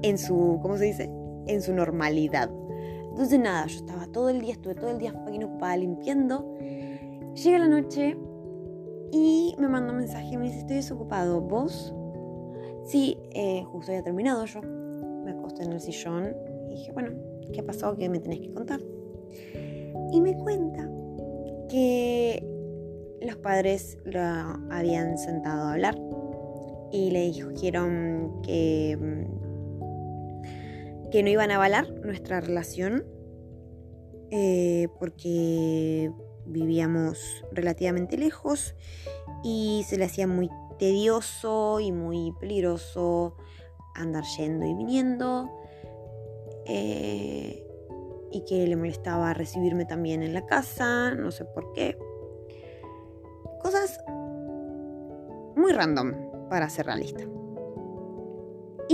en 0.03 0.19
su, 0.19 0.59
¿cómo 0.63 0.77
se 0.77 0.85
dice? 0.85 1.11
En 1.47 1.63
su 1.63 1.73
normalidad. 1.73 2.51
Entonces 3.11 3.39
nada, 3.39 3.67
yo 3.67 3.77
estaba 3.77 4.07
todo 4.07 4.31
el 4.31 4.41
día, 4.41 4.53
estuve 4.53 4.75
todo 4.75 4.91
el 4.91 4.99
día 4.99 5.13
ocupada 5.13 5.77
limpiando. 5.77 6.55
Llega 7.35 7.59
la 7.59 7.69
noche 7.69 8.17
y 9.13 9.55
me 9.59 9.69
manda 9.69 9.93
un 9.93 9.99
mensaje 9.99 10.37
me 10.37 10.47
dice, 10.47 10.61
estoy 10.61 10.77
desocupado, 10.77 11.41
¿vos? 11.41 11.95
Sí, 12.85 13.19
eh, 13.31 13.63
justo 13.65 13.93
había 13.93 14.03
terminado 14.03 14.45
yo. 14.47 14.61
Me 14.63 15.33
acosté 15.33 15.65
en 15.65 15.73
el 15.73 15.81
sillón 15.81 16.35
y 16.69 16.75
dije, 16.75 16.93
bueno, 16.93 17.11
¿qué 17.53 17.63
pasó? 17.63 17.97
¿Qué 17.97 18.09
me 18.09 18.19
tenés 18.19 18.41
que 18.41 18.53
contar? 18.53 18.81
Y 20.13 20.21
me 20.21 20.37
cuenta 20.37 20.91
que 21.69 22.45
los 23.21 23.37
padres 23.37 23.99
lo 24.05 24.21
habían 24.71 25.17
sentado 25.17 25.69
a 25.69 25.73
hablar 25.73 25.97
y 26.91 27.11
le 27.11 27.31
dijeron 27.31 28.41
que, 28.43 28.99
que 31.13 31.23
no 31.23 31.29
iban 31.29 31.51
a 31.51 31.57
avalar 31.57 31.91
nuestra 32.05 32.41
relación 32.41 33.05
eh, 34.31 34.89
porque 34.99 36.11
vivíamos 36.47 37.45
relativamente 37.53 38.17
lejos 38.17 38.75
y 39.45 39.85
se 39.87 39.99
le 39.99 40.07
hacía 40.07 40.27
muy 40.27 40.49
tedioso 40.79 41.81
y 41.81 41.93
muy 41.93 42.33
peligroso 42.41 43.37
andar 43.95 44.25
yendo 44.39 44.65
y 44.65 44.75
viniendo 44.75 45.51
eh, 46.65 47.63
y 48.31 48.45
que 48.47 48.67
le 48.67 48.77
molestaba 48.77 49.35
recibirme 49.35 49.85
también 49.85 50.23
en 50.23 50.33
la 50.33 50.47
casa, 50.47 51.15
no 51.15 51.31
sé 51.31 51.45
por 51.45 51.75
qué. 51.75 51.99
Cosas 53.61 54.01
muy 55.57 55.73
random 55.73 56.49
para 56.49 56.71
ser 56.71 56.87
realista. 56.87 57.25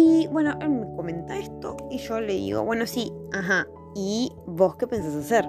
Y 0.01 0.29
bueno, 0.29 0.57
él 0.61 0.69
me 0.69 0.95
comenta 0.95 1.37
esto 1.37 1.77
y 1.91 1.99
yo 1.99 2.21
le 2.21 2.35
digo, 2.35 2.63
bueno, 2.63 2.87
sí, 2.87 3.13
ajá, 3.33 3.67
¿y 3.97 4.31
vos 4.47 4.77
qué 4.77 4.87
pensás 4.87 5.13
hacer? 5.13 5.45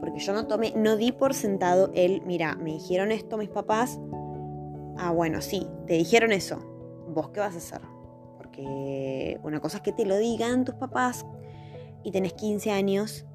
Porque 0.00 0.18
yo 0.18 0.32
no 0.32 0.48
tomé, 0.48 0.72
no 0.74 0.96
di 0.96 1.12
por 1.12 1.32
sentado 1.32 1.92
él, 1.94 2.20
mira, 2.26 2.56
me 2.56 2.72
dijeron 2.72 3.12
esto 3.12 3.36
mis 3.36 3.50
papás. 3.50 4.00
Ah, 4.96 5.12
bueno, 5.12 5.40
sí, 5.40 5.64
te 5.86 5.94
dijeron 5.94 6.32
eso. 6.32 6.58
¿Vos 7.14 7.28
qué 7.28 7.38
vas 7.38 7.54
a 7.54 7.58
hacer? 7.58 7.80
Porque 8.36 9.38
una 9.44 9.60
cosa 9.60 9.76
es 9.76 9.84
que 9.84 9.92
te 9.92 10.04
lo 10.04 10.16
digan 10.16 10.64
tus 10.64 10.74
papás 10.74 11.24
y 12.02 12.10
tenés 12.10 12.32
15 12.32 12.72
años. 12.72 13.26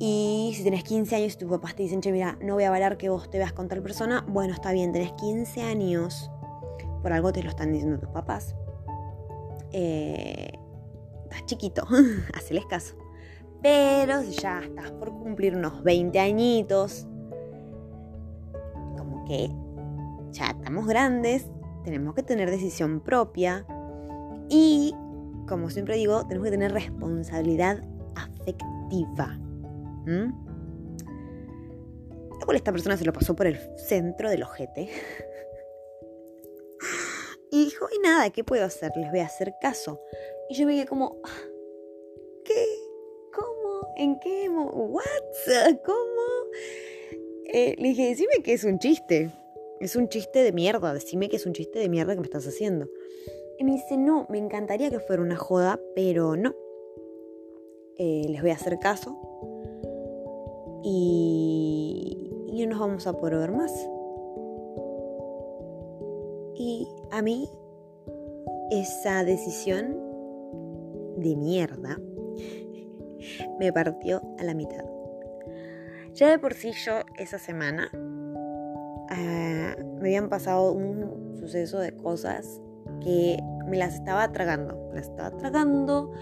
Y 0.00 0.52
si 0.56 0.64
tenés 0.64 0.82
15 0.82 1.14
años 1.14 1.34
y 1.34 1.38
tus 1.38 1.48
papás 1.48 1.76
te 1.76 1.84
dicen, 1.84 2.00
che, 2.00 2.10
mira, 2.10 2.36
no 2.42 2.54
voy 2.54 2.64
a 2.64 2.68
avalar 2.70 2.96
que 2.96 3.08
vos 3.08 3.30
te 3.30 3.38
veas 3.38 3.52
con 3.52 3.68
tal 3.68 3.84
persona, 3.84 4.26
bueno, 4.26 4.52
está 4.52 4.72
bien, 4.72 4.90
tenés 4.90 5.12
15 5.12 5.62
años, 5.62 6.28
por 7.02 7.12
algo 7.12 7.32
te 7.32 7.44
lo 7.44 7.50
están 7.50 7.72
diciendo 7.72 8.00
tus 8.00 8.10
papás. 8.10 8.56
Eh, 9.72 10.52
estás 11.24 11.46
chiquito, 11.46 11.86
haceles 12.34 12.66
caso. 12.66 12.94
Pero 13.62 14.22
si 14.22 14.32
ya 14.32 14.60
estás 14.60 14.90
por 14.92 15.10
cumplir 15.10 15.56
unos 15.56 15.82
20 15.84 16.18
añitos, 16.18 17.06
como 18.96 19.24
que 19.24 19.50
ya 20.32 20.50
estamos 20.50 20.86
grandes, 20.86 21.46
tenemos 21.84 22.14
que 22.14 22.22
tener 22.22 22.50
decisión 22.50 23.00
propia 23.00 23.64
y 24.48 24.94
como 25.46 25.70
siempre 25.70 25.96
digo, 25.96 26.26
tenemos 26.26 26.46
que 26.46 26.50
tener 26.52 26.72
responsabilidad 26.72 27.82
afectiva. 28.14 29.38
¿Mm? 30.06 30.52
esta 32.56 32.72
persona 32.72 32.96
se 32.96 33.04
lo 33.04 33.12
pasó 33.12 33.34
por 33.34 33.46
el 33.46 33.58
centro 33.76 34.30
del 34.30 34.42
ojete. 34.42 34.90
y 37.52 37.66
dijo, 37.66 37.86
y 37.94 37.98
nada, 37.98 38.30
¿qué 38.30 38.44
puedo 38.44 38.64
hacer? 38.64 38.92
Les 38.96 39.10
voy 39.10 39.20
a 39.20 39.26
hacer 39.26 39.52
caso. 39.60 40.00
Y 40.48 40.54
yo 40.54 40.66
me 40.66 40.72
quedé 40.72 40.86
como, 40.86 41.20
¿qué? 42.46 42.64
¿Cómo? 43.30 43.92
¿En 43.98 44.18
qué? 44.20 44.48
¿What? 44.48 45.76
¿Cómo? 45.84 46.22
Eh, 47.44 47.74
le 47.76 47.88
dije, 47.88 48.08
decime 48.08 48.42
que 48.42 48.54
es 48.54 48.64
un 48.64 48.78
chiste. 48.78 49.30
Es 49.80 49.96
un 49.96 50.08
chiste 50.08 50.42
de 50.42 50.52
mierda. 50.52 50.94
Decime 50.94 51.28
que 51.28 51.36
es 51.36 51.44
un 51.44 51.52
chiste 51.52 51.78
de 51.78 51.90
mierda 51.90 52.14
que 52.14 52.20
me 52.20 52.26
estás 52.26 52.46
haciendo. 52.46 52.88
Y 53.58 53.64
me 53.64 53.72
dice, 53.72 53.98
no, 53.98 54.26
me 54.30 54.38
encantaría 54.38 54.88
que 54.88 55.00
fuera 55.00 55.20
una 55.20 55.36
joda, 55.36 55.78
pero 55.94 56.36
no. 56.36 56.54
Eh, 57.98 58.24
les 58.30 58.40
voy 58.40 58.52
a 58.52 58.54
hacer 58.54 58.78
caso. 58.78 59.14
Y, 60.82 62.30
y 62.46 62.64
no 62.64 62.70
nos 62.70 62.80
vamos 62.80 63.06
a 63.06 63.12
poder 63.12 63.36
ver 63.36 63.52
más. 63.52 63.72
Y 66.54 66.88
a 67.10 67.22
mí 67.22 67.48
esa 68.70 69.24
decisión 69.24 69.96
de 71.16 71.36
mierda 71.36 71.98
me 73.58 73.72
partió 73.72 74.22
a 74.38 74.44
la 74.44 74.54
mitad. 74.54 74.84
Ya 76.14 76.28
de 76.28 76.38
por 76.38 76.54
sí 76.54 76.72
yo 76.84 77.00
esa 77.18 77.38
semana 77.38 77.88
ah, 79.10 79.76
me 80.00 80.00
habían 80.00 80.28
pasado 80.28 80.72
un 80.72 81.36
suceso 81.38 81.78
de 81.78 81.96
cosas 81.96 82.60
que 83.00 83.38
me 83.66 83.76
las 83.78 83.94
estaba 83.94 84.30
tragando, 84.32 84.76
me 84.90 84.96
las 84.96 85.08
estaba 85.08 85.30
tragando, 85.36 86.12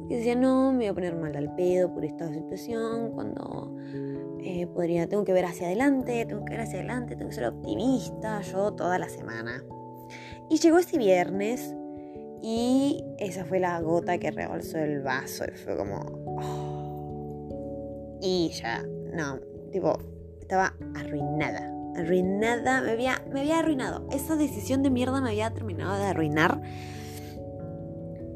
porque 0.00 0.16
decía, 0.16 0.34
no, 0.34 0.72
me 0.72 0.78
voy 0.78 0.86
a 0.86 0.94
poner 0.94 1.16
mal 1.16 1.36
al 1.36 1.54
pedo 1.54 1.92
por 1.92 2.04
esta 2.04 2.32
situación, 2.32 3.12
cuando 3.12 3.74
eh, 4.42 4.66
podría, 4.66 5.08
tengo 5.08 5.24
que 5.24 5.32
ver 5.32 5.44
hacia 5.44 5.66
adelante, 5.66 6.24
tengo 6.26 6.44
que 6.44 6.52
ver 6.52 6.60
hacia 6.60 6.78
adelante, 6.78 7.16
tengo 7.16 7.30
que 7.30 7.36
ser 7.36 7.46
optimista, 7.46 8.40
yo 8.42 8.72
toda 8.72 8.98
la 8.98 9.08
semana. 9.08 9.64
Y 10.48 10.58
llegó 10.58 10.78
ese 10.78 10.98
viernes 10.98 11.74
y 12.42 13.04
esa 13.18 13.44
fue 13.44 13.60
la 13.60 13.80
gota 13.80 14.18
que 14.18 14.30
rebalsó 14.30 14.78
el 14.78 15.00
vaso 15.02 15.44
y 15.44 15.56
fue 15.56 15.76
como... 15.76 16.00
Oh". 16.42 18.18
Y 18.22 18.50
ya, 18.50 18.82
no, 19.14 19.38
tipo, 19.70 19.98
estaba 20.40 20.74
arruinada 20.94 21.70
arruinada, 21.96 22.80
me 22.82 22.92
había, 22.92 23.22
me 23.32 23.40
había 23.40 23.58
arruinado. 23.58 24.06
Esa 24.10 24.36
decisión 24.36 24.82
de 24.82 24.90
mierda 24.90 25.20
me 25.20 25.30
había 25.30 25.50
terminado 25.50 25.96
de 25.96 26.04
arruinar. 26.04 26.60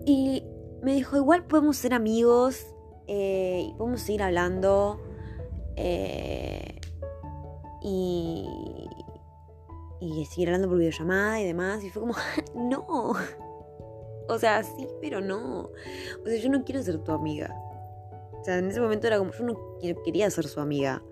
Y 0.07 0.45
me 0.83 0.95
dijo, 0.95 1.17
igual 1.17 1.45
podemos 1.47 1.77
ser 1.77 1.95
amigos 1.95 2.67
eh, 3.07 3.67
y 3.69 3.75
podemos 3.75 4.03
seguir 4.03 4.23
hablando. 4.23 5.01
Eh, 5.77 6.81
y, 7.83 8.49
y 10.01 10.25
seguir 10.27 10.49
hablando 10.49 10.69
por 10.69 10.79
videollamada 10.79 11.41
y 11.41 11.47
demás. 11.47 11.85
Y 11.85 11.91
fue 11.91 12.03
como, 12.03 12.15
no. 12.55 13.15
O 14.29 14.39
sea, 14.39 14.63
sí, 14.63 14.89
pero 15.01 15.21
no. 15.21 15.71
O 16.25 16.27
sea, 16.27 16.37
yo 16.37 16.49
no 16.51 16.65
quiero 16.65 16.83
ser 16.83 16.99
tu 16.99 17.13
amiga. 17.13 17.55
O 18.41 18.45
sea, 18.45 18.59
en 18.59 18.69
ese 18.71 18.81
momento 18.81 19.07
era 19.07 19.19
como, 19.19 19.33
yo 19.33 19.45
no 19.45 19.57
quería 20.05 20.31
ser 20.31 20.47
su 20.47 20.61
amiga. 20.61 21.03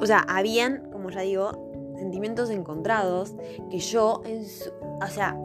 O 0.00 0.06
sea, 0.06 0.20
habían, 0.20 0.90
como 0.90 1.10
ya 1.10 1.20
digo, 1.20 1.94
sentimientos 1.96 2.50
encontrados 2.50 3.34
que 3.70 3.78
yo, 3.78 4.22
en 4.24 4.44
o 5.02 5.06
sea, 5.06 5.36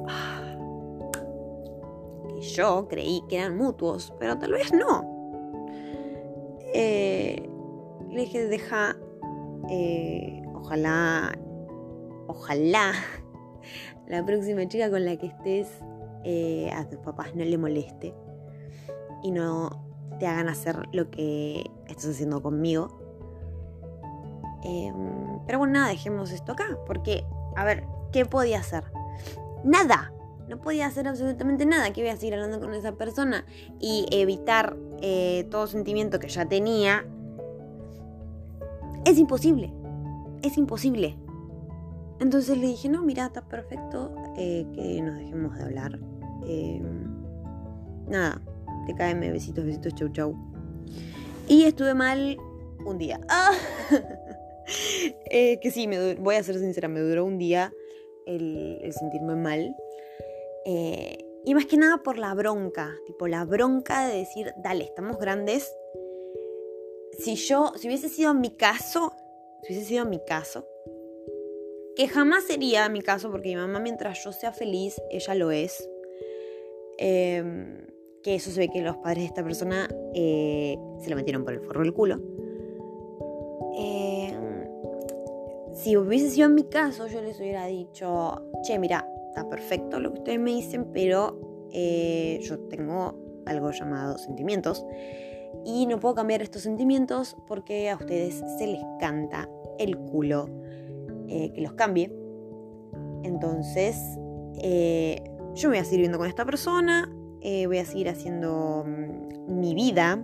que 2.29 2.41
yo 2.41 2.87
creí 2.87 3.23
que 3.27 3.37
eran 3.37 3.57
mutuos, 3.57 4.13
pero 4.19 4.37
tal 4.37 4.53
vez 4.53 4.71
no. 4.73 5.15
Eh, 6.73 7.49
le 8.15 8.21
dije, 8.21 8.47
deja, 8.47 8.95
eh, 9.69 10.41
ojalá, 10.53 11.37
ojalá 12.27 12.93
la 14.07 14.25
próxima 14.25 14.67
chica 14.67 14.89
con 14.89 15.05
la 15.05 15.17
que 15.17 15.27
estés 15.27 15.67
eh, 16.23 16.71
a 16.71 16.87
tus 16.89 16.99
papás 16.99 17.35
no 17.35 17.43
le 17.43 17.57
moleste 17.57 18.13
y 19.21 19.31
no 19.31 19.85
te 20.19 20.27
hagan 20.27 20.47
hacer 20.47 20.77
lo 20.91 21.11
que 21.11 21.69
estás 21.87 22.07
haciendo 22.07 22.41
conmigo. 22.41 22.87
Em, 24.63 25.39
pero 25.45 25.59
bueno, 25.59 25.73
nada, 25.73 25.89
dejemos 25.89 26.31
esto 26.31 26.53
acá, 26.53 26.79
porque, 26.87 27.25
a 27.55 27.65
ver, 27.65 27.83
¿qué 28.11 28.25
podía 28.25 28.59
hacer? 28.59 28.83
Nada, 29.63 30.11
no 30.47 30.61
podía 30.61 30.87
hacer 30.87 31.07
absolutamente 31.07 31.65
nada. 31.65 31.91
Que 31.91 32.01
iba 32.01 32.11
a 32.11 32.17
seguir 32.17 32.35
hablando 32.35 32.59
con 32.59 32.73
esa 32.73 32.93
persona 32.93 33.45
y 33.79 34.05
evitar 34.11 34.77
eh, 35.01 35.47
todo 35.49 35.67
sentimiento 35.67 36.19
que 36.19 36.29
ya 36.29 36.45
tenía. 36.45 37.05
Es 39.05 39.17
imposible. 39.17 39.71
Es 40.41 40.57
imposible. 40.57 41.15
Entonces 42.19 42.57
le 42.57 42.67
dije, 42.67 42.89
no, 42.89 43.03
mira, 43.03 43.27
está 43.27 43.47
perfecto 43.47 44.13
eh, 44.37 44.65
que 44.73 45.01
nos 45.01 45.17
dejemos 45.17 45.57
de 45.57 45.63
hablar. 45.63 45.99
Em, 46.47 47.05
nada, 48.07 48.41
te 48.87 48.95
caen 48.95 49.19
besitos, 49.19 49.65
besitos, 49.65 49.93
chau, 49.95 50.09
chau. 50.09 50.35
Y 51.47 51.63
estuve 51.63 51.93
mal 51.93 52.37
un 52.85 52.97
día. 52.97 53.19
Eh, 55.29 55.59
que 55.59 55.69
sí, 55.69 55.87
voy 56.19 56.35
a 56.35 56.41
ser 56.41 56.57
sincera, 56.57 56.87
me 56.87 56.99
duró 56.99 57.23
un 57.23 57.37
día 57.37 57.71
el, 58.25 58.91
sentirme 58.97 59.35
mal. 59.35 59.75
Eh, 60.65 61.23
y 61.45 61.53
más 61.53 61.67
que 61.67 61.77
nada 61.77 62.01
por 62.01 62.17
la 62.17 62.33
bronca, 62.33 62.95
tipo 63.05 63.27
la 63.27 63.45
bronca 63.45 64.07
de 64.07 64.17
decir, 64.17 64.53
dale, 64.57 64.85
estamos 64.85 65.19
grandes. 65.19 65.71
Si 67.19 67.35
yo, 67.35 67.71
si 67.77 67.87
hubiese 67.87 68.09
sido 68.09 68.33
mi 68.33 68.51
caso, 68.51 69.13
si 69.63 69.73
hubiese 69.73 69.87
sido 69.87 70.05
mi 70.05 70.19
caso, 70.25 70.67
que 71.95 72.07
jamás 72.07 72.43
sería 72.45 72.89
mi 72.89 73.01
caso 73.01 73.31
porque 73.31 73.49
mi 73.49 73.55
mamá 73.55 73.79
mientras 73.79 74.23
yo 74.23 74.31
sea 74.31 74.51
feliz, 74.51 75.01
ella 75.09 75.35
lo 75.35 75.51
es. 75.51 75.89
Em, 76.97 77.85
que 78.21 78.35
eso 78.35 78.49
se 78.49 78.59
ve 78.59 78.69
que 78.69 78.81
los 78.81 78.97
padres 78.97 79.19
de 79.19 79.25
esta 79.25 79.43
persona 79.43 79.87
eh, 80.13 80.77
se 80.99 81.09
lo 81.09 81.15
metieron 81.15 81.43
por 81.43 81.53
el 81.53 81.61
forro 81.61 81.81
del 81.81 81.93
culo. 81.93 82.19
Em, 83.77 84.65
si 85.73 85.95
hubiese 85.95 86.29
sido 86.29 86.49
mi 86.49 86.63
caso, 86.63 87.07
yo 87.07 87.21
les 87.21 87.39
hubiera 87.39 87.65
dicho, 87.67 88.49
che, 88.63 88.79
mira, 88.79 89.07
está 89.29 89.47
perfecto 89.47 89.99
lo 89.99 90.11
que 90.11 90.19
ustedes 90.19 90.39
me 90.39 90.51
dicen, 90.51 90.91
pero 90.91 91.67
eh, 91.71 92.39
yo 92.41 92.59
tengo 92.67 93.43
algo 93.45 93.71
llamado 93.71 94.17
sentimientos 94.17 94.85
y 95.63 95.85
no 95.85 95.99
puedo 95.99 96.15
cambiar 96.15 96.41
estos 96.41 96.63
sentimientos 96.63 97.37
porque 97.47 97.89
a 97.89 97.95
ustedes 97.95 98.43
se 98.57 98.67
les 98.67 98.81
canta 98.99 99.49
el 99.79 99.97
culo 99.97 100.49
eh, 101.27 101.51
que 101.53 101.61
los 101.61 101.73
cambie. 101.73 102.11
Entonces, 103.23 103.97
eh, 104.61 105.21
yo 105.55 105.69
me 105.69 105.75
voy 105.75 105.81
a 105.81 105.85
seguir 105.85 106.01
viendo 106.01 106.17
con 106.17 106.27
esta 106.27 106.45
persona, 106.45 107.11
eh, 107.41 107.67
voy 107.67 107.79
a 107.79 107.85
seguir 107.85 108.09
haciendo 108.09 108.85
mm, 108.85 109.59
mi 109.59 109.73
vida 109.73 110.17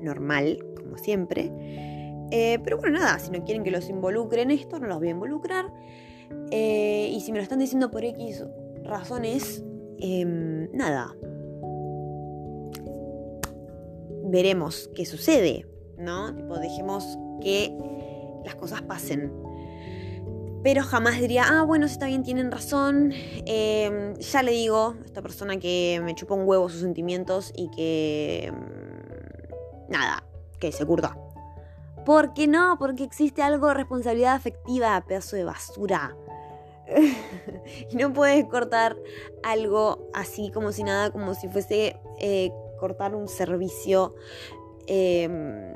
normal, 0.00 0.58
como 0.76 0.96
siempre. 0.98 1.50
pero 2.64 2.78
bueno, 2.78 2.98
nada, 2.98 3.18
si 3.18 3.30
no 3.30 3.44
quieren 3.44 3.62
que 3.62 3.70
los 3.70 3.90
involucre 3.90 4.42
en 4.42 4.50
esto, 4.50 4.78
no 4.78 4.86
los 4.86 4.98
voy 4.98 5.08
a 5.08 5.10
involucrar. 5.10 5.66
y 6.50 7.20
si 7.20 7.30
me 7.30 7.38
lo 7.38 7.42
están 7.42 7.58
diciendo 7.58 7.90
por 7.90 8.04
X 8.04 8.44
razones, 8.84 9.62
em, 9.98 10.70
nada. 10.72 11.14
Veremos 14.32 14.88
qué 14.94 15.04
sucede, 15.04 15.66
¿no? 15.98 16.34
Tipo, 16.34 16.58
dejemos 16.58 17.18
que 17.42 17.70
las 18.46 18.54
cosas 18.54 18.80
pasen. 18.80 19.30
Pero 20.62 20.82
jamás 20.84 21.20
diría, 21.20 21.44
ah, 21.46 21.64
bueno, 21.64 21.86
si 21.86 21.92
está 21.92 22.06
bien, 22.06 22.22
tienen 22.22 22.50
razón. 22.50 23.12
Em, 23.44 24.14
ya 24.14 24.42
le 24.42 24.52
digo 24.52 24.96
a 24.98 25.04
esta 25.04 25.20
persona 25.20 25.58
que 25.58 26.00
me 26.02 26.14
chupa 26.14 26.32
un 26.32 26.48
huevo 26.48 26.70
sus 26.70 26.80
sentimientos 26.80 27.52
y 27.54 27.70
que... 27.72 28.46
Em, 28.46 28.54
nada, 29.90 30.24
que 30.58 30.72
se 30.72 30.86
curta. 30.86 31.14
¿Por 32.06 32.32
qué 32.32 32.46
no? 32.46 32.76
Porque 32.78 33.04
existe 33.04 33.42
algo 33.42 33.68
de 33.68 33.74
responsabilidad 33.74 34.34
afectiva, 34.34 34.98
pedazo 35.06 35.36
de 35.36 35.44
basura. 35.44 36.16
y 37.90 37.96
no 37.96 38.14
puedes 38.14 38.46
cortar 38.46 38.96
algo 39.42 40.08
así 40.14 40.50
como 40.52 40.72
si 40.72 40.84
nada, 40.84 41.10
como 41.10 41.34
si 41.34 41.48
fuese 41.48 42.00
eh, 42.18 42.50
cortar 42.82 43.14
un 43.14 43.28
servicio 43.28 44.16
em, 44.88 45.72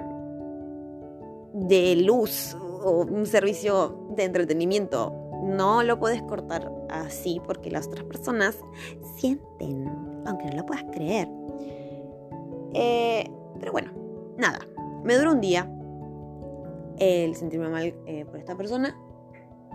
de 1.54 1.94
luz 2.04 2.56
o 2.82 3.02
un 3.02 3.26
servicio 3.26 4.08
de 4.16 4.24
entretenimiento. 4.24 5.12
No 5.44 5.84
lo 5.84 6.00
puedes 6.00 6.20
cortar 6.22 6.68
así 6.90 7.40
porque 7.46 7.70
las 7.70 7.86
otras 7.86 8.04
personas 8.06 8.58
sienten, 9.16 9.86
aunque 10.26 10.46
no 10.46 10.56
lo 10.56 10.66
puedas 10.66 10.82
creer. 10.90 11.28
Eh, 12.74 13.30
pero 13.60 13.70
bueno, 13.70 13.92
nada, 14.36 14.58
me 15.04 15.14
duró 15.14 15.30
un 15.30 15.40
día 15.40 15.70
el 16.98 17.36
sentirme 17.36 17.68
mal 17.68 17.94
eh, 18.06 18.24
por 18.24 18.36
esta 18.36 18.56
persona, 18.56 18.98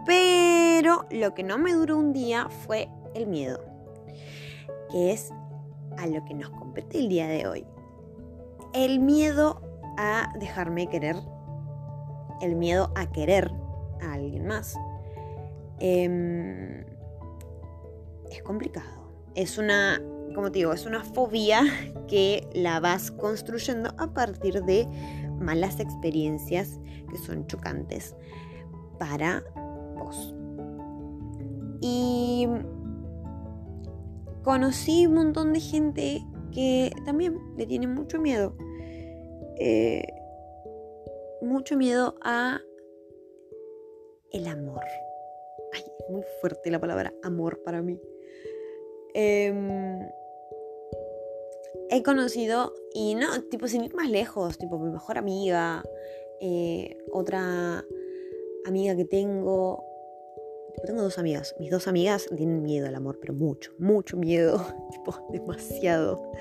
pero 0.05 1.05
lo 1.09 1.33
que 1.33 1.43
no 1.43 1.57
me 1.57 1.71
duró 1.71 1.97
un 1.97 2.11
día 2.11 2.49
fue 2.49 2.89
el 3.13 3.27
miedo, 3.27 3.63
que 4.89 5.13
es 5.13 5.31
a 5.97 6.07
lo 6.07 6.23
que 6.25 6.33
nos 6.33 6.49
compete 6.49 6.99
el 6.99 7.09
día 7.09 7.27
de 7.27 7.47
hoy. 7.47 7.65
El 8.73 8.99
miedo 8.99 9.61
a 9.97 10.33
dejarme 10.39 10.87
querer 10.87 11.17
el 12.41 12.55
miedo 12.55 12.91
a 12.95 13.09
querer 13.11 13.51
a 14.01 14.13
alguien 14.13 14.47
más. 14.47 14.75
Em, 15.79 16.83
es 18.29 18.43
complicado. 18.43 18.89
Es 19.35 19.57
una, 19.57 20.01
como 20.35 20.51
te 20.51 20.59
digo, 20.59 20.73
es 20.73 20.85
una 20.85 21.03
fobia 21.03 21.63
que 22.07 22.47
la 22.53 22.79
vas 22.79 23.11
construyendo 23.11 23.93
a 23.97 24.13
partir 24.13 24.63
de 24.63 24.87
malas 25.39 25.79
experiencias 25.79 26.79
que 27.09 27.17
son 27.17 27.47
chocantes 27.47 28.15
para 28.99 29.43
vos. 29.95 30.35
Y 31.81 32.47
conocí 34.43 35.05
un 35.07 35.15
montón 35.15 35.53
de 35.53 35.59
gente 35.59 36.21
que 36.51 36.91
también 37.05 37.37
le 37.57 37.65
tiene 37.65 37.87
mucho 37.87 38.19
miedo. 38.19 38.55
Eh, 39.57 40.07
mucho 41.41 41.77
miedo 41.77 42.15
a 42.21 42.61
el 44.31 44.47
amor. 44.47 44.83
Ay, 45.73 45.81
es 45.81 46.09
muy 46.09 46.23
fuerte 46.39 46.71
la 46.71 46.79
palabra 46.79 47.13
amor 47.23 47.61
para 47.63 47.81
mí. 47.81 47.99
Em, 49.13 49.99
he 51.89 52.03
conocido, 52.03 52.73
y 52.93 53.15
no, 53.15 53.43
tipo 53.49 53.67
sin 53.67 53.83
ir 53.83 53.93
más 53.93 54.09
lejos, 54.09 54.57
tipo 54.57 54.79
mi 54.79 54.89
mejor 54.91 55.17
amiga, 55.17 55.83
eh, 56.39 56.97
otra 57.11 57.85
amiga 58.65 58.95
que 58.95 59.05
tengo. 59.05 59.83
Tengo 60.85 61.01
dos 61.01 61.17
amigas. 61.17 61.55
Mis 61.59 61.71
dos 61.71 61.87
amigas 61.87 62.27
tienen 62.35 62.63
miedo 62.63 62.87
al 62.87 62.95
amor, 62.95 63.19
pero 63.19 63.33
mucho, 63.33 63.71
mucho 63.79 64.17
miedo. 64.17 64.65
tipo, 64.91 65.27
demasiado. 65.31 66.31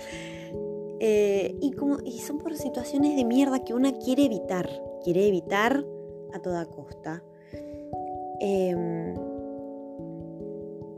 Eh, 1.00 1.56
y, 1.60 1.72
como, 1.72 1.98
y 2.04 2.18
son 2.18 2.38
por 2.38 2.54
situaciones 2.56 3.16
de 3.16 3.24
mierda 3.24 3.64
que 3.64 3.72
una 3.72 3.98
quiere 3.98 4.26
evitar 4.26 4.68
quiere 5.02 5.26
evitar 5.26 5.84
a 6.32 6.38
toda 6.40 6.66
costa. 6.66 7.22
Em, 8.40 9.14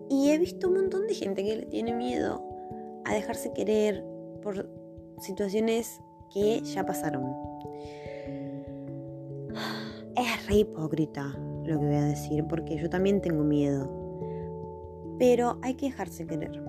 y 0.09 0.31
he 0.31 0.39
visto 0.39 0.69
un 0.69 0.74
montón 0.74 1.07
de 1.07 1.15
gente 1.15 1.43
que 1.44 1.57
le 1.57 1.66
tiene 1.66 1.94
miedo 1.94 2.43
a 3.05 3.15
dejarse 3.15 3.52
querer 3.52 4.05
por 4.43 4.69
situaciones 5.20 6.01
que 6.32 6.61
ya 6.62 6.85
pasaron. 6.85 7.35
Es 10.15 10.47
re 10.47 10.57
hipócrita 10.57 11.35
lo 11.64 11.78
que 11.78 11.86
voy 11.86 11.94
a 11.94 12.05
decir, 12.05 12.44
porque 12.48 12.76
yo 12.76 12.89
también 12.89 13.20
tengo 13.20 13.44
miedo. 13.44 13.90
Pero 15.18 15.59
hay 15.62 15.74
que 15.74 15.86
dejarse 15.86 16.26
querer. 16.26 16.62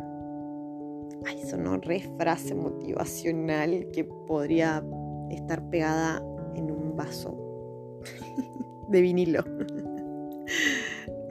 Ay, 1.25 1.41
sonó 1.45 1.77
re 1.77 2.01
frase 2.17 2.53
motivacional 2.53 3.89
que 3.91 4.03
podría 4.03 4.83
estar 5.29 5.67
pegada 5.69 6.21
en 6.55 6.69
un 6.69 6.95
vaso 6.95 8.01
de 8.89 9.01
vinilo. 9.01 9.43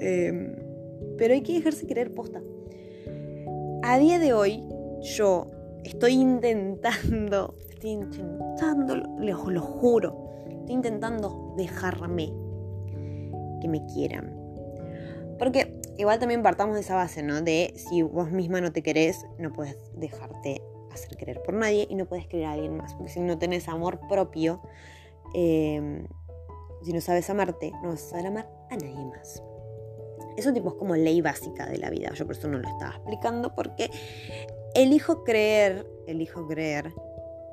Em, 0.05 0.57
pero 1.17 1.35
hay 1.35 1.43
que 1.43 1.53
dejarse 1.53 1.87
querer 1.87 2.13
posta. 2.13 2.43
A 3.85 3.99
día 3.99 4.19
de 4.19 4.33
hoy, 4.33 4.65
yo 5.17 5.49
estoy 5.85 6.15
intentando, 6.15 7.55
estoy 7.71 7.91
intentando, 7.91 8.97
lo, 8.97 9.51
lo 9.51 9.61
juro, 9.61 10.31
estoy 10.49 10.75
intentando 10.75 11.55
dejarme 11.57 12.33
que 13.63 13.69
me 13.69 13.85
quieran. 13.87 14.37
Porque 15.39 15.81
igual 15.97 16.19
también 16.19 16.43
partamos 16.43 16.75
de 16.75 16.83
esa 16.83 16.97
base, 16.97 17.23
¿no? 17.23 17.41
De 17.41 17.73
si 17.77 18.03
vos 18.03 18.31
misma 18.31 18.61
no 18.61 18.73
te 18.73 18.83
querés, 18.83 19.25
no 19.39 19.53
puedes 19.53 19.79
dejarte 19.95 20.61
hacer 20.93 21.17
querer 21.17 21.43
por 21.43 21.55
nadie 21.55 21.87
y 21.89 21.95
no 21.95 22.07
puedes 22.07 22.27
querer 22.27 22.47
a 22.47 22.53
alguien 22.53 22.77
más. 22.77 22.95
Porque 22.95 23.13
si 23.13 23.21
no 23.21 23.39
tenés 23.39 23.69
amor 23.69 24.01
propio, 24.09 24.61
Em, 25.35 26.07
si 26.83 26.93
no 26.93 27.01
sabes 27.01 27.31
amarte, 27.31 27.73
no 27.83 27.91
vas 27.91 28.05
a 28.05 28.11
saber 28.11 28.27
amar 28.27 28.49
a 28.71 28.77
nadie 28.77 29.05
más. 29.05 29.43
Eso 30.37 30.53
tipo 30.53 30.71
es 30.71 30.75
como 30.75 30.97
ley 30.97 31.21
básica 31.21 31.67
de 31.67 31.79
la 31.79 31.91
vida. 31.91 32.13
Yo 32.15 32.27
por 32.27 32.37
eso 32.37 32.49
no 32.49 32.59
lo 32.59 32.69
estaba 32.69 32.97
explicando 32.97 33.55
porque 33.55 33.91
elijo 34.75 35.25
creer, 35.25 35.87
elijo 36.07 36.47
creer 36.49 36.93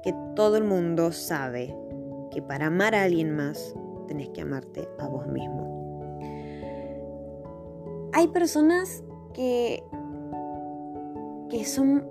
que 0.03 0.13
todo 0.35 0.57
el 0.57 0.63
mundo 0.63 1.11
sabe 1.11 1.75
que 2.31 2.41
para 2.41 2.67
amar 2.67 2.95
a 2.95 3.03
alguien 3.03 3.35
más 3.35 3.75
tenés 4.07 4.29
que 4.29 4.41
amarte 4.41 4.87
a 4.99 5.07
vos 5.07 5.27
mismo. 5.27 5.68
Hay 8.13 8.27
personas 8.29 9.03
que 9.33 9.83
que 11.49 11.65
son, 11.65 12.05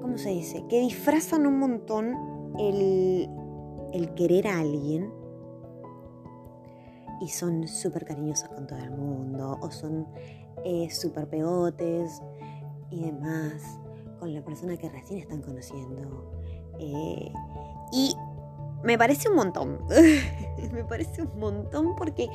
¿cómo 0.00 0.16
se 0.16 0.30
dice? 0.30 0.64
Que 0.68 0.80
disfrazan 0.80 1.46
un 1.46 1.58
montón 1.58 2.14
el, 2.58 3.28
el 3.92 4.14
querer 4.14 4.46
a 4.46 4.60
alguien 4.60 5.12
y 7.20 7.28
son 7.28 7.66
súper 7.66 8.04
cariñosos 8.04 8.48
con 8.48 8.66
todo 8.66 8.78
el 8.78 8.92
mundo 8.92 9.58
o 9.60 9.70
son 9.70 10.06
eh, 10.64 10.88
súper 10.90 11.28
pegotes 11.28 12.22
y 12.90 13.04
demás 13.04 13.78
con 14.20 14.32
la 14.32 14.42
persona 14.42 14.76
que 14.76 14.88
recién 14.88 15.20
están 15.20 15.42
conociendo. 15.42 16.32
Eh, 16.78 17.32
y 17.92 18.14
me 18.84 18.96
parece 18.96 19.28
un 19.28 19.36
montón. 19.36 19.80
me 20.72 20.84
parece 20.84 21.22
un 21.22 21.38
montón 21.38 21.96
porque, 21.96 22.28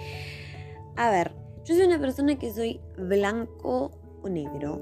a 0.96 1.10
ver, 1.10 1.43
yo 1.66 1.76
soy 1.76 1.86
una 1.86 2.00
persona 2.00 2.38
que 2.38 2.52
soy 2.52 2.82
blanco 2.98 3.92
o 4.22 4.30
negro. 4.30 4.80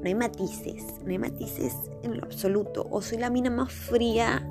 No 0.00 0.02
hay 0.04 0.14
matices, 0.14 1.00
no 1.04 1.10
hay 1.10 1.18
matices 1.18 1.76
en 2.02 2.18
lo 2.18 2.24
absoluto. 2.24 2.86
O 2.90 3.00
soy 3.00 3.18
la 3.18 3.30
mina 3.30 3.50
más 3.50 3.72
fría 3.72 4.46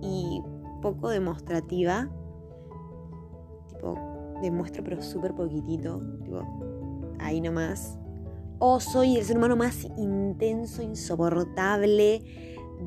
y 0.00 0.40
poco 0.80 1.08
demostrativa. 1.08 2.08
Tipo, 3.68 3.98
demuestro 4.40 4.84
pero 4.84 5.02
súper 5.02 5.34
poquitito. 5.34 6.00
Tipo, 6.22 6.42
ahí 7.18 7.40
nomás. 7.40 7.98
O 8.58 8.78
soy 8.78 9.16
el 9.16 9.24
ser 9.24 9.36
humano 9.36 9.56
más 9.56 9.84
intenso, 9.98 10.80
insoportable 10.80 12.22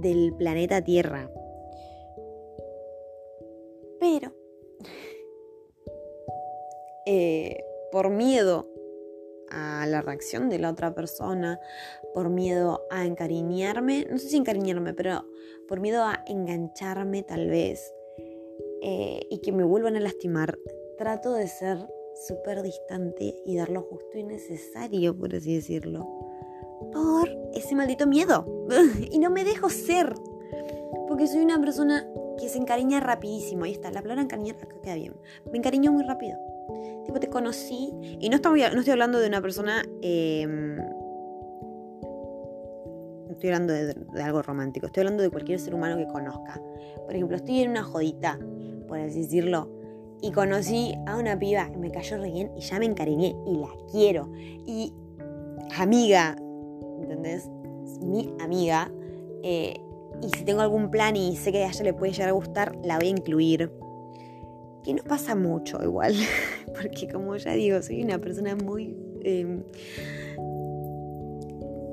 del 0.02 0.34
planeta 0.38 0.82
Tierra. 0.82 1.30
Pero, 4.00 4.34
eh, 7.06 7.66
por 7.92 8.10
miedo 8.10 8.70
a 9.50 9.86
la 9.88 10.02
reacción 10.02 10.50
de 10.50 10.60
la 10.60 10.70
otra 10.70 10.94
persona, 10.94 11.60
por 12.14 12.30
miedo 12.30 12.86
a 12.92 13.06
encariñarme, 13.06 14.08
no 14.10 14.18
sé 14.18 14.30
si 14.30 14.38
encariñarme, 14.38 14.94
pero 14.94 15.26
por 15.68 15.80
miedo 15.80 16.04
a 16.04 16.24
engancharme 16.28 17.24
tal 17.24 17.50
vez 17.50 17.94
eh, 18.82 19.22
y 19.30 19.40
que 19.40 19.52
me 19.52 19.64
vuelvan 19.64 19.96
a 19.96 20.00
lastimar, 20.00 20.58
trato 20.98 21.34
de 21.34 21.48
ser 21.48 21.78
súper 22.28 22.62
distante 22.62 23.36
y 23.46 23.56
dar 23.56 23.70
lo 23.70 23.82
justo 23.82 24.18
y 24.18 24.24
necesario, 24.24 25.18
por 25.18 25.36
así 25.36 25.56
decirlo, 25.56 26.08
por 26.92 27.30
ese 27.54 27.76
maldito 27.76 28.08
miedo. 28.08 28.46
y 29.12 29.20
no 29.20 29.30
me 29.30 29.44
dejo 29.44 29.70
ser, 29.70 30.14
porque 31.08 31.28
soy 31.28 31.42
una 31.42 31.60
persona 31.60 32.08
que 32.38 32.50
se 32.50 32.58
encariña 32.58 33.00
rapidísimo. 33.00 33.66
Ahí 33.66 33.72
está, 33.72 33.92
la 33.92 34.02
palabra 34.02 34.24
encariñar 34.24 34.56
acá 34.56 34.80
queda 34.82 34.96
bien. 34.96 35.16
Me 35.52 35.58
encariño 35.58 35.92
muy 35.92 36.04
rápido. 36.04 36.38
Tipo, 37.06 37.20
te 37.20 37.28
conocí. 37.28 37.92
Y 38.20 38.30
no 38.30 38.36
estoy, 38.36 38.62
hablando 38.64 39.20
de 39.20 39.28
una 39.28 39.42
persona. 39.42 39.84
Em, 40.02 40.78
no 43.28 43.32
estoy 43.32 43.50
hablando 43.50 43.74
de, 43.74 43.94
de, 43.94 44.24
algo 44.24 44.42
romántico. 44.42 44.88
Estoy 44.88 45.02
hablando 45.02 45.24
de 45.24 45.30
cualquier 45.30 45.60
ser 45.60 45.76
humano 45.76 45.98
que 45.98 46.08
conozca. 46.08 46.62
Por 47.06 47.16
ejemplo, 47.16 47.36
estoy 47.38 47.62
en 47.62 47.72
una 47.72 47.84
jodita, 47.84 48.40
por 48.88 49.00
así 49.00 49.22
decirlo. 49.22 49.70
Y 50.22 50.32
conocí 50.32 50.94
a 51.08 51.18
una 51.18 51.40
piba 51.40 51.70
que 51.72 51.78
me 51.78 51.92
cayó 51.92 52.18
re 52.18 52.30
bien 52.32 52.52
y 52.58 52.62
ya 52.62 52.78
me 52.78 52.86
encariñé 52.86 53.36
y 53.48 53.56
la 53.56 53.70
quiero. 53.92 54.30
Y 54.36 54.94
amiga, 55.78 56.36
¿entendés? 57.02 57.50
Mi 58.02 58.34
amiga. 58.40 58.92
Eh, 59.44 59.80
y 60.22 60.30
si 60.30 60.44
tengo 60.44 60.62
algún 60.62 60.92
plan 60.92 61.16
y 61.16 61.36
sé 61.38 61.52
que 61.52 61.64
a 61.64 61.70
ella 61.70 61.84
le 61.84 61.94
puede 61.94 62.12
llegar 62.12 62.30
a 62.30 62.34
gustar, 62.34 62.76
la 62.84 62.98
voy 62.98 63.08
a 63.08 63.12
incluir. 63.12 63.72
Que 64.84 64.94
no 64.94 65.04
pasa 65.04 65.36
mucho 65.36 65.82
igual, 65.84 66.16
porque 66.82 67.08
como 67.08 67.36
ya 67.38 67.54
digo, 67.54 67.82
soy 67.82 68.04
una 68.04 68.20
persona 68.20 68.56
muy... 68.56 68.96
Eh, 69.24 69.64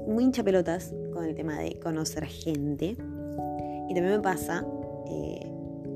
muy 0.07 0.25
hincha 0.25 0.43
pelotas 0.43 0.95
con 1.13 1.25
el 1.25 1.35
tema 1.35 1.59
de 1.59 1.79
conocer 1.81 2.25
gente. 2.27 2.97
Y 3.89 3.95
también 3.95 4.17
me 4.17 4.21
pasa 4.21 4.65
eh, 5.09 5.41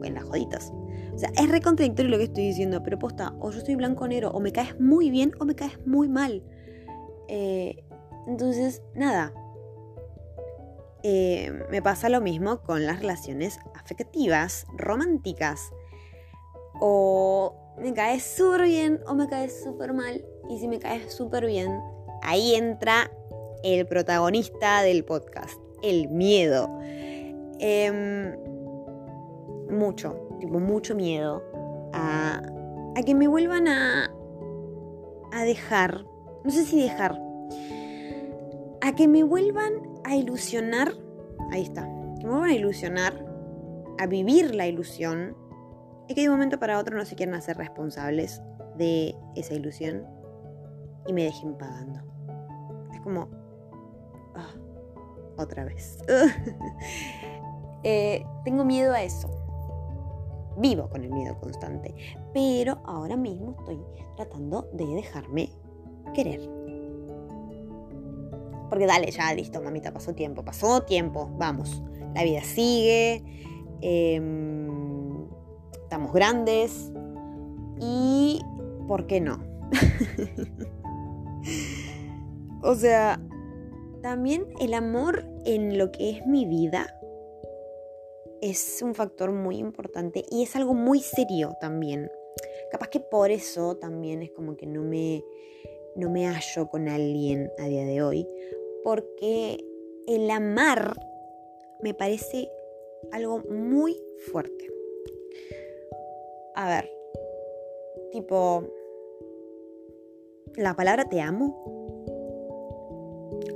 en 0.02 0.14
las 0.14 0.24
joditas. 0.24 0.72
O 1.14 1.18
sea, 1.18 1.30
es 1.36 1.48
re 1.48 1.60
contradictorio 1.60 2.10
lo 2.10 2.18
que 2.18 2.24
estoy 2.24 2.44
diciendo, 2.44 2.82
pero 2.82 2.98
posta, 2.98 3.34
o 3.40 3.50
yo 3.50 3.60
soy 3.60 3.74
blanco 3.74 4.04
o 4.04 4.08
negro, 4.08 4.30
o 4.30 4.40
me 4.40 4.52
caes 4.52 4.78
muy 4.80 5.10
bien 5.10 5.32
o 5.38 5.44
me 5.44 5.54
caes 5.54 5.78
muy 5.86 6.08
mal. 6.08 6.42
Eh, 7.28 7.84
entonces, 8.26 8.82
nada. 8.94 9.32
Eh, 11.02 11.52
me 11.70 11.80
pasa 11.80 12.08
lo 12.08 12.20
mismo 12.20 12.62
con 12.62 12.84
las 12.84 13.00
relaciones 13.00 13.58
afectivas, 13.74 14.66
románticas. 14.76 15.70
O 16.80 17.59
me 17.80 17.92
caes 17.94 18.22
súper 18.22 18.62
bien 18.62 19.00
o 19.06 19.14
me 19.14 19.28
caes 19.28 19.62
súper 19.62 19.92
mal. 19.92 20.24
Y 20.48 20.58
si 20.58 20.68
me 20.68 20.78
caes 20.78 21.12
súper 21.12 21.46
bien, 21.46 21.80
ahí 22.22 22.54
entra 22.54 23.10
el 23.62 23.86
protagonista 23.86 24.82
del 24.82 25.04
podcast, 25.04 25.60
el 25.82 26.08
miedo. 26.08 26.68
Eh, 27.58 28.36
mucho, 29.70 30.28
tipo 30.40 30.58
mucho 30.58 30.94
miedo 30.94 31.42
a, 31.92 32.42
a 32.96 33.02
que 33.02 33.14
me 33.14 33.28
vuelvan 33.28 33.68
a, 33.68 34.10
a 35.32 35.44
dejar, 35.44 36.04
no 36.44 36.50
sé 36.50 36.64
si 36.64 36.80
dejar, 36.82 37.20
a 38.80 38.94
que 38.94 39.08
me 39.08 39.22
vuelvan 39.22 39.72
a 40.04 40.16
ilusionar, 40.16 40.94
ahí 41.50 41.62
está, 41.62 41.82
que 42.18 42.26
me 42.26 42.30
vuelvan 42.30 42.50
a 42.50 42.54
ilusionar, 42.54 43.26
a 43.98 44.06
vivir 44.06 44.54
la 44.54 44.66
ilusión, 44.66 45.36
y 46.10 46.14
que 46.14 46.22
de 46.22 46.28
un 46.28 46.34
momento 46.34 46.58
para 46.58 46.76
otro 46.80 46.96
no 46.96 47.04
se 47.04 47.14
quieran 47.14 47.36
hacer 47.36 47.56
responsables 47.56 48.42
de 48.76 49.14
esa 49.36 49.54
ilusión 49.54 50.04
y 51.06 51.12
me 51.12 51.22
dejen 51.22 51.56
pagando. 51.56 52.00
Es 52.92 53.00
como, 53.00 53.28
ah, 54.34 54.52
otra 55.36 55.64
vez. 55.64 55.98
eh, 57.84 58.24
tengo 58.44 58.64
miedo 58.64 58.92
a 58.92 59.04
eso 59.04 59.30
vivo 60.56 60.90
con 60.90 61.04
el 61.04 61.10
miedo 61.10 61.38
constante, 61.40 61.94
pero 62.34 62.82
ahora 62.84 63.16
mismo 63.16 63.54
estoy 63.60 63.78
tratando 64.16 64.68
de 64.72 64.86
dejarme 64.86 65.50
querer. 66.12 66.40
Porque 68.68 68.86
dale, 68.86 69.12
ya 69.12 69.32
listo, 69.32 69.62
mamita, 69.62 69.92
pasó 69.92 70.12
tiempo, 70.12 70.44
pasó 70.44 70.82
tiempo, 70.82 71.30
vamos, 71.38 71.84
la 72.16 72.24
vida 72.24 72.42
sigue, 72.42 73.22
em, 73.80 74.69
estamos 75.90 76.12
grandes 76.12 76.92
y, 77.80 78.40
¿por 78.86 79.08
qué 79.08 79.20
no? 79.20 79.42
o 82.62 82.76
sea, 82.76 83.20
también 84.00 84.46
el 84.60 84.74
amor 84.74 85.24
en 85.46 85.78
lo 85.78 85.90
que 85.90 86.10
es 86.10 86.26
mi 86.28 86.46
vida 86.46 86.96
es 88.40 88.82
un 88.82 88.94
factor 88.94 89.32
muy 89.32 89.56
importante 89.56 90.24
y 90.30 90.44
es 90.44 90.54
algo 90.54 90.74
muy 90.74 91.00
serio 91.00 91.56
también. 91.60 92.08
Capaz 92.70 92.86
que 92.86 93.00
por 93.00 93.32
eso 93.32 93.76
también 93.76 94.22
es 94.22 94.30
como 94.30 94.56
que 94.56 94.68
no 94.68 94.82
me, 94.82 95.24
no 95.96 96.08
me 96.08 96.28
hallo 96.28 96.68
con 96.68 96.88
alguien 96.88 97.50
a 97.58 97.66
día 97.66 97.84
de 97.84 98.00
hoy, 98.00 98.28
porque 98.84 99.58
el 100.06 100.30
amar 100.30 100.94
me 101.82 101.94
parece 101.94 102.48
algo 103.10 103.42
muy 103.50 104.00
fuerte. 104.30 104.79
A 106.54 106.68
ver, 106.68 106.90
tipo, 108.12 108.64
la 110.56 110.74
palabra 110.74 111.08
te 111.08 111.20
amo 111.20 111.80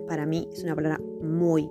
para 0.07 0.27
mí 0.27 0.49
es 0.53 0.63
una 0.63 0.75
palabra 0.75 1.01
muy 1.23 1.71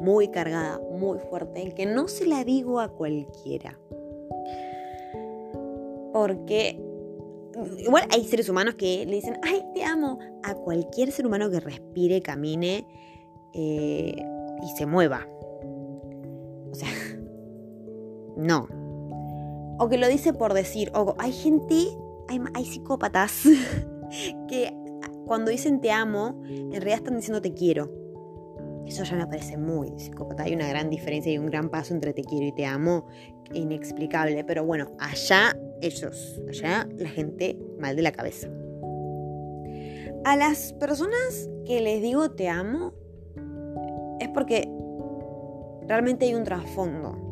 muy 0.00 0.28
cargada, 0.28 0.80
muy 0.98 1.18
fuerte, 1.18 1.74
que 1.74 1.84
no 1.84 2.08
se 2.08 2.26
la 2.26 2.42
digo 2.42 2.80
a 2.80 2.88
cualquiera. 2.88 3.78
Porque 6.12 6.80
igual 7.78 8.04
hay 8.10 8.24
seres 8.24 8.48
humanos 8.48 8.76
que 8.76 9.04
le 9.04 9.16
dicen, 9.16 9.38
ay, 9.42 9.62
te 9.74 9.84
amo, 9.84 10.18
a 10.42 10.54
cualquier 10.54 11.12
ser 11.12 11.26
humano 11.26 11.50
que 11.50 11.60
respire, 11.60 12.22
camine 12.22 12.86
eh, 13.52 14.16
y 14.62 14.76
se 14.78 14.86
mueva. 14.86 15.28
O 16.70 16.74
sea, 16.74 16.88
no. 18.36 18.79
O 19.82 19.88
que 19.88 19.96
lo 19.96 20.08
dice 20.08 20.34
por 20.34 20.52
decir, 20.52 20.92
o 20.94 21.14
hay 21.18 21.32
gente, 21.32 21.96
hay, 22.28 22.38
hay 22.52 22.66
psicópatas 22.66 23.44
que 24.48 24.74
cuando 25.24 25.50
dicen 25.50 25.80
te 25.80 25.90
amo, 25.90 26.42
en 26.44 26.72
realidad 26.72 26.98
están 26.98 27.16
diciendo 27.16 27.40
te 27.40 27.54
quiero. 27.54 27.90
Eso 28.84 29.04
ya 29.04 29.16
me 29.16 29.26
parece 29.26 29.56
muy 29.56 29.98
psicópata. 29.98 30.42
Hay 30.42 30.54
una 30.54 30.68
gran 30.68 30.90
diferencia 30.90 31.32
y 31.32 31.38
un 31.38 31.46
gran 31.46 31.70
paso 31.70 31.94
entre 31.94 32.12
te 32.12 32.22
quiero 32.22 32.44
y 32.44 32.52
te 32.52 32.66
amo, 32.66 33.06
inexplicable. 33.54 34.44
Pero 34.44 34.66
bueno, 34.66 34.90
allá 34.98 35.56
ellos, 35.80 36.38
allá 36.46 36.86
la 36.98 37.08
gente 37.08 37.58
mal 37.78 37.96
de 37.96 38.02
la 38.02 38.12
cabeza. 38.12 38.48
A 40.26 40.36
las 40.36 40.74
personas 40.74 41.48
que 41.64 41.80
les 41.80 42.02
digo 42.02 42.32
te 42.32 42.50
amo 42.50 42.92
es 44.20 44.28
porque 44.28 44.70
realmente 45.86 46.26
hay 46.26 46.34
un 46.34 46.44
trasfondo 46.44 47.29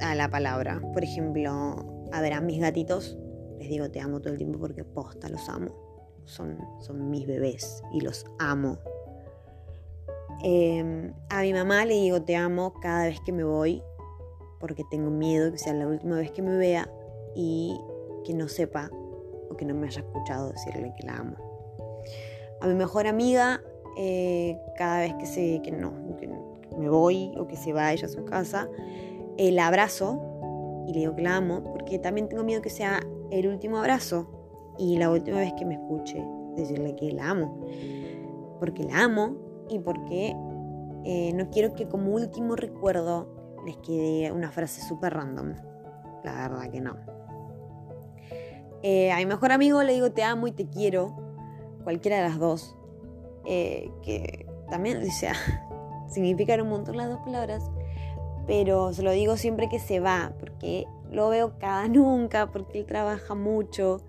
a 0.00 0.14
la 0.14 0.28
palabra. 0.28 0.80
Por 0.92 1.04
ejemplo, 1.04 2.06
a 2.12 2.20
ver, 2.20 2.32
a 2.32 2.40
mis 2.40 2.60
gatitos 2.60 3.16
les 3.58 3.68
digo 3.68 3.90
te 3.90 4.00
amo 4.00 4.20
todo 4.20 4.32
el 4.32 4.38
tiempo 4.38 4.58
porque 4.58 4.84
posta, 4.84 5.28
los 5.28 5.48
amo. 5.48 5.72
Son, 6.24 6.58
son 6.80 7.10
mis 7.10 7.26
bebés 7.26 7.82
y 7.92 8.00
los 8.00 8.24
amo. 8.38 8.78
Em, 10.42 11.12
a 11.30 11.42
mi 11.42 11.52
mamá 11.52 11.84
le 11.84 11.94
digo 11.94 12.22
te 12.22 12.36
amo 12.36 12.74
cada 12.82 13.06
vez 13.06 13.18
que 13.24 13.32
me 13.32 13.44
voy 13.44 13.82
porque 14.60 14.82
tengo 14.90 15.10
miedo 15.10 15.52
que 15.52 15.58
sea 15.58 15.72
la 15.72 15.86
última 15.86 16.16
vez 16.16 16.30
que 16.32 16.42
me 16.42 16.56
vea 16.56 16.90
y 17.34 17.78
que 18.24 18.34
no 18.34 18.48
sepa 18.48 18.90
o 19.50 19.56
que 19.56 19.64
no 19.64 19.74
me 19.74 19.86
haya 19.86 20.00
escuchado 20.00 20.50
decirle 20.50 20.92
que 20.98 21.06
la 21.06 21.16
amo. 21.16 21.36
A 22.60 22.66
mi 22.66 22.74
mejor 22.74 23.06
amiga, 23.06 23.62
eh, 23.96 24.58
cada 24.76 25.00
vez 25.00 25.14
que, 25.14 25.26
se, 25.26 25.60
que 25.62 25.70
no, 25.70 25.92
me 26.78 26.88
voy 26.88 27.32
o 27.36 27.46
que 27.46 27.56
se 27.56 27.72
vaya 27.72 28.06
a 28.06 28.08
su 28.08 28.24
casa, 28.24 28.68
la 29.38 29.66
abrazo 29.66 30.20
y 30.86 30.92
le 30.92 31.00
digo 31.00 31.16
que 31.16 31.22
la 31.22 31.36
amo, 31.36 31.62
porque 31.72 31.98
también 31.98 32.28
tengo 32.28 32.44
miedo 32.44 32.62
que 32.62 32.70
sea 32.70 33.00
el 33.30 33.48
último 33.48 33.78
abrazo 33.78 34.28
y 34.78 34.96
la 34.96 35.10
última 35.10 35.38
vez 35.38 35.52
que 35.54 35.64
me 35.64 35.74
escuche 35.74 36.24
decirle 36.56 36.94
que 36.96 37.12
la 37.12 37.30
amo. 37.30 37.60
Porque 38.60 38.84
la 38.84 39.04
amo 39.04 39.36
y 39.68 39.78
porque 39.78 40.34
eh, 41.04 41.32
no 41.34 41.50
quiero 41.50 41.74
que 41.74 41.88
como 41.88 42.12
último 42.12 42.56
recuerdo 42.56 43.28
les 43.66 43.76
quede 43.78 44.32
una 44.32 44.50
frase 44.50 44.82
súper 44.82 45.14
random. 45.14 45.54
La 46.22 46.48
verdad 46.48 46.70
que 46.70 46.80
no. 46.80 46.96
Eh, 48.82 49.12
a 49.12 49.16
mi 49.16 49.26
mejor 49.26 49.52
amigo 49.52 49.82
le 49.82 49.94
digo 49.94 50.12
te 50.12 50.22
amo 50.22 50.46
y 50.46 50.52
te 50.52 50.68
quiero, 50.68 51.16
cualquiera 51.84 52.18
de 52.18 52.22
las 52.28 52.38
dos, 52.38 52.76
eh, 53.46 53.90
que 54.02 54.46
también, 54.70 54.98
o 54.98 55.10
sea, 55.10 55.34
significan 56.08 56.60
un 56.60 56.68
montón 56.68 56.96
las 56.96 57.08
dos 57.08 57.20
palabras, 57.20 57.70
pero 58.46 58.92
se 58.92 59.02
lo 59.02 59.12
digo 59.12 59.36
siempre 59.36 59.68
que 59.68 59.78
se 59.78 60.00
va, 60.00 60.32
porque 60.38 60.86
lo 61.10 61.28
veo 61.28 61.58
cada 61.58 61.88
nunca, 61.88 62.50
porque 62.50 62.80
él 62.80 62.86
trabaja 62.86 63.34
mucho 63.34 64.00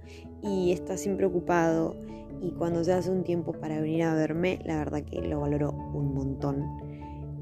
y 0.41 0.71
está 0.71 0.97
siempre 0.97 1.25
ocupado. 1.25 1.95
Y 2.41 2.51
cuando 2.51 2.83
se 2.83 2.93
hace 2.93 3.09
un 3.09 3.23
tiempo 3.23 3.53
para 3.53 3.79
venir 3.79 4.03
a 4.03 4.13
verme, 4.13 4.59
la 4.65 4.77
verdad 4.77 5.03
que 5.03 5.21
lo 5.21 5.39
valoro 5.39 5.71
un 5.71 6.13
montón. 6.13 6.63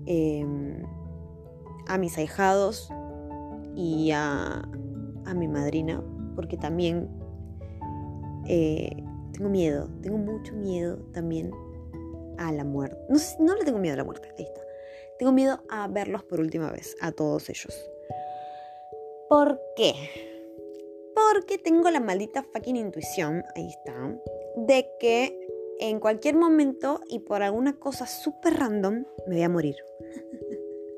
Em, 0.05 0.83
a 1.87 1.97
mis 1.97 2.17
ahijados 2.17 2.89
y 3.75 4.11
a, 4.11 4.67
a 5.25 5.33
mi 5.33 5.47
madrina, 5.47 6.01
porque 6.35 6.57
también 6.57 7.09
eh, 8.47 9.03
tengo 9.33 9.49
miedo, 9.49 9.89
tengo 10.01 10.17
mucho 10.17 10.53
miedo 10.53 10.97
también 11.13 11.51
a 12.37 12.51
la 12.51 12.63
muerte. 12.63 12.97
No, 13.09 13.17
no 13.39 13.55
le 13.55 13.65
tengo 13.65 13.79
miedo 13.79 13.95
a 13.95 13.97
la 13.97 14.03
muerte, 14.03 14.29
ahí 14.37 14.45
está. 14.45 14.62
Tengo 15.23 15.31
miedo 15.31 15.63
a 15.69 15.87
verlos 15.87 16.21
por 16.25 16.41
última 16.41 16.69
vez, 16.69 16.97
a 16.99 17.13
todos 17.13 17.49
ellos. 17.49 17.89
¿Por 19.29 19.57
qué? 19.73 19.93
Porque 21.15 21.57
tengo 21.57 21.89
la 21.91 22.01
maldita 22.01 22.43
fucking 22.43 22.75
intuición, 22.75 23.41
ahí 23.55 23.69
está, 23.69 24.19
de 24.57 24.85
que 24.99 25.47
en 25.79 26.01
cualquier 26.01 26.35
momento 26.35 26.99
y 27.07 27.19
por 27.19 27.41
alguna 27.41 27.79
cosa 27.79 28.05
súper 28.05 28.55
random 28.55 29.05
me 29.25 29.35
voy 29.35 29.43
a 29.43 29.47
morir. 29.47 29.77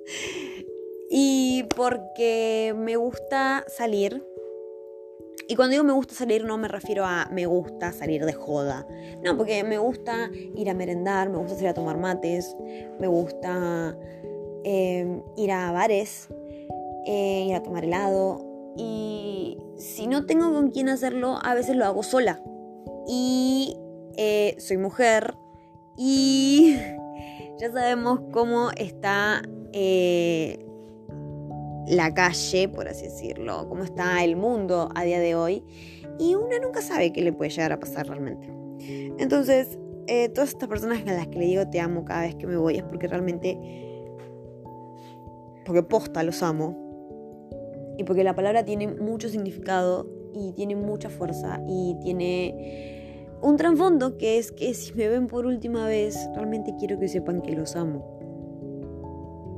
y 1.11 1.65
porque 1.75 2.73
me 2.75 2.95
gusta 2.95 3.63
salir 3.67 4.25
y 5.47 5.55
cuando 5.55 5.71
digo 5.71 5.83
me 5.83 5.93
gusta 5.93 6.15
salir 6.15 6.43
no 6.43 6.57
me 6.57 6.67
refiero 6.67 7.05
a 7.05 7.27
me 7.31 7.45
gusta 7.45 7.91
salir 7.91 8.25
de 8.25 8.33
joda. 8.33 8.87
No, 9.23 9.37
porque 9.37 9.63
me 9.63 9.77
gusta 9.77 10.29
ir 10.33 10.69
a 10.69 10.73
merendar, 10.73 11.29
me 11.29 11.37
gusta 11.37 11.55
salir 11.55 11.69
a 11.69 11.73
tomar 11.73 11.97
mates, 11.97 12.55
me 12.99 13.07
gusta 13.07 13.95
em, 14.63 15.21
ir 15.37 15.51
a 15.51 15.71
bares, 15.71 16.29
eh, 17.05 17.45
ir 17.47 17.55
a 17.55 17.63
tomar 17.63 17.85
helado. 17.85 18.43
Y 18.77 19.57
si 19.77 20.07
no 20.07 20.25
tengo 20.25 20.51
con 20.51 20.71
quién 20.71 20.89
hacerlo, 20.89 21.37
a 21.43 21.53
veces 21.53 21.75
lo 21.75 21.85
hago 21.85 22.03
sola. 22.03 22.41
Y 23.07 23.77
eh, 24.17 24.55
soy 24.57 24.77
mujer 24.77 25.35
y 25.97 26.75
ya 27.59 27.71
sabemos 27.71 28.19
cómo 28.31 28.71
está 28.75 29.43
eh, 29.73 30.64
la 31.87 32.13
calle, 32.13 32.69
por 32.69 32.87
así 32.87 33.05
decirlo, 33.05 33.67
cómo 33.67 33.83
está 33.83 34.23
el 34.23 34.35
mundo 34.35 34.89
a 34.95 35.03
día 35.03 35.19
de 35.19 35.35
hoy, 35.35 35.63
y 36.19 36.35
uno 36.35 36.59
nunca 36.61 36.81
sabe 36.81 37.11
qué 37.11 37.21
le 37.21 37.33
puede 37.33 37.51
llegar 37.51 37.71
a 37.71 37.79
pasar 37.79 38.07
realmente. 38.07 38.47
Entonces, 39.17 39.77
eh, 40.07 40.29
todas 40.29 40.49
estas 40.49 40.69
personas 40.69 41.01
a 41.07 41.13
las 41.13 41.27
que 41.27 41.39
le 41.39 41.45
digo 41.45 41.67
te 41.69 41.79
amo 41.79 42.05
cada 42.05 42.21
vez 42.21 42.35
que 42.35 42.47
me 42.47 42.57
voy 42.57 42.77
es 42.77 42.83
porque 42.83 43.07
realmente, 43.07 43.57
porque 45.65 45.83
posta 45.83 46.23
los 46.23 46.43
amo, 46.43 46.85
y 47.97 48.03
porque 48.03 48.23
la 48.23 48.35
palabra 48.35 48.65
tiene 48.65 48.87
mucho 48.87 49.29
significado 49.29 50.07
y 50.33 50.51
tiene 50.53 50.75
mucha 50.75 51.09
fuerza 51.09 51.61
y 51.67 51.95
tiene 52.01 53.25
un 53.41 53.57
trasfondo 53.57 54.17
que 54.17 54.37
es 54.37 54.51
que 54.51 54.73
si 54.73 54.93
me 54.93 55.07
ven 55.07 55.27
por 55.27 55.45
última 55.45 55.87
vez, 55.87 56.17
realmente 56.33 56.73
quiero 56.77 56.99
que 56.99 57.07
sepan 57.07 57.41
que 57.41 57.53
los 57.55 57.75
amo 57.75 58.03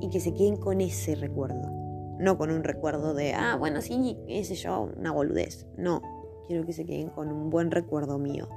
y 0.01 0.09
que 0.09 0.19
se 0.19 0.33
queden 0.33 0.57
con 0.57 0.81
ese 0.81 1.15
recuerdo. 1.15 1.86
No 2.19 2.37
con 2.37 2.51
un 2.51 2.63
recuerdo 2.63 3.13
de, 3.13 3.33
ah, 3.33 3.55
bueno, 3.57 3.81
sí, 3.81 4.17
ese 4.27 4.55
yo, 4.55 4.89
una 4.97 5.11
boludez. 5.11 5.65
No, 5.77 6.01
quiero 6.47 6.65
que 6.65 6.73
se 6.73 6.85
queden 6.85 7.09
con 7.09 7.31
un 7.31 7.49
buen 7.49 7.71
recuerdo 7.71 8.17
mío. 8.17 8.47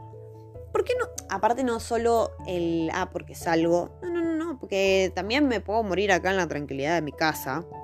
¿Por 0.72 0.84
qué 0.84 0.94
no? 0.98 1.06
Aparte 1.28 1.64
no 1.64 1.80
solo 1.80 2.30
el, 2.46 2.90
ah, 2.94 3.10
porque 3.12 3.34
salgo. 3.34 3.90
No, 4.02 4.10
no, 4.10 4.22
no, 4.22 4.36
no, 4.36 4.58
porque 4.58 5.12
también 5.14 5.48
me 5.48 5.60
puedo 5.60 5.82
morir 5.82 6.12
acá 6.12 6.30
en 6.30 6.36
la 6.36 6.46
tranquilidad 6.46 6.94
de 6.94 7.02
mi 7.02 7.12
casa. 7.12 7.64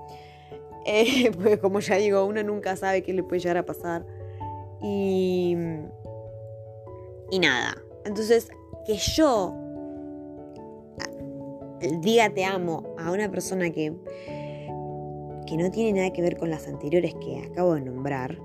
Eh, 0.88 1.32
pues 1.32 1.58
como 1.58 1.80
ya 1.80 1.96
digo, 1.96 2.24
uno 2.24 2.44
nunca 2.44 2.76
sabe 2.76 3.02
qué 3.02 3.12
le 3.12 3.24
puede 3.24 3.40
llegar 3.40 3.56
a 3.56 3.66
pasar. 3.66 4.06
Y... 4.80 5.56
Y 7.32 7.40
nada. 7.40 7.76
Entonces, 8.04 8.48
que 8.86 8.94
yo 8.94 9.52
diga 12.00 12.30
te 12.30 12.44
amo 12.44 12.94
a 12.98 13.10
una 13.10 13.30
persona 13.30 13.70
que 13.70 13.94
que 15.46 15.56
no 15.56 15.70
tiene 15.70 15.98
nada 15.98 16.12
que 16.12 16.22
ver 16.22 16.36
con 16.36 16.50
las 16.50 16.66
anteriores 16.66 17.14
que 17.14 17.44
acabo 17.50 17.74
de 17.74 17.82
nombrar, 17.82 18.38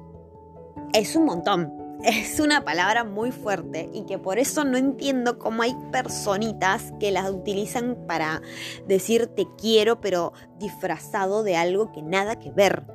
es 0.93 1.15
un 1.15 1.25
montón. 1.25 1.73
Es 2.03 2.39
una 2.39 2.65
palabra 2.65 3.03
muy 3.03 3.31
fuerte 3.31 3.87
y 3.93 4.07
que 4.07 4.17
por 4.17 4.39
eso 4.39 4.63
no 4.63 4.75
entiendo 4.75 5.37
cómo 5.37 5.61
hay 5.61 5.75
personitas 5.91 6.91
que 6.99 7.11
las 7.11 7.29
utilizan 7.29 7.95
para 8.07 8.41
decir 8.87 9.27
te 9.27 9.45
quiero, 9.55 10.01
pero 10.01 10.33
disfrazado 10.57 11.43
de 11.43 11.57
algo 11.57 11.91
que 11.91 12.01
nada 12.01 12.39
que 12.39 12.51
ver. 12.51 12.87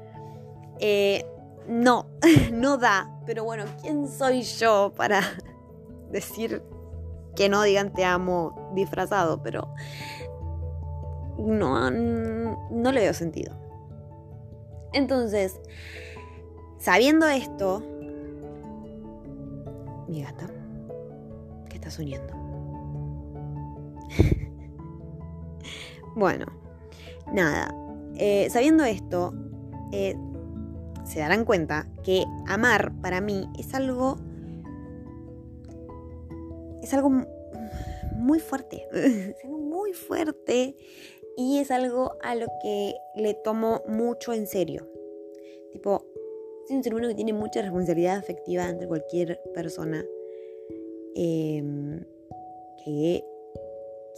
Eh, 0.80 1.24
no, 1.68 2.06
no 2.52 2.78
da. 2.78 3.08
Pero 3.26 3.44
bueno, 3.44 3.64
¿quién 3.80 4.08
soy 4.08 4.42
yo 4.42 4.92
para 4.96 5.20
decir 6.10 6.64
que 7.36 7.48
no 7.48 7.62
digan 7.62 7.92
te 7.92 8.04
amo 8.04 8.72
disfrazado? 8.74 9.40
Pero 9.40 9.68
no, 11.38 11.90
no 11.92 12.92
le 12.92 13.00
veo 13.00 13.14
sentido. 13.14 13.65
Entonces, 14.96 15.60
sabiendo 16.78 17.28
esto, 17.28 17.82
mi 20.08 20.22
gata, 20.22 20.48
¿qué 21.68 21.74
está 21.74 21.90
soñando? 21.90 22.32
bueno, 26.16 26.46
nada, 27.30 27.74
eh, 28.14 28.48
sabiendo 28.48 28.84
esto, 28.84 29.34
eh, 29.92 30.16
se 31.04 31.18
darán 31.18 31.44
cuenta 31.44 31.86
que 32.02 32.24
amar 32.46 32.94
para 33.02 33.20
mí 33.20 33.50
es 33.58 33.74
algo. 33.74 34.16
Es 36.82 36.94
algo 36.94 37.10
muy 38.14 38.40
fuerte. 38.40 38.86
es 38.94 39.44
algo 39.44 39.58
muy 39.58 39.92
fuerte 39.92 40.74
y 41.36 41.58
es 41.58 41.70
algo 41.70 42.16
a 42.22 42.34
lo 42.34 42.46
que 42.62 42.94
le 43.14 43.34
tomo 43.34 43.82
mucho 43.86 44.32
en 44.32 44.46
serio. 44.46 44.88
Tipo, 45.70 46.04
soy 46.66 46.76
un 46.76 46.82
ser 46.82 46.94
humano 46.94 47.08
que 47.08 47.14
tiene 47.14 47.32
mucha 47.32 47.60
responsabilidad 47.60 48.16
afectiva 48.16 48.68
entre 48.68 48.88
cualquier 48.88 49.40
persona 49.54 50.04
em, 51.14 52.00
que 52.84 53.22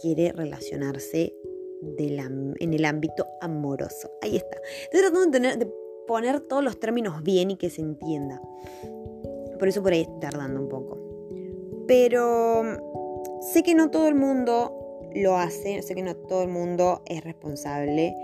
quiere 0.01 0.31
relacionarse 0.31 1.35
en 1.97 2.73
el 2.73 2.85
ámbito 2.85 3.25
amoroso. 3.41 4.11
Ahí 4.21 4.37
está. 4.37 4.57
Estoy 4.83 5.01
tratando 5.01 5.39
de, 5.39 5.57
de 5.57 5.73
poner 6.07 6.41
todos 6.41 6.63
los 6.63 6.79
términos 6.79 7.21
bien 7.23 7.51
y 7.51 7.57
que 7.57 7.69
se 7.69 7.81
entienda. 7.81 8.41
Por 9.57 9.67
eso 9.67 9.83
por 9.83 9.93
ahí 9.93 10.01
estoy 10.01 10.19
tardando 10.19 10.61
un 10.61 10.69
poco. 10.69 10.97
Pero 11.87 12.63
sé 13.41 13.63
que 13.63 13.75
no 13.75 13.91
todo 13.91 14.07
el 14.07 14.15
mundo 14.15 14.78
lo 15.15 15.35
hace, 15.35 15.81
sé 15.81 15.95
que 15.95 16.03
no 16.03 16.15
todo 16.15 16.43
el 16.43 16.49
mundo 16.49 17.01
es 17.05 17.23
responsable 17.23 18.15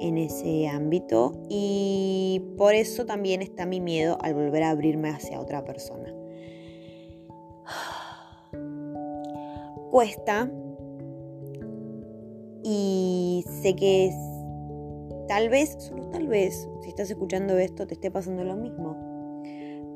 en 0.00 0.18
ese 0.18 0.68
ámbito 0.68 1.32
y 1.48 2.42
por 2.56 2.74
eso 2.74 3.06
también 3.06 3.42
está 3.42 3.66
mi 3.66 3.80
miedo 3.80 4.18
al 4.20 4.34
volver 4.34 4.62
a 4.62 4.70
abrirme 4.70 5.10
hacia 5.10 5.40
otra 5.40 5.64
persona. 5.64 6.14
cuesta 9.90 10.50
y 12.62 13.44
sé 13.62 13.74
que 13.74 14.12
tal 15.26 15.48
vez, 15.48 15.76
solo 15.78 16.08
tal 16.08 16.26
vez, 16.26 16.68
si 16.82 16.88
estás 16.88 17.10
escuchando 17.10 17.56
esto 17.58 17.86
te 17.86 17.94
esté 17.94 18.10
pasando 18.10 18.44
lo 18.44 18.56
mismo. 18.56 18.96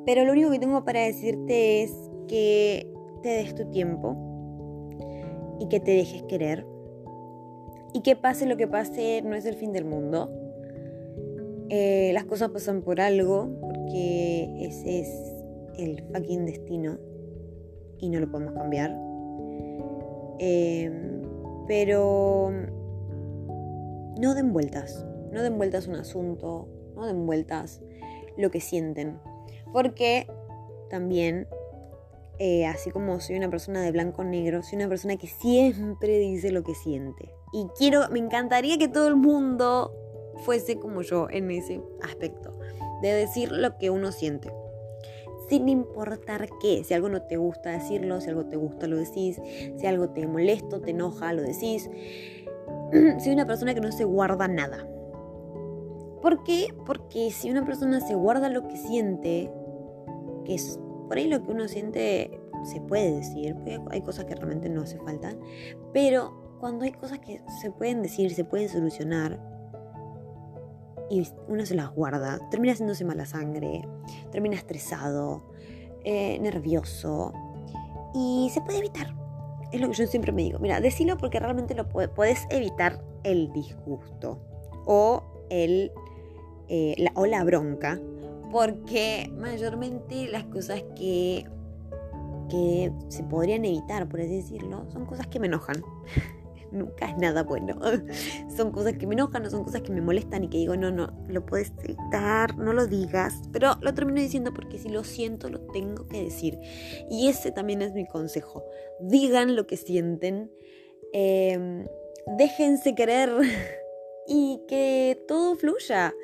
Pero 0.04 0.24
lo 0.24 0.32
único 0.32 0.50
que 0.50 0.58
tengo 0.58 0.84
para 0.84 1.00
decirte 1.00 1.82
es 1.82 1.92
que 2.26 2.90
te 3.22 3.28
des 3.28 3.54
tu 3.54 3.70
tiempo 3.70 4.31
y 5.58 5.68
que 5.68 5.80
te 5.80 5.92
dejes 5.92 6.22
querer. 6.24 6.66
Y 7.94 8.00
que 8.00 8.16
pase 8.16 8.46
lo 8.46 8.56
que 8.56 8.66
pase, 8.66 9.22
no 9.22 9.34
es 9.34 9.44
el 9.44 9.54
fin 9.54 9.72
del 9.72 9.84
mundo. 9.84 10.30
Eh, 11.68 12.10
las 12.12 12.24
cosas 12.24 12.50
pasan 12.50 12.82
por 12.82 13.00
algo, 13.00 13.48
porque 13.60 14.50
ese 14.60 15.00
es 15.00 15.32
el 15.78 16.02
fucking 16.12 16.46
destino 16.46 16.98
y 17.98 18.08
no 18.08 18.20
lo 18.20 18.30
podemos 18.30 18.54
cambiar. 18.54 18.90
Em, 20.38 21.22
pero 21.66 22.50
no 24.20 24.34
den 24.34 24.52
vueltas, 24.52 25.06
no 25.30 25.42
den 25.42 25.56
vueltas 25.56 25.86
un 25.86 25.94
asunto, 25.94 26.68
no 26.94 27.06
den 27.06 27.26
vueltas 27.26 27.80
lo 28.36 28.50
que 28.50 28.60
sienten. 28.60 29.18
Porque 29.72 30.26
también, 30.90 31.46
eh, 32.44 32.66
así 32.66 32.90
como 32.90 33.20
soy 33.20 33.36
una 33.36 33.48
persona 33.48 33.82
de 33.82 33.92
blanco 33.92 34.24
negro, 34.24 34.64
soy 34.64 34.74
una 34.74 34.88
persona 34.88 35.16
que 35.16 35.28
siempre 35.28 36.18
dice 36.18 36.50
lo 36.50 36.64
que 36.64 36.74
siente. 36.74 37.32
Y 37.52 37.68
quiero, 37.78 38.08
me 38.10 38.18
encantaría 38.18 38.78
que 38.78 38.88
todo 38.88 39.06
el 39.06 39.14
mundo 39.14 39.94
fuese 40.44 40.80
como 40.80 41.02
yo 41.02 41.28
en 41.30 41.52
ese 41.52 41.80
aspecto, 42.02 42.58
de 43.00 43.12
decir 43.12 43.52
lo 43.52 43.78
que 43.78 43.90
uno 43.90 44.10
siente 44.10 44.50
sin 45.48 45.68
importar 45.68 46.48
qué. 46.60 46.82
Si 46.82 46.94
algo 46.94 47.08
no 47.08 47.22
te 47.22 47.36
gusta 47.36 47.70
decirlo, 47.70 48.20
si 48.20 48.28
algo 48.28 48.46
te 48.46 48.56
gusta 48.56 48.88
lo 48.88 48.96
decís, 48.96 49.40
si 49.76 49.86
algo 49.86 50.08
te 50.08 50.26
molesta, 50.26 50.80
te 50.80 50.90
enoja, 50.90 51.32
lo 51.32 51.42
decís. 51.42 51.88
Soy 53.22 53.32
una 53.32 53.46
persona 53.46 53.72
que 53.72 53.80
no 53.80 53.92
se 53.92 54.02
guarda 54.02 54.48
nada. 54.48 54.84
¿Por 56.20 56.42
qué? 56.42 56.74
Porque 56.86 57.30
si 57.30 57.52
una 57.52 57.64
persona 57.64 58.00
se 58.00 58.16
guarda 58.16 58.48
lo 58.48 58.66
que 58.66 58.76
siente, 58.76 59.52
que 60.44 60.54
es 60.54 60.80
por 61.12 61.18
ahí 61.18 61.28
lo 61.28 61.44
que 61.44 61.52
uno 61.52 61.68
siente 61.68 62.40
se 62.64 62.80
puede 62.80 63.12
decir, 63.12 63.54
hay 63.90 64.00
cosas 64.00 64.24
que 64.24 64.34
realmente 64.34 64.70
no 64.70 64.80
hace 64.80 64.96
falta, 64.96 65.36
pero 65.92 66.56
cuando 66.58 66.86
hay 66.86 66.92
cosas 66.92 67.18
que 67.18 67.42
se 67.60 67.70
pueden 67.70 68.00
decir, 68.00 68.32
se 68.32 68.44
pueden 68.44 68.70
solucionar, 68.70 69.38
y 71.10 71.28
uno 71.48 71.66
se 71.66 71.74
las 71.74 71.94
guarda, 71.94 72.38
termina 72.50 72.72
haciéndose 72.72 73.04
mala 73.04 73.26
sangre, 73.26 73.86
termina 74.30 74.56
estresado, 74.56 75.42
eh, 76.02 76.38
nervioso 76.40 77.34
y 78.14 78.48
se 78.50 78.62
puede 78.62 78.78
evitar. 78.78 79.14
Es 79.70 79.82
lo 79.82 79.90
que 79.90 79.94
yo 79.94 80.06
siempre 80.06 80.32
me 80.32 80.44
digo. 80.44 80.60
Mira, 80.60 80.80
decilo 80.80 81.18
porque 81.18 81.38
realmente 81.38 81.74
lo 81.74 81.90
puedes 81.90 82.46
evitar 82.48 83.04
el 83.22 83.52
disgusto 83.52 84.40
o, 84.86 85.24
el, 85.50 85.92
eh, 86.68 87.04
o 87.16 87.26
la 87.26 87.44
bronca, 87.44 88.00
porque 88.52 89.32
mayormente 89.36 90.28
las 90.28 90.44
cosas 90.44 90.84
que, 90.94 91.44
que 92.48 92.92
se 93.08 93.24
podrían 93.24 93.64
evitar, 93.64 94.08
por 94.08 94.20
así 94.20 94.36
decirlo, 94.36 94.88
son 94.92 95.06
cosas 95.06 95.26
que 95.26 95.40
me 95.40 95.46
enojan 95.48 95.82
nunca 96.72 97.06
es 97.10 97.16
nada 97.18 97.42
bueno. 97.44 97.78
son 98.56 98.72
cosas 98.72 98.94
que 98.94 99.06
me 99.06 99.14
enojan, 99.14 99.42
no 99.42 99.50
son 99.50 99.64
cosas 99.64 99.82
que 99.82 99.92
me 99.92 100.00
molestan 100.00 100.44
y 100.44 100.48
que 100.48 100.58
digo, 100.58 100.76
no, 100.76 100.90
no, 100.90 101.12
lo 101.28 101.46
puedes 101.46 101.72
evitar, 101.84 102.56
no 102.56 102.72
lo 102.72 102.86
digas. 102.86 103.34
Pero 103.52 103.76
lo 103.80 103.94
termino 103.94 104.20
diciendo 104.20 104.52
porque 104.52 104.78
si 104.78 104.88
lo 104.88 105.04
siento, 105.04 105.48
lo 105.48 105.60
tengo 105.72 106.06
que 106.08 106.24
decir. 106.24 106.58
Y 107.10 107.28
ese 107.28 107.52
también 107.52 107.82
es 107.82 107.92
mi 107.92 108.06
consejo. 108.06 108.64
Digan 109.00 109.54
lo 109.54 109.66
que 109.66 109.76
sienten. 109.76 110.50
Em, 111.12 111.86
déjense 112.38 112.94
querer 112.94 113.30
y 114.26 114.60
que 114.66 115.22
todo 115.28 115.54
fluya. 115.54 116.14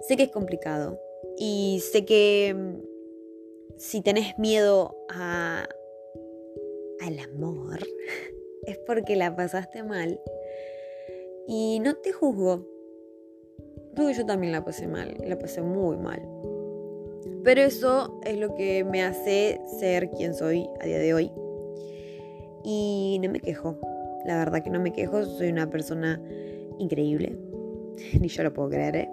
Sé 0.00 0.16
que 0.16 0.24
es 0.24 0.30
complicado 0.30 0.98
y 1.36 1.80
sé 1.92 2.04
que 2.04 2.48
em, 2.48 2.82
si 3.76 4.02
tenés 4.02 4.38
miedo 4.38 4.96
a, 5.10 5.66
al 7.00 7.18
amor, 7.18 7.78
es 8.66 8.78
porque 8.78 9.16
la 9.16 9.34
pasaste 9.34 9.82
mal 9.82 10.20
y 11.46 11.80
no 11.80 11.96
te 11.96 12.12
juzgo. 12.12 12.66
Porque 13.94 14.14
yo 14.14 14.24
también 14.24 14.52
la 14.52 14.64
pasé 14.64 14.86
mal, 14.86 15.16
la 15.26 15.38
pasé 15.38 15.62
muy 15.62 15.96
mal. 15.96 16.22
Pero 17.42 17.62
eso 17.62 18.20
es 18.24 18.38
lo 18.38 18.54
que 18.54 18.84
me 18.84 19.02
hace 19.02 19.60
ser 19.78 20.10
quien 20.10 20.34
soy 20.34 20.68
a 20.80 20.86
día 20.86 20.98
de 20.98 21.14
hoy. 21.14 21.32
Y 22.64 23.18
no 23.22 23.30
me 23.30 23.40
quejo. 23.40 23.78
La 24.26 24.36
verdad 24.36 24.62
que 24.62 24.70
no 24.70 24.80
me 24.80 24.92
quejo, 24.92 25.24
soy 25.24 25.48
una 25.48 25.68
persona 25.70 26.22
increíble. 26.78 27.36
Ni 28.20 28.28
yo 28.28 28.42
lo 28.42 28.52
puedo 28.52 28.68
creer, 28.68 28.96
¿eh? 28.96 29.10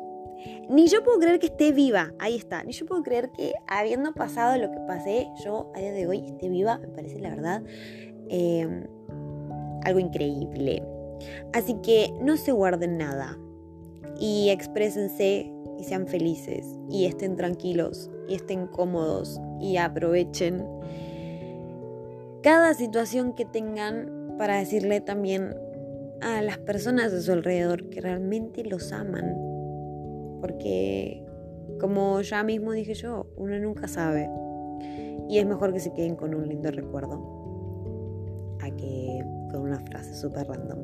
Ni 0.69 0.88
yo 0.88 1.03
puedo 1.03 1.19
creer 1.19 1.39
que 1.39 1.48
esté 1.48 1.72
viva, 1.72 2.14
ahí 2.19 2.35
está. 2.35 2.64
Ni 2.64 2.73
yo 2.73 2.85
puedo 2.85 3.03
creer 3.03 3.31
que 3.31 3.53
habiendo 3.68 4.14
pasado 4.14 4.57
lo 4.57 4.69
que 4.69 4.80
pasé, 4.88 5.27
yo 5.44 5.72
a 5.76 5.80
día 5.80 5.91
de 5.91 6.07
hoy 6.07 6.26
esté 6.26 6.49
viva, 6.49 6.77
me 6.77 6.88
parece 6.88 7.19
la 7.19 7.30
verdad. 7.30 7.64
Eh, 8.30 8.88
algo 9.84 9.99
increíble. 9.99 10.84
Así 11.53 11.76
que 11.81 12.14
no 12.22 12.38
se 12.38 12.52
guarden 12.52 12.98
nada 12.98 13.38
y 14.19 14.49
exprésense 14.49 15.52
y 15.80 15.84
sean 15.84 16.07
felices 16.07 16.65
y 16.89 17.06
estén 17.06 17.35
tranquilos 17.35 18.10
y 18.27 18.35
estén 18.35 18.68
cómodos 18.68 19.39
y 19.60 19.77
aprovechen 19.77 20.65
cada 22.44 22.73
situación 22.73 23.34
que 23.34 23.45
tengan 23.45 24.35
para 24.38 24.57
decirle 24.57 25.02
también 25.02 25.56
a 26.22 26.41
las 26.41 26.57
personas 26.57 27.11
de 27.11 27.22
su 27.22 27.31
alrededor 27.31 27.89
que 27.89 28.02
realmente 28.02 28.64
los 28.64 28.91
aman. 28.91 29.47
Porque, 30.42 31.24
como 31.80 32.22
ya 32.22 32.44
mismo 32.44 32.72
dije 32.72 32.94
yo, 32.94 33.28
uno 33.36 33.58
nunca 33.60 33.88
sabe. 33.88 34.30
Y 35.30 35.40
es 35.40 35.46
mejor 35.46 35.74
que 35.74 35.80
se 35.80 35.94
queden 35.94 36.16
con 36.16 36.34
un 36.34 36.48
lindo 36.48 36.72
recuerdo 36.72 38.58
a 38.62 38.70
que 38.76 39.24
con 39.52 39.62
una 39.62 39.80
frase 39.80 40.16
súper 40.16 40.48
random. 40.48 40.80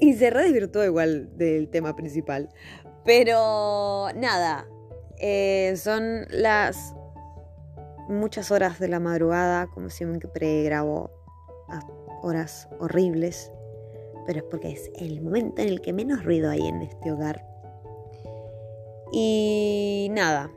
Y 0.00 0.14
se 0.14 0.30
redesvirtuó 0.30 0.84
igual 0.84 1.36
del 1.36 1.68
tema 1.70 1.96
principal. 1.96 2.48
Pero 3.04 4.08
nada, 4.14 4.68
eh, 5.18 5.74
son 5.76 6.26
las 6.30 6.94
muchas 8.08 8.50
horas 8.50 8.78
de 8.78 8.88
la 8.88 9.00
madrugada, 9.00 9.66
como 9.68 9.90
siempre 9.90 10.62
grabo 10.62 11.10
horas 12.22 12.68
horribles, 12.78 13.52
pero 14.26 14.40
es 14.40 14.44
porque 14.44 14.70
es 14.70 14.90
el 14.96 15.20
momento 15.20 15.62
en 15.62 15.68
el 15.68 15.80
que 15.80 15.92
menos 15.92 16.24
ruido 16.24 16.50
hay 16.50 16.66
en 16.66 16.82
este 16.82 17.12
hogar. 17.12 17.47
Y 19.12 20.08
nada, 20.12 20.50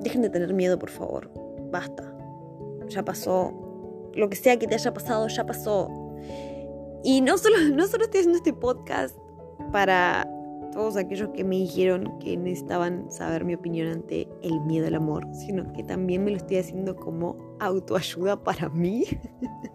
dejen 0.00 0.22
de 0.22 0.30
tener 0.30 0.52
miedo, 0.54 0.78
por 0.78 0.90
favor. 0.90 1.30
Basta. 1.70 2.12
Ya 2.88 3.04
pasó 3.04 3.52
lo 4.16 4.30
que 4.30 4.36
sea 4.36 4.58
que 4.58 4.66
te 4.66 4.74
haya 4.74 4.92
pasado 4.92 5.28
ya 5.28 5.46
pasó. 5.46 5.90
Y 7.04 7.20
no 7.20 7.38
solo, 7.38 7.56
no 7.74 7.86
solo 7.86 8.04
estoy 8.04 8.20
haciendo 8.20 8.38
este 8.38 8.52
podcast 8.52 9.16
para 9.72 10.28
todos 10.72 10.96
aquellos 10.96 11.30
que 11.30 11.44
me 11.44 11.56
dijeron 11.56 12.18
que 12.18 12.36
necesitaban 12.36 13.10
saber 13.10 13.44
mi 13.44 13.54
opinión 13.54 13.88
ante 13.88 14.28
el 14.42 14.60
miedo 14.62 14.86
al 14.86 14.94
amor, 14.94 15.26
sino 15.32 15.72
que 15.72 15.82
también 15.84 16.24
me 16.24 16.30
lo 16.32 16.38
estoy 16.38 16.58
haciendo 16.58 16.96
como 16.96 17.36
autoayuda 17.60 18.42
para 18.42 18.68
mí. 18.68 19.04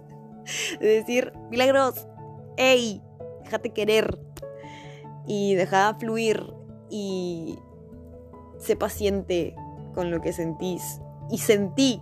de 0.79 0.87
decir, 0.87 1.31
milagros, 1.49 2.07
hey, 2.57 3.01
déjate 3.43 3.71
querer 3.71 4.19
y 5.25 5.55
deja 5.55 5.95
fluir 5.99 6.43
y 6.91 7.57
sé 8.59 8.75
paciente 8.75 9.55
con 9.95 10.11
lo 10.11 10.21
que 10.21 10.33
sentís. 10.33 11.01
Y 11.31 11.39
sentí, 11.39 12.01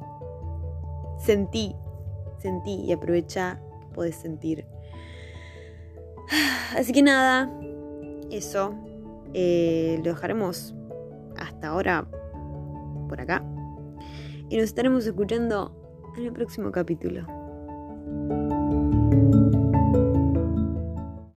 sentí 1.17 1.75
sentí 2.39 2.75
y 2.85 2.91
aprovecha 2.91 3.59
puedes 3.93 4.15
sentir. 4.15 4.65
Así 6.77 6.91
que 6.91 7.01
nada, 7.01 7.51
eso. 8.31 8.73
Eh, 9.33 10.01
lo 10.03 10.11
dejaremos 10.11 10.73
hasta 11.37 11.67
ahora 11.67 12.07
por 13.07 13.21
acá. 13.21 13.43
Y 14.49 14.55
nos 14.55 14.65
estaremos 14.65 15.05
escuchando 15.05 15.75
en 16.17 16.25
el 16.25 16.33
próximo 16.33 16.71
capítulo. 16.71 17.27